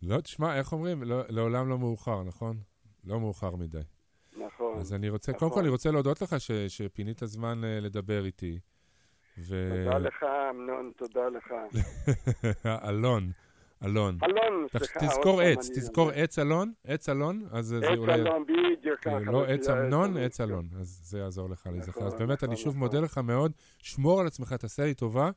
לא, 0.02 0.20
תשמע, 0.20 0.58
איך 0.58 0.72
אומרים? 0.72 1.02
לא, 1.02 1.22
לעולם 1.28 1.68
לא 1.68 1.78
מאוחר, 1.78 2.22
נכון? 2.22 2.56
לא 3.04 3.20
מאוחר 3.20 3.56
מדי. 3.56 3.95
נכון. 4.36 4.78
אז 4.78 4.94
אני 4.94 5.08
רוצה, 5.08 5.32
נכון. 5.32 5.38
קודם 5.38 5.54
כל 5.54 5.60
אני 5.60 5.68
רוצה 5.68 5.90
להודות 5.90 6.22
לך 6.22 6.40
ש, 6.40 6.50
שפינית 6.50 7.20
זמן 7.24 7.60
uh, 7.62 7.84
לדבר 7.84 8.24
איתי. 8.24 8.58
ו... 9.38 9.82
תודה 9.84 9.98
לך, 9.98 10.24
אמנון, 10.50 10.92
תודה 10.96 11.28
לך. 11.28 11.54
אלון, 12.88 13.30
אלון. 13.84 14.18
אלון, 14.24 14.66
סליחה, 14.70 15.00
תזכור 15.00 15.40
עץ, 15.40 15.68
אני 15.70 15.76
תזכור. 15.76 16.10
עץ 16.10 16.38
אלון, 16.38 16.72
עץ 16.84 17.08
אלון, 17.08 17.46
אז 17.52 17.66
זה 17.66 17.78
עץ 17.78 17.98
אולי... 17.98 18.14
אלון, 18.14 18.44
בדיוק 18.44 19.00
ככה. 19.00 19.18
לא 19.18 19.44
עץ 19.44 19.68
אמנון. 19.68 20.16
עץ 20.16 20.40
אלון. 20.40 20.68
אז 20.80 21.00
זה 21.04 21.18
יעזור 21.18 21.50
לך 21.50 21.66
להיזכר. 21.72 22.06
אז 22.06 22.14
נכון, 22.14 22.26
באמת, 22.26 22.44
אני 22.44 22.52
נכון, 22.52 22.64
שוב 22.64 22.76
נכון. 22.76 22.78
מודה 22.78 23.00
לך 23.00 23.18
מאוד. 23.18 23.52
שמור 23.78 24.20
על 24.20 24.26
עצמך, 24.26 24.52
תעשה 24.52 24.84
לי 24.84 24.94
טובה, 24.94 25.30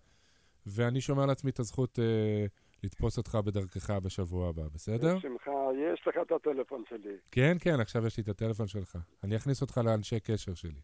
ואני 0.65 1.01
שומר 1.01 1.25
לעצמי 1.25 1.51
את 1.51 1.59
הזכות 1.59 1.99
אה, 1.99 2.45
לתפוס 2.83 3.17
אותך 3.17 3.35
בדרכך 3.45 3.89
בשבוע 3.89 4.49
הבא, 4.49 4.63
בסדר? 4.73 5.17
בשמחה, 5.17 5.51
יש 5.93 6.07
לך 6.07 6.15
את 6.21 6.31
הטלפון 6.31 6.83
שלי. 6.89 7.17
כן, 7.31 7.57
כן, 7.59 7.79
עכשיו 7.79 8.07
יש 8.07 8.17
לי 8.17 8.23
את 8.23 8.27
הטלפון 8.27 8.67
שלך. 8.67 8.97
אני 9.23 9.35
אכניס 9.35 9.61
אותך 9.61 9.81
לאנשי 9.85 10.19
קשר 10.19 10.53
שלי. 10.53 10.81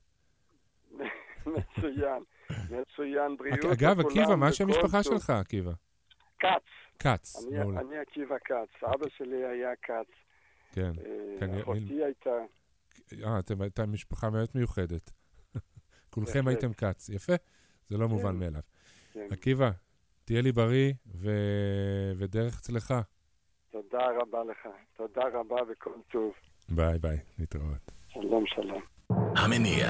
מצוין, 1.46 2.24
מצוין, 2.50 3.38
בריאות 3.38 3.60
אגב, 3.66 4.00
לכולם 4.00 4.10
עקיבא, 4.10 4.36
מה 4.36 4.50
וכל 4.54 4.64
המשפחה. 4.64 5.04
שלך, 5.04 5.30
עקיבא? 5.30 5.72
כץ. 6.40 6.48
כץ, 7.00 7.46
מעולה. 7.52 7.82
אני 7.82 7.98
עקיבא 7.98 8.36
כץ, 8.46 8.84
אבא 8.84 9.06
שלי 9.18 9.46
היה 9.46 9.76
כץ. 9.82 10.12
כן. 10.72 10.92
אה, 11.42 11.62
אחותי 11.62 12.04
הייתה, 12.04 12.30
אה, 13.24 13.40
אתם 13.40 13.62
הייתה 13.62 13.86
משפחה 13.86 14.30
באמת 14.30 14.56
מיוחדת. 14.56 15.12
כולכם. 16.14 16.48
הייתם 16.48 16.74
כץ, 16.74 17.10
יפה? 17.10 17.34
זה 17.88 17.98
לא 17.98 18.08
מובן 18.08 18.32
כן. 18.32 18.40
מאליו. 18.40 18.62
כן. 19.14 19.28
עקיבא, 19.32 19.72
תהיה 20.26 20.42
לי 20.42 20.52
בריא 20.52 20.94
ו... 21.16 21.30
ודרך 22.18 22.60
צלחה. 22.60 23.02
תודה 23.72 24.06
רבה 24.22 24.44
לך, 24.44 24.68
תודה 24.98 25.22
רבה 25.34 25.56
וכל 25.72 25.92
טוב. 26.12 26.32
ביי 26.70 27.00
ביי, 27.00 27.18
להתראות. 27.40 27.92
שלום 28.08 28.44
שלום. 28.48 28.82
המניע. 29.10 29.88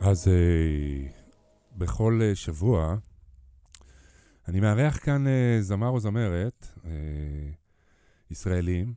אז 0.00 0.28
אה, 0.28 1.08
בכל 1.76 2.18
אה, 2.22 2.34
שבוע 2.34 2.96
אני 4.48 4.60
מארח 4.60 5.04
כאן 5.04 5.26
אה, 5.26 5.56
זמר 5.60 5.88
או 5.88 6.00
זמרת 6.00 6.66
אה, 6.84 6.90
ישראלים, 8.30 8.94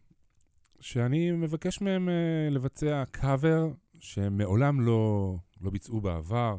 שאני 0.79 1.31
מבקש 1.31 1.81
מהם 1.81 2.09
אה, 2.09 2.47
לבצע 2.51 3.03
קאבר 3.11 3.67
שהם 3.99 4.37
מעולם 4.37 4.81
לא, 4.81 5.35
לא 5.61 5.69
ביצעו 5.69 6.01
בעבר. 6.01 6.57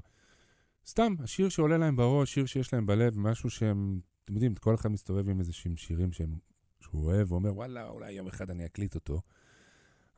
סתם, 0.87 1.15
השיר 1.23 1.49
שעולה 1.49 1.79
להם 1.79 1.97
בראש, 1.97 2.35
שיר 2.35 2.47
שיש 2.47 2.73
להם 2.73 2.87
בלב, 2.87 3.19
משהו 3.19 3.51
שהם, 3.51 4.01
אתם 4.25 4.35
יודעים, 4.35 4.55
כל 4.55 4.75
אחד 4.75 4.89
מסתובב 4.89 5.29
עם 5.29 5.39
איזה 5.41 5.53
שהם 5.53 5.77
שירים 5.77 6.13
שהם, 6.13 6.37
שהוא 6.81 7.05
אוהב, 7.05 7.33
ואומר, 7.33 7.55
וואלה, 7.55 7.89
אולי 7.89 8.13
יום 8.13 8.27
אחד 8.27 8.51
אני 8.51 8.67
אקליט 8.67 8.95
אותו. 8.95 9.21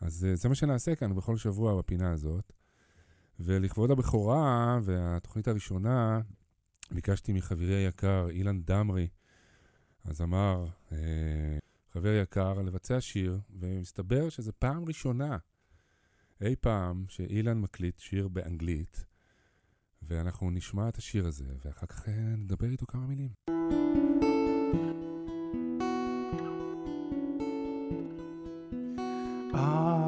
אז 0.01 0.25
אה, 0.25 0.37
זה 0.37 0.49
מה 0.49 0.55
שנעשה 0.55 0.95
כאן 0.95 1.15
בכל 1.15 1.37
שבוע 1.37 1.79
בפינה 1.79 2.13
הזאת. 2.13 2.53
ולכבוד 3.41 3.91
הבכורה 3.91 4.79
והתוכנית 4.83 5.49
הראשונה, 5.49 6.21
ביקשתי 6.91 7.33
מחברי 7.33 7.75
היקר, 7.75 8.27
אילן 8.31 8.63
דמרי, 8.63 9.09
הזמר, 10.05 10.67
אה, 10.93 11.59
חבר 11.93 12.15
יקר, 12.23 12.63
לבצע 12.63 13.01
שיר, 13.01 13.39
ומסתבר 13.61 14.29
שזו 14.29 14.53
פעם 14.59 14.85
ראשונה 14.85 15.37
אי 16.41 16.57
פעם 16.57 17.05
שאילן 17.09 17.61
מקליט 17.61 17.99
שיר 17.99 18.29
באנגלית, 18.29 19.05
ואנחנו 20.03 20.51
נשמע 20.51 20.89
את 20.89 20.97
השיר 20.97 21.27
הזה, 21.27 21.55
ואחר 21.65 21.87
כך 21.87 22.09
אה, 22.09 22.15
נדבר 22.37 22.67
איתו 22.67 22.87
כמה 22.87 23.07
מילים. 23.07 23.31
Ah. 29.55 30.08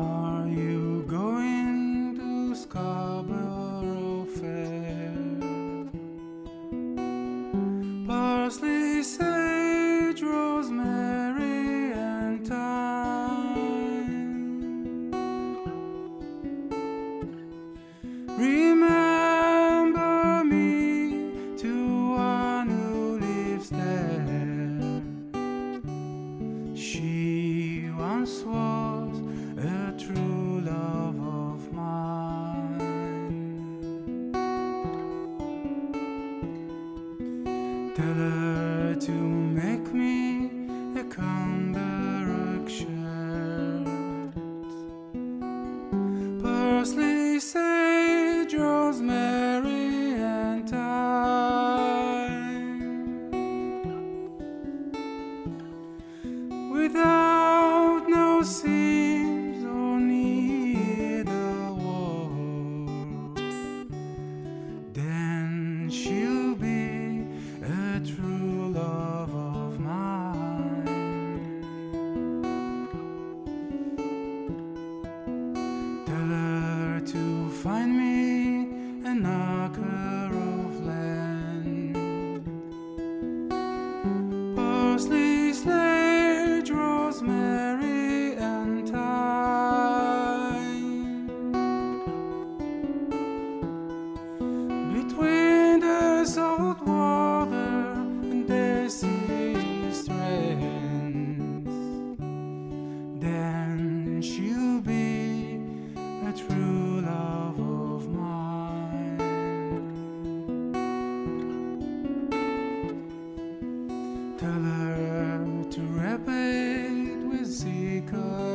summer 114.50 115.70
to 115.70 115.80
wrap 115.94 116.26
it 116.26 117.16
with 117.28 117.46
sequins. 117.46 118.49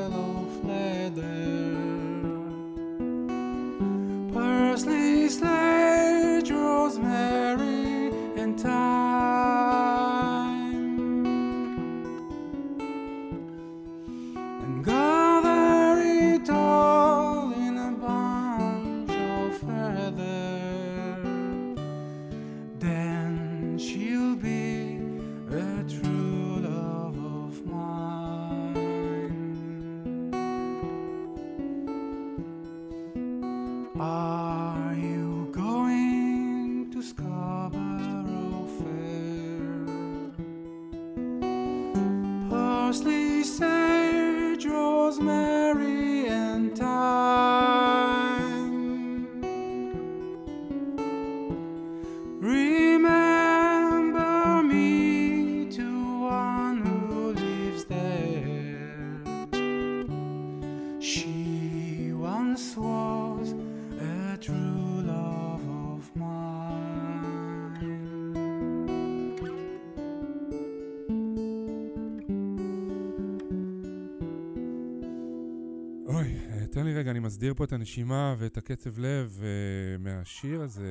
מסדיר 77.36 77.54
פה 77.54 77.64
את 77.64 77.72
הנשימה 77.72 78.36
ואת 78.38 78.58
הקצב 78.58 79.00
לב 79.00 79.42
אה, 79.44 79.98
מהשיר 80.00 80.62
הזה. 80.62 80.86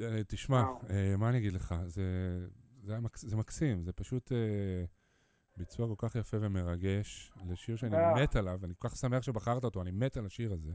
אה, 0.00 0.24
תשמע, 0.28 0.62
אה, 0.90 1.14
מה 1.18 1.28
אני 1.28 1.38
אגיד 1.38 1.52
לך? 1.52 1.74
זה, 1.86 2.02
זה, 2.82 3.00
מקס, 3.00 3.24
זה 3.24 3.36
מקסים, 3.36 3.84
זה 3.84 3.92
פשוט 3.92 4.32
אה, 4.32 4.84
ביצוע 5.56 5.88
כל 5.88 6.08
כך 6.08 6.16
יפה 6.16 6.36
ומרגש 6.40 7.32
לשיר 7.50 7.76
שאני 7.76 7.96
אה. 7.96 8.14
מת 8.14 8.36
עליו, 8.36 8.58
אני 8.64 8.74
כל 8.78 8.88
כך 8.88 8.96
שמח 8.96 9.22
שבחרת 9.22 9.64
אותו, 9.64 9.82
אני 9.82 9.90
מת 9.90 10.16
על 10.16 10.26
השיר 10.26 10.52
הזה. 10.52 10.72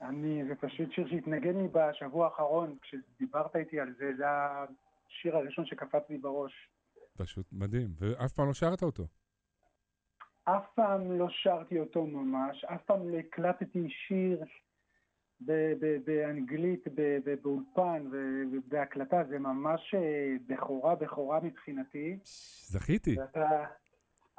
אני, 0.00 0.42
זה 0.48 0.54
פשוט 0.54 0.92
שיר 0.92 1.08
שהתנגן 1.08 1.56
לי 1.56 1.68
בשבוע 1.72 2.26
האחרון, 2.26 2.76
כשדיברת 2.82 3.56
איתי 3.56 3.80
על 3.80 3.94
זה, 3.98 4.10
זה 4.18 4.24
השיר 4.28 5.36
הראשון 5.36 5.66
שקפץ 5.66 6.02
לי 6.10 6.18
בראש. 6.18 6.52
פשוט 7.16 7.46
מדהים, 7.52 7.94
ואף 7.98 8.32
פעם 8.32 8.46
לא 8.46 8.54
שרת 8.54 8.82
אותו. 8.82 9.06
אף 10.48 10.66
פעם 10.74 11.18
לא 11.18 11.28
שרתי 11.28 11.80
אותו 11.80 12.06
ממש, 12.06 12.64
אף 12.64 12.82
פעם 12.82 13.08
לא 13.08 13.18
הקלטתי 13.18 13.88
שיר 13.88 14.44
ב- 15.40 15.72
ב- 15.80 15.98
באנגלית 16.04 16.88
ב- 16.94 17.18
ב- 17.24 17.34
באולפן 17.42 18.06
ובהקלטה, 18.12 19.24
זה 19.28 19.38
ממש 19.38 19.94
אה, 19.94 20.34
בכורה 20.46 20.94
בכורה 20.94 21.40
מבחינתי. 21.42 22.18
זכיתי. 22.70 23.16
ואתה 23.20 23.64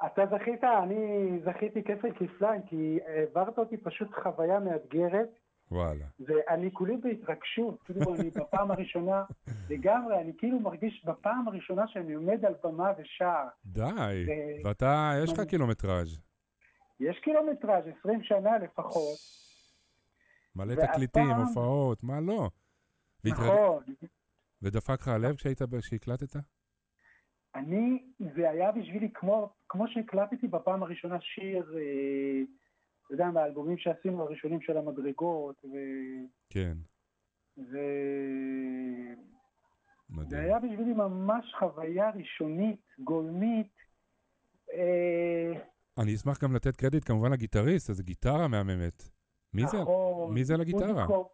אתה 0.06 0.22
זכית, 0.26 0.64
אני 0.64 1.30
זכיתי 1.44 1.82
כפל 1.82 2.12
כפליים, 2.14 2.62
כי 2.62 2.98
העברת 3.06 3.58
אותי 3.58 3.76
פשוט 3.76 4.08
חוויה 4.22 4.60
מאתגרת. 4.60 5.28
וואלה. 5.70 6.04
ואני 6.20 6.70
כולי 6.72 6.96
בהתרגשות, 6.96 7.82
כאילו 7.86 8.14
אני 8.14 8.30
בפעם 8.30 8.70
הראשונה, 8.70 9.24
לגמרי, 9.70 10.20
אני 10.20 10.32
כאילו 10.38 10.60
מרגיש 10.60 11.04
בפעם 11.04 11.48
הראשונה 11.48 11.88
שאני 11.88 12.12
עומד 12.12 12.44
על 12.44 12.54
במה 12.64 12.92
ושר. 12.98 13.44
די, 13.66 13.82
ו- 13.82 14.68
ואתה, 14.68 15.12
יש 15.24 15.32
לך 15.32 15.40
קילומטראז', 15.40 16.20
יש 17.00 17.18
קילומטראז' 17.24 17.84
20 18.00 18.22
שנה 18.22 18.58
לפחות, 18.58 19.18
מלא 20.56 20.74
תקליטים, 20.74 21.30
הופעות, 21.30 22.02
מה 22.04 22.20
לא? 22.20 22.48
והתרג- 23.24 23.32
נכון. 23.40 23.82
ודפק 24.62 25.00
לך 25.00 25.08
הלב 25.08 25.36
כשהיית, 25.36 25.58
כשהקלטת? 25.80 26.36
אני, 27.54 28.02
זה 28.36 28.50
היה 28.50 28.72
בשבילי 28.72 29.10
כמו, 29.14 29.52
כמו 29.68 29.88
שהקלטתי 29.88 30.46
בפעם 30.48 30.82
הראשונה 30.82 31.16
שיר, 31.20 31.74
אה, 31.78 32.42
אתה 33.08 33.14
יודע, 33.14 33.30
מהאלבומים 33.30 33.78
שעשינו 33.78 34.22
הראשונים 34.22 34.60
של 34.60 34.76
המדרגות, 34.76 35.64
ו... 35.64 35.76
כן, 36.50 36.76
ו... 37.58 37.78
מדהים. 40.10 40.28
זה 40.30 40.38
היה 40.40 40.58
בשבילי 40.58 40.92
ממש 40.92 41.54
חוויה 41.58 42.10
ראשונית, 42.10 42.80
גולמית. 42.98 43.72
אה, 44.72 45.52
אני 45.98 46.14
אשמח 46.14 46.44
גם 46.44 46.54
לתת 46.54 46.76
קרדיט 46.76 47.04
כמובן 47.04 47.32
לגיטריסט, 47.32 47.90
אז 47.90 48.00
גיטרה 48.00 48.48
מהממת. 48.48 49.02
מי 49.54 49.62
זה? 49.66 49.80
נכון, 49.82 50.34
מי 50.34 50.44
זה 50.44 50.54
על 50.54 50.60
הגיטרה? 50.60 51.06
קוב- 51.06 51.28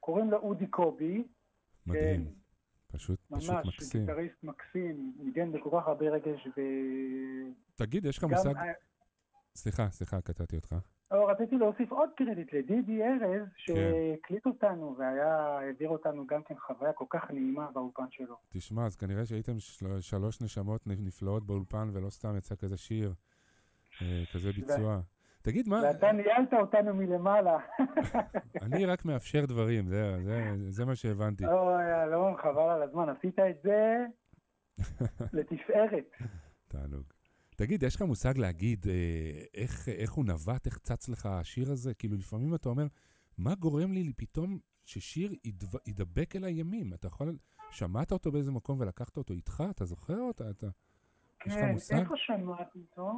קוראים 0.00 0.30
לו 0.30 0.38
אודי 0.38 0.66
קובי. 0.66 1.24
מדהים. 1.86 2.24
כן, 2.24 2.32
פשוט, 2.86 3.20
פשוט 3.30 3.50
ממש, 3.50 3.66
מקסים. 3.66 4.00
גיטריסט 4.06 4.42
מקסים, 4.42 5.12
ניגן 5.18 5.52
בכל 5.52 5.70
כך 5.72 5.88
הרבה 5.88 6.06
רגש, 6.10 6.46
ו... 6.46 6.60
תגיד, 7.74 8.04
יש 8.04 8.18
לך 8.18 8.24
מושג... 8.24 8.54
סליחה, 9.54 9.90
סליחה, 9.90 10.20
קטעתי 10.20 10.56
אותך. 10.56 10.74
או, 11.10 11.26
רציתי 11.26 11.56
להוסיף 11.56 11.92
עוד 11.92 12.10
קרדיט 12.16 12.52
לדידי 12.52 13.02
ארז, 13.02 13.48
כן. 13.66 13.74
שהקליט 13.74 14.46
אותנו 14.46 14.96
והיה, 14.98 15.36
העביר 15.36 15.88
אותנו 15.88 16.26
גם 16.26 16.42
כן 16.42 16.54
חוויה 16.58 16.92
כל 16.92 17.04
כך 17.10 17.30
נעימה 17.30 17.70
באולפן 17.72 18.04
שלו. 18.10 18.36
תשמע, 18.48 18.86
אז 18.86 18.96
כנראה 18.96 19.24
שהייתם 19.26 19.58
של... 19.58 20.00
שלוש 20.00 20.42
נשמות 20.42 20.86
נפלאות 20.86 21.46
באולפן, 21.46 21.88
ולא 21.92 22.10
סתם 22.10 22.36
יצא 22.36 22.54
כזה 22.54 22.76
שיר, 22.76 23.14
אה, 24.02 24.22
כזה 24.32 24.52
ביצוע. 24.52 25.00
תגיד, 25.42 25.68
מה, 25.68 25.80
ואתה 25.82 26.12
ניהלת 26.12 26.54
אותנו 26.54 26.94
מלמעלה. 26.94 27.58
אני 28.62 28.86
רק 28.86 29.04
מאפשר 29.04 29.46
דברים, 29.46 29.88
זה, 29.88 30.22
זה, 30.24 30.54
זה 30.68 30.84
מה 30.84 30.94
שהבנתי. 30.94 31.46
אוי, 31.46 32.02
אלון, 32.02 32.36
חבל 32.36 32.70
על 32.70 32.82
הזמן, 32.82 33.08
עשית 33.08 33.38
את 33.38 33.62
זה 33.62 34.06
לתפארת. 35.36 36.10
תענוג. 36.68 37.17
תגיד, 37.58 37.82
יש 37.82 37.96
לך 37.96 38.02
מושג 38.02 38.38
להגיד 38.38 38.86
אה, 38.88 39.44
איך, 39.54 39.88
איך 39.88 40.12
הוא 40.12 40.24
נווט, 40.24 40.66
איך 40.66 40.78
צץ 40.78 41.08
לך 41.08 41.26
השיר 41.26 41.72
הזה? 41.72 41.94
כאילו, 41.94 42.16
לפעמים 42.16 42.54
אתה 42.54 42.68
אומר, 42.68 42.86
מה 43.38 43.54
גורם 43.54 43.92
לי 43.92 44.12
פתאום 44.16 44.58
ששיר 44.84 45.32
ידב, 45.44 45.76
ידבק 45.86 46.36
אל 46.36 46.44
הימים? 46.44 46.94
אתה 46.94 47.06
יכול... 47.06 47.36
שמעת 47.70 48.12
אותו 48.12 48.32
באיזה 48.32 48.52
מקום 48.52 48.80
ולקחת 48.80 49.16
אותו 49.16 49.34
איתך? 49.34 49.62
אתה 49.70 49.84
זוכר 49.84 50.18
אותה? 50.20 50.50
אתה... 50.50 50.66
יש 51.46 51.52
לך 51.52 51.60
כן, 51.60 51.72
מושג? 51.72 51.96
איפה 51.96 52.14
שמעתי 52.16 52.78
אותו? 52.78 53.12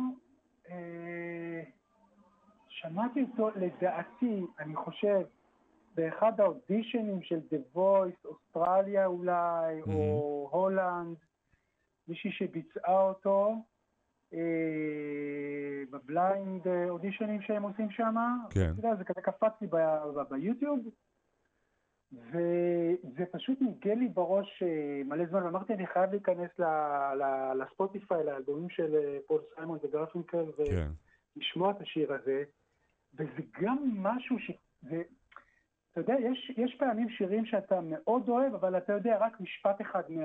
אה, 0.71 1.63
שמעתי 2.69 3.23
אותו, 3.23 3.51
לדעתי, 3.51 4.41
אני 4.59 4.77
חושב, 4.77 5.21
באחד 5.95 6.41
האודישנים 6.41 7.23
של 7.23 7.41
The 7.53 7.77
Voice, 7.77 8.25
אוסטרליה 8.29 9.07
אולי, 9.07 9.81
או 9.83 10.49
הולנד, 10.53 11.17
מישהי 12.09 12.33
שביצעה 12.33 13.03
אותו, 13.03 13.49
אה, 13.51 13.70
בבליינד 15.91 16.69
אה, 16.69 16.89
אודישנים 16.89 17.43
שהם 17.43 17.63
עושים 17.63 17.91
שם. 17.91 18.15
כן. 18.51 18.71
אתה 18.71 18.79
יודע, 18.79 18.95
זה 18.97 19.05
כזה 19.05 19.21
קפץ 19.21 19.53
לי 19.61 19.69
ביוטיוב, 20.29 20.79
וזה 22.13 23.25
פשוט 23.33 23.61
ניגן 23.61 23.99
לי 23.99 24.09
בראש 24.09 24.63
אה, 24.63 25.03
מלא 25.05 25.27
זמן, 25.27 25.43
ואמרתי, 25.43 25.75
אני 25.75 25.87
חייב 25.87 26.11
להיכנס 26.11 26.51
לספוטיפיי, 27.61 28.25
לאלבומים 28.25 28.71
של 28.71 28.95
אה, 28.95 29.19
פול 29.27 29.41
סיימון 29.55 29.79
וגרפינקל, 29.83 30.45
כן. 30.57 30.89
ולשמוע 31.37 31.71
את 31.71 31.81
השיר 31.81 32.13
הזה, 32.13 32.43
וזה 33.15 33.43
גם 33.61 33.79
משהו 33.95 34.39
ש... 34.39 34.51
זה, 34.83 35.03
אתה 35.93 36.01
יודע, 36.01 36.15
יש, 36.21 36.53
יש 36.57 36.77
פעמים 36.79 37.09
שירים 37.09 37.47
שאתה 37.47 37.81
מאוד 37.81 38.29
אוהב, 38.29 38.55
אבל 38.55 38.77
אתה 38.77 38.93
יודע 38.93 39.19
רק 39.21 39.41
משפט 39.41 39.81
אחד 39.81 40.03
מה, 40.09 40.25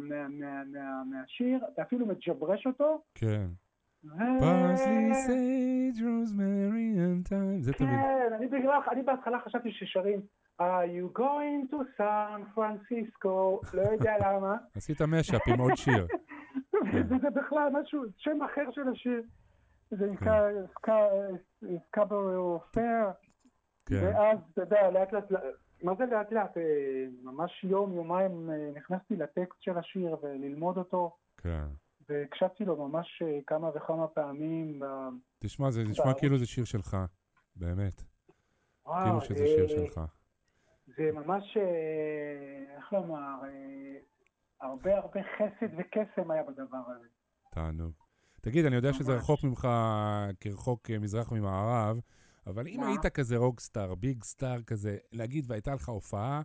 מה, 0.00 0.28
מה, 0.28 0.64
מה, 0.64 1.02
מהשיר, 1.10 1.58
אתה 1.74 1.82
אפילו 1.82 2.06
מג'ברש 2.06 2.66
אותו, 2.66 3.02
כן. 3.14 3.46
Parsley, 4.40 5.14
sage, 5.14 6.06
rosemary 6.08 6.94
and 6.98 7.28
thyme. 7.28 7.62
זה 7.62 7.72
תמיד. 7.72 7.90
כן, 7.90 8.32
אני 8.36 8.46
בגלל, 8.46 8.80
אני 8.90 9.02
בהתחלה 9.02 9.40
חשבתי 9.40 9.72
ששרים 9.72 10.20
are 10.60 10.86
you 10.86 11.18
going 11.18 11.70
to 11.70 11.76
San 11.98 12.40
Francisco, 12.54 13.60
לא 13.74 13.82
יודע 13.92 14.14
למה. 14.20 14.56
עשית 14.76 15.02
mashup 15.02 15.48
עם 15.48 15.60
עוד 15.60 15.74
שיר. 15.74 16.06
וזה 16.92 17.14
זה 17.22 17.30
בכלל 17.30 17.68
משהו, 17.72 18.02
שם 18.16 18.42
אחר 18.42 18.70
של 18.70 18.88
השיר. 18.92 19.22
זה 19.90 20.06
נקרא 20.06 20.48
Scarborough 21.88 22.60
Fair. 22.72 23.06
כן. 23.86 24.04
ואז, 24.04 24.38
אתה 24.52 24.60
יודע, 24.60 24.90
לאט 24.90 25.12
לאט, 25.12 25.24
מה 25.82 25.92
זה 25.98 26.04
לאט 26.06 26.32
לאט? 26.32 26.56
אה, 26.56 26.62
ממש 27.22 27.64
יום, 27.64 27.94
יומיים 27.94 28.50
אה, 28.50 28.70
נכנסתי 28.74 29.16
לטקסט 29.16 29.60
של 29.60 29.78
השיר 29.78 30.16
וללמוד 30.22 30.78
אותו, 30.78 31.16
כן. 31.36 31.66
והקשבתי 32.08 32.64
לו 32.64 32.88
ממש 32.88 33.22
אה, 33.26 33.38
כמה 33.46 33.70
וכמה 33.74 34.08
פעמים. 34.08 34.80
תשמע, 35.38 35.70
זה 35.70 35.84
נשמע. 35.84 36.14
כאילו 36.18 36.38
זה 36.38 36.46
שיר 36.46 36.64
שלך, 36.64 36.96
באמת. 37.56 38.02
וואו, 38.86 39.04
כאילו 39.04 39.20
שזה 39.20 39.44
אה, 39.44 39.46
שיר 39.46 39.68
שלך. 39.68 40.00
זה 40.86 41.10
ממש, 41.12 41.56
איך 42.76 42.92
לומר, 42.92 43.34
אה, 43.44 43.98
הרבה 44.60 44.96
הרבה 44.98 45.20
חסד 45.36 45.74
וקסם 45.78 46.30
היה 46.30 46.42
בדבר 46.42 46.82
הזה. 46.96 47.06
תענוג. 47.50 47.92
תגיד, 48.40 48.64
אני 48.64 48.76
יודע 48.76 48.92
שזה 48.92 49.12
ממש. 49.12 49.22
רחוק 49.22 49.44
ממך 49.44 49.68
כרחוק 50.40 50.90
מזרח 50.90 51.32
ממערב, 51.32 52.00
אבל 52.46 52.66
אם? 52.66 52.82
היית 52.82 53.06
כזה 53.06 53.36
רוקסטאר, 53.36 53.94
ביג 53.94 54.24
סטאר 54.24 54.62
כזה, 54.62 54.96
נגיד 55.12 55.44
והייתה 55.48 55.74
לך 55.74 55.88
הופעה, 55.88 56.42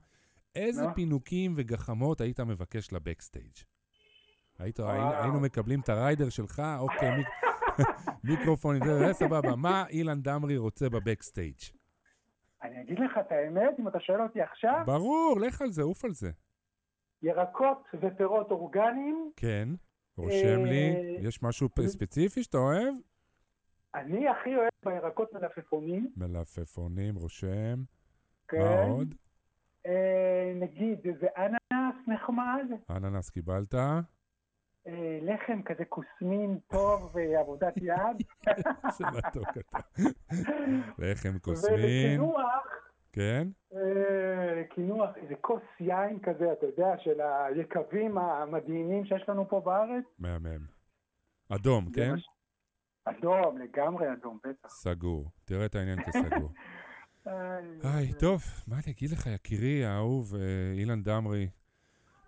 איזה 0.56 0.88
נו. 0.88 0.96
פינוקים 0.96 1.54
וגחמות 1.56 2.22
היית 2.22 2.40
מבקש 2.40 2.94
לבקסטייג'? 2.94 3.56
היית. 4.60 4.80
היינו 4.80 5.40
מקבלים 5.40 5.80
את 5.80 5.90
הריידר 5.90 6.30
שלך, 6.30 6.62
אוקיי, 6.80 7.18
מיק, 7.18 7.28
מיקרופון, 8.24 8.80
זה, 8.86 9.14
סבבה. 9.14 9.56
מה 9.56 9.86
אילן 9.90 10.22
דמרי 10.22 10.58
רוצה 10.58 10.90
בבקסטייג'? 10.90 11.60
אני 12.64 12.82
אגיד 12.82 13.00
לך 13.00 13.18
את 13.20 13.32
האמת, 13.32 13.80
אם 13.80 13.88
אתה 13.88 14.00
שואל 14.00 14.22
אותי 14.22 14.42
עכשיו, 14.42 14.84
ברור, 14.86 15.40
לך 15.42 15.62
על 15.62 15.72
זה, 15.72 15.82
עוף 15.82 16.06
על 16.06 16.14
זה. 16.14 16.32
ירקות 17.22 17.84
ופירות 18.02 18.52
אורגניים, 18.52 19.32
כן, 19.36 19.70
רושם 20.18 20.66
לי. 20.66 20.96
אה, 20.96 21.28
יש 21.28 21.44
משהו 21.44 21.70
ספציפי 21.86 22.44
שאתה 22.44 22.58
אוהב? 22.58 22.94
אני 23.96 24.30
הכי 24.30 24.56
אוהב 24.56 24.70
בירקות 24.88 25.34
מלפפונים, 25.34 26.12
מלפפונים, 26.18 27.16
רושם. 27.16 27.84
כן? 28.48 28.58
מה 28.60 28.84
עוד? 28.84 29.16
אה, 29.86 30.52
נגיד 30.56 31.00
איזה 31.08 31.28
אננס 31.38 31.96
נחמד, 32.08 32.66
אננס 32.90 33.30
קיבלת? 33.30 33.74
אה, 33.76 34.00
לחם 35.22 35.62
כזה 35.66 35.86
כוסמין 35.86 36.60
טוב 36.68 37.16
ועבודת 37.16 37.78
יד, 37.78 38.18
איזה 38.48 39.06
מתוק 39.18 39.48
אתה. 39.58 39.80
לחם 40.98 41.40
כוסמין. 41.44 41.80
ולקינוח, 42.22 42.68
כן? 43.14 43.48
אה, 43.74 44.64
קינוח, 44.76 45.10
איזה 45.18 45.36
כוס 45.42 45.62
יין 45.80 46.20
כזה, 46.20 46.54
אתה 46.54 46.66
יודע, 46.66 46.98
של 46.98 47.22
היקבים 47.22 48.18
המדהימים 48.18 49.06
שיש 49.06 49.30
לנו 49.30 49.50
פה 49.50 49.62
בארץ. 49.66 50.04
מהמם. 50.20 50.66
אדום, 51.50 51.86
זה 51.86 51.92
כן? 51.96 52.14
מש- 52.14 52.30
אדום, 53.10 53.58
לגמרי 53.58 54.14
אדום, 54.14 54.40
בטח. 54.44 54.70
סגור. 54.70 55.32
תראה 55.46 55.66
את 55.66 55.76
העניין 55.76 56.04
כסגור. 56.04 56.52
היי, 57.84 58.14
טוב, 58.14 58.42
מה 58.68 58.76
אני 58.76 58.94
אגיד 58.94 59.12
לך, 59.12 59.28
יקירי 59.28 59.86
האהוב, 59.86 60.36
אה, 60.36 60.42
אילן 60.74 61.04
דמרי, 61.04 61.50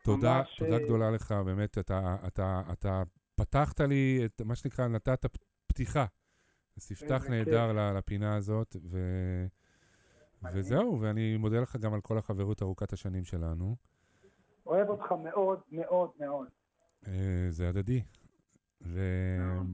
תודה, 0.04 0.42
תודה 0.58 0.78
אה, 0.78 0.84
גדולה 0.84 1.12
לך, 1.12 1.32
באמת, 1.32 1.78
אתה, 1.78 2.16
אתה, 2.28 2.62
אתה 2.74 3.04
פתחת 3.36 3.80
לי 3.82 4.22
את 4.26 4.42
מה 4.42 4.56
שנקרא, 4.56 4.88
נתת 4.88 5.26
פתיחה. 5.68 6.06
ספתח 6.80 7.24
נהדר 7.30 7.94
לפינה 7.94 8.36
הזאת, 8.36 8.76
ו... 8.92 8.98
וזהו, 10.54 11.02
ואני 11.02 11.38
מודה 11.38 11.60
לך 11.60 11.76
גם 11.76 11.94
על 11.94 12.02
כל 12.02 12.18
החברות 12.18 12.62
ארוכת 12.62 12.94
השנים 12.94 13.24
שלנו. 13.24 13.76
אוהב 14.66 14.90
אותך 14.90 15.12
מאוד 15.12 15.60
מאוד 15.72 16.10
מאוד. 16.20 16.48
אה, 17.08 17.48
זה 17.50 17.70
הדדי. 17.70 18.02
ו... 18.82 19.00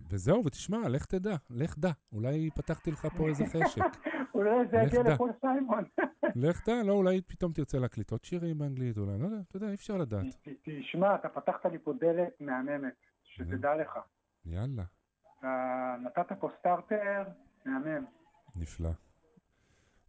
וזהו, 0.09 0.45
ותשמע, 0.45 0.89
לך 0.89 1.05
תדע, 1.05 1.35
לך 1.49 1.77
דע. 1.77 1.91
אולי 2.11 2.49
פתחתי 2.55 2.91
לך 2.91 3.07
פה 3.17 3.27
איזה 3.27 3.45
חשק. 3.45 3.81
אולי 4.35 4.67
זה 4.71 4.77
יגיע. 4.77 5.13
לפול 5.13 5.31
סיימון. 5.41 5.83
לך 6.45 6.67
דע, 6.67 6.83
לא, 6.83 6.93
אולי 6.93 7.21
פתאום 7.21 7.53
תרצה 7.53 7.79
להקליט 7.79 8.11
עוד 8.11 8.23
שירים 8.23 8.57
באנגלית, 8.57 8.97
אולי, 8.97 9.17
לא 9.19 9.25
יודע, 9.25 9.37
אתה 9.47 9.57
יודע, 9.57 9.67
אי 9.67 9.73
אפשר 9.73 9.97
לדעת. 9.97 10.25
תשמע, 10.63 11.15
אתה 11.15 11.29
פתחת 11.29 11.65
לי 11.65 11.79
פה 11.79 11.93
דלת 11.99 12.41
מהממת, 12.41 12.93
שתדע 13.23 13.75
לך. 13.75 13.99
יאללה, 14.45 14.83
אתה 15.39 15.95
נתת 16.03 16.31
פה 16.39 16.49
מהמם. 17.65 18.05
נפלא. 18.55 18.89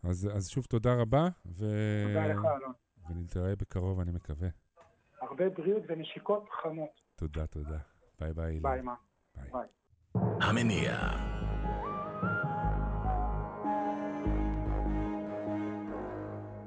אז, 0.03 0.29
אז 0.37 0.49
שוב 0.49 0.65
תודה 0.65 0.95
רבה, 0.95 1.29
ו... 1.47 1.65
תודה 2.07 2.27
לך, 2.27 2.39
אלון. 2.39 2.73
ונתראה 3.11 3.57
בקרוב, 3.57 4.01
אני 4.01 4.13
מקווה. 4.13 4.49
הרבה 5.21 5.49
בריאות 5.49 5.83
ונשיקות 5.89 6.49
חמות. 6.63 7.01
תודה, 7.17 7.47
תודה. 7.47 7.79
ביי 8.21 8.33
ביי, 8.33 8.47
אילן. 8.47 8.63
ביי, 8.63 8.81
מה? 8.81 8.95
ביי. 9.53 9.67
המניע. 10.41 10.99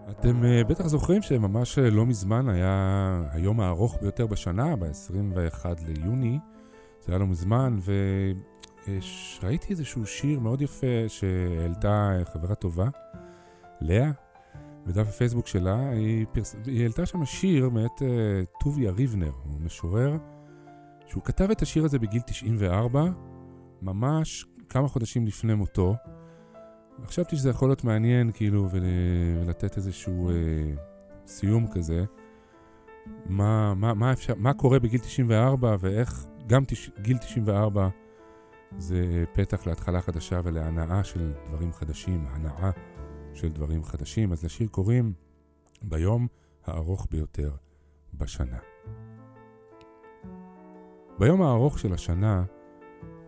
אתם 0.10 0.42
uh, 0.44 0.68
בטח 0.68 0.88
זוכרים 0.88 1.22
שממש 1.22 1.78
uh, 1.78 1.82
לא 1.82 2.06
מזמן 2.06 2.50
היה 2.50 3.22
היום 3.32 3.60
הארוך 3.60 3.98
ביותר 4.02 4.28
בשנה, 4.28 4.76
ב-21 4.76 5.66
ליוני. 5.88 6.40
זה 7.00 7.12
היה 7.12 7.20
לא 7.20 7.28
מזמן, 7.28 7.80
וראיתי 9.44 9.68
איזשהו 9.70 10.06
שיר 10.06 10.40
מאוד 10.40 10.62
יפה 10.62 11.08
שהעלתה 11.08 12.12
אה, 12.20 12.26
חברה 12.26 12.56
טובה, 12.56 12.90
לאה, 13.82 14.12
בדף 14.86 15.08
הפייסבוק 15.08 15.48
שלה. 15.48 15.90
היא, 15.90 16.26
פרס... 16.32 16.56
היא 16.66 16.82
העלתה 16.82 17.06
שם 17.06 17.26
שיר 17.26 17.70
מאת 17.70 18.02
טוביה 18.60 18.92
ריבנר, 18.92 19.32
הוא 19.44 19.62
משורר, 19.62 20.18
שהוא 21.10 21.24
כתב 21.24 21.52
את 21.52 21.62
השיר 21.62 21.86
הזה 21.86 22.00
בגיל 22.00 22.22
94, 22.22 23.04
ממש 23.82 24.46
כמה 24.70 24.88
חודשים 24.88 25.28
לפני 25.28 25.54
מותו. 25.54 25.96
חשבתי 27.06 27.36
שזה 27.36 27.50
יכול 27.50 27.70
להיות 27.70 27.84
מעניין, 27.84 28.32
כאילו, 28.32 28.68
ול... 28.72 28.84
ולתת 29.44 29.78
איזשהו 29.78 30.30
אה, 30.30 30.36
סיום 31.28 31.68
כזה. 31.68 32.06
מה, 33.26 33.74
מה, 33.74 33.94
מה, 33.94 34.14
אפשר, 34.14 34.34
מה 34.38 34.54
קורה 34.54 34.80
בגיל 34.80 35.00
94 35.00 35.76
ואיך 35.80 36.28
גם 36.48 36.64
תש... 36.68 36.90
גיל 37.02 37.18
94 37.18 37.90
זה 38.78 39.24
פתח 39.34 39.68
להתחלה 39.68 40.02
חדשה 40.02 40.42
ולהנאה 40.44 41.04
של 41.04 41.34
דברים 41.48 41.74
חדשים, 41.74 42.26
הנאה 42.30 42.72
של 43.34 43.50
דברים 43.50 43.84
חדשים. 43.84 44.32
אז 44.32 44.44
לשיר 44.44 44.68
קוראים 44.68 45.14
ביום 45.82 46.28
הארוך 46.66 47.08
ביותר 47.12 47.52
בשנה. 48.14 48.58
ביום 51.20 51.42
הארוך 51.42 51.80
של 51.80 51.94
השנה 51.94 52.44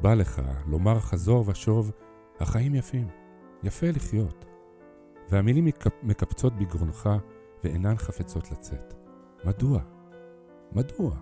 בא 0.01 0.13
לך 0.13 0.41
לומר 0.67 0.99
חזור 0.99 1.43
ושוב, 1.47 1.91
החיים 2.39 2.75
יפים, 2.75 3.07
יפה 3.63 3.87
לחיות. 3.91 4.45
והמילים 5.29 5.65
מקפ... 5.65 6.03
מקפצות 6.03 6.53
בגרונך 6.55 7.09
ואינן 7.63 7.97
חפצות 7.97 8.51
לצאת. 8.51 8.93
מדוע? 9.45 9.81
מדוע? 10.71 11.15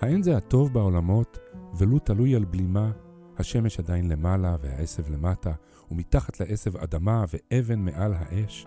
האין 0.00 0.22
זה 0.22 0.36
הטוב 0.36 0.72
בעולמות, 0.72 1.38
ולו 1.78 1.98
תלוי 1.98 2.34
על 2.34 2.44
בלימה, 2.44 2.90
השמש 3.38 3.78
עדיין 3.78 4.08
למעלה 4.08 4.56
והעשב 4.60 5.10
למטה, 5.10 5.52
ומתחת 5.90 6.40
לעשב 6.40 6.76
אדמה 6.76 7.24
ואבן 7.32 7.78
מעל 7.78 8.14
האש? 8.14 8.66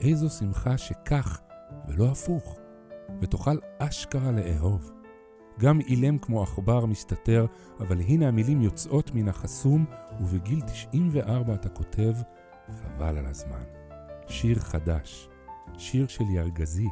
איזו 0.00 0.30
שמחה 0.30 0.78
שכך 0.78 1.40
ולא 1.88 2.08
הפוך, 2.10 2.58
ותוכל 3.22 3.56
אשכרה 3.78 4.32
לאהוב. 4.32 4.99
גם 5.60 5.80
אילם 5.80 6.18
כמו 6.18 6.42
עכבר 6.42 6.86
מסתתר, 6.86 7.46
אבל 7.80 8.00
הנה 8.00 8.28
המילים 8.28 8.62
יוצאות 8.62 9.14
מן 9.14 9.28
החסום, 9.28 9.84
ובגיל 10.20 10.60
94 10.60 11.54
אתה 11.54 11.68
כותב, 11.68 12.14
חבל 12.82 13.16
על 13.16 13.26
הזמן. 13.26 13.62
שיר 14.28 14.58
חדש, 14.58 15.28
שיר 15.78 16.06
של 16.06 16.24
ירגזי, 16.30 16.88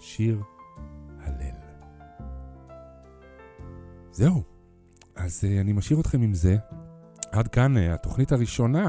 שיר 0.00 0.42
הלל. 1.20 1.64
זהו, 4.12 4.42
אז 5.16 5.44
uh, 5.44 5.60
אני 5.60 5.72
משאיר 5.72 6.00
אתכם 6.00 6.22
עם 6.22 6.34
זה. 6.34 6.56
עד 7.32 7.48
כאן 7.48 7.76
uh, 7.76 7.80
התוכנית 7.80 8.32
הראשונה 8.32 8.88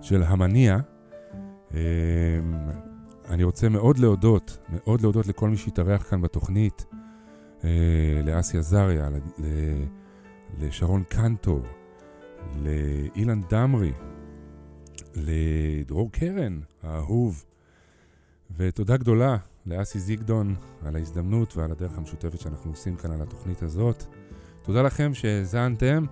של 0.00 0.22
המניע. 0.22 0.78
Uh, 1.70 1.74
אני 3.28 3.44
רוצה 3.44 3.68
מאוד 3.68 3.98
להודות, 3.98 4.58
מאוד 4.68 5.00
להודות 5.00 5.26
לכל 5.26 5.48
מי 5.50 5.56
שהתארח 5.56 6.10
כאן 6.10 6.22
בתוכנית. 6.22 6.86
Uh, 7.60 7.64
לאסי 8.24 8.58
עזריה, 8.58 9.08
לשרון 10.60 11.02
קנטור, 11.08 11.60
לאילן 12.56 13.40
דמרי, 13.50 13.92
לדרור 15.14 16.12
קרן 16.12 16.60
האהוב, 16.82 17.44
ותודה 18.56 18.96
גדולה 18.96 19.36
לאסי 19.66 19.98
זיגדון 19.98 20.54
על 20.84 20.96
ההזדמנות 20.96 21.56
ועל 21.56 21.72
הדרך 21.72 21.98
המשותפת 21.98 22.40
שאנחנו 22.40 22.70
עושים 22.70 22.96
כאן 22.96 23.10
על 23.10 23.22
התוכנית 23.22 23.62
הזאת. 23.62 24.04
תודה 24.62 24.82
לכם 24.82 25.14
שהאזנתם. 25.14 26.04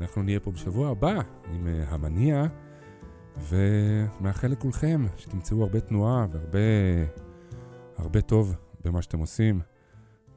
אנחנו 0.00 0.22
נהיה 0.22 0.40
פה 0.40 0.50
בשבוע 0.50 0.90
הבא 0.90 1.20
עם 1.54 1.66
uh, 1.66 1.94
המניע, 1.94 2.44
ומאחל 3.48 4.48
לכולכם 4.48 5.06
שתמצאו 5.16 5.62
הרבה 5.62 5.80
תנועה 5.80 6.26
והרבה 6.30 6.58
הרבה 7.96 8.20
טוב 8.20 8.54
במה 8.84 9.02
שאתם 9.02 9.18
עושים, 9.18 9.60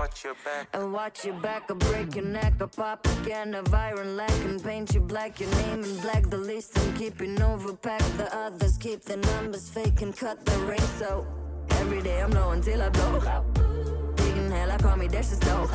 watch 0.00 0.24
your 0.24 0.34
back. 0.46 0.68
And 0.72 0.92
watch 0.94 1.24
your 1.26 1.34
back, 1.40 1.64
I'll 1.68 1.76
break 1.76 2.14
your 2.14 2.24
neck, 2.24 2.54
I'll 2.58 2.68
pop 2.68 3.06
a 3.06 3.14
can 3.28 3.54
of 3.54 3.74
iron 3.74 4.16
lack 4.16 4.38
and 4.48 4.62
paint 4.62 4.94
you 4.94 5.00
black. 5.00 5.38
Your 5.40 5.50
name 5.56 5.84
in 5.84 6.00
black, 6.00 6.30
the 6.30 6.38
list 6.38 6.78
I'm 6.78 6.94
keeping 6.94 7.36
overpacked. 7.36 8.16
The 8.16 8.34
others 8.34 8.78
keep 8.78 9.02
the 9.02 9.18
numbers 9.18 9.68
fake 9.68 10.00
and 10.00 10.16
cut 10.16 10.46
the 10.46 10.56
ring. 10.60 10.86
So 10.98 11.26
every 11.80 12.00
day 12.00 12.22
I'm 12.22 12.30
low 12.30 12.50
until 12.52 12.80
I 12.82 12.88
blow. 12.88 13.44
Digging 14.16 14.50
hell, 14.50 14.70
I 14.72 14.78
call 14.78 14.96
me 14.96 15.06
Dash 15.06 15.26
the. 15.26 15.68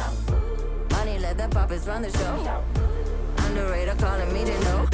Money, 0.92 1.20
let 1.20 1.38
the 1.38 1.48
puppets 1.48 1.86
run 1.86 2.02
the 2.02 2.12
show. 2.12 2.64
Underrated, 3.46 4.00
calling 4.00 4.34
me 4.34 4.44
to 4.44 4.60
know. 4.66 4.90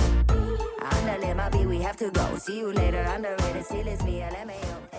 Underlay 0.92 1.34
my 1.34 1.48
beat, 1.50 1.68
we 1.68 1.80
have 1.82 1.96
to 1.98 2.12
go. 2.12 2.38
See 2.38 2.58
you 2.60 2.74
later, 2.74 3.04
underrated, 3.16 3.64
still 3.66 3.88
it's 3.88 4.04
me, 4.04 4.20
LMAO. 4.20 4.92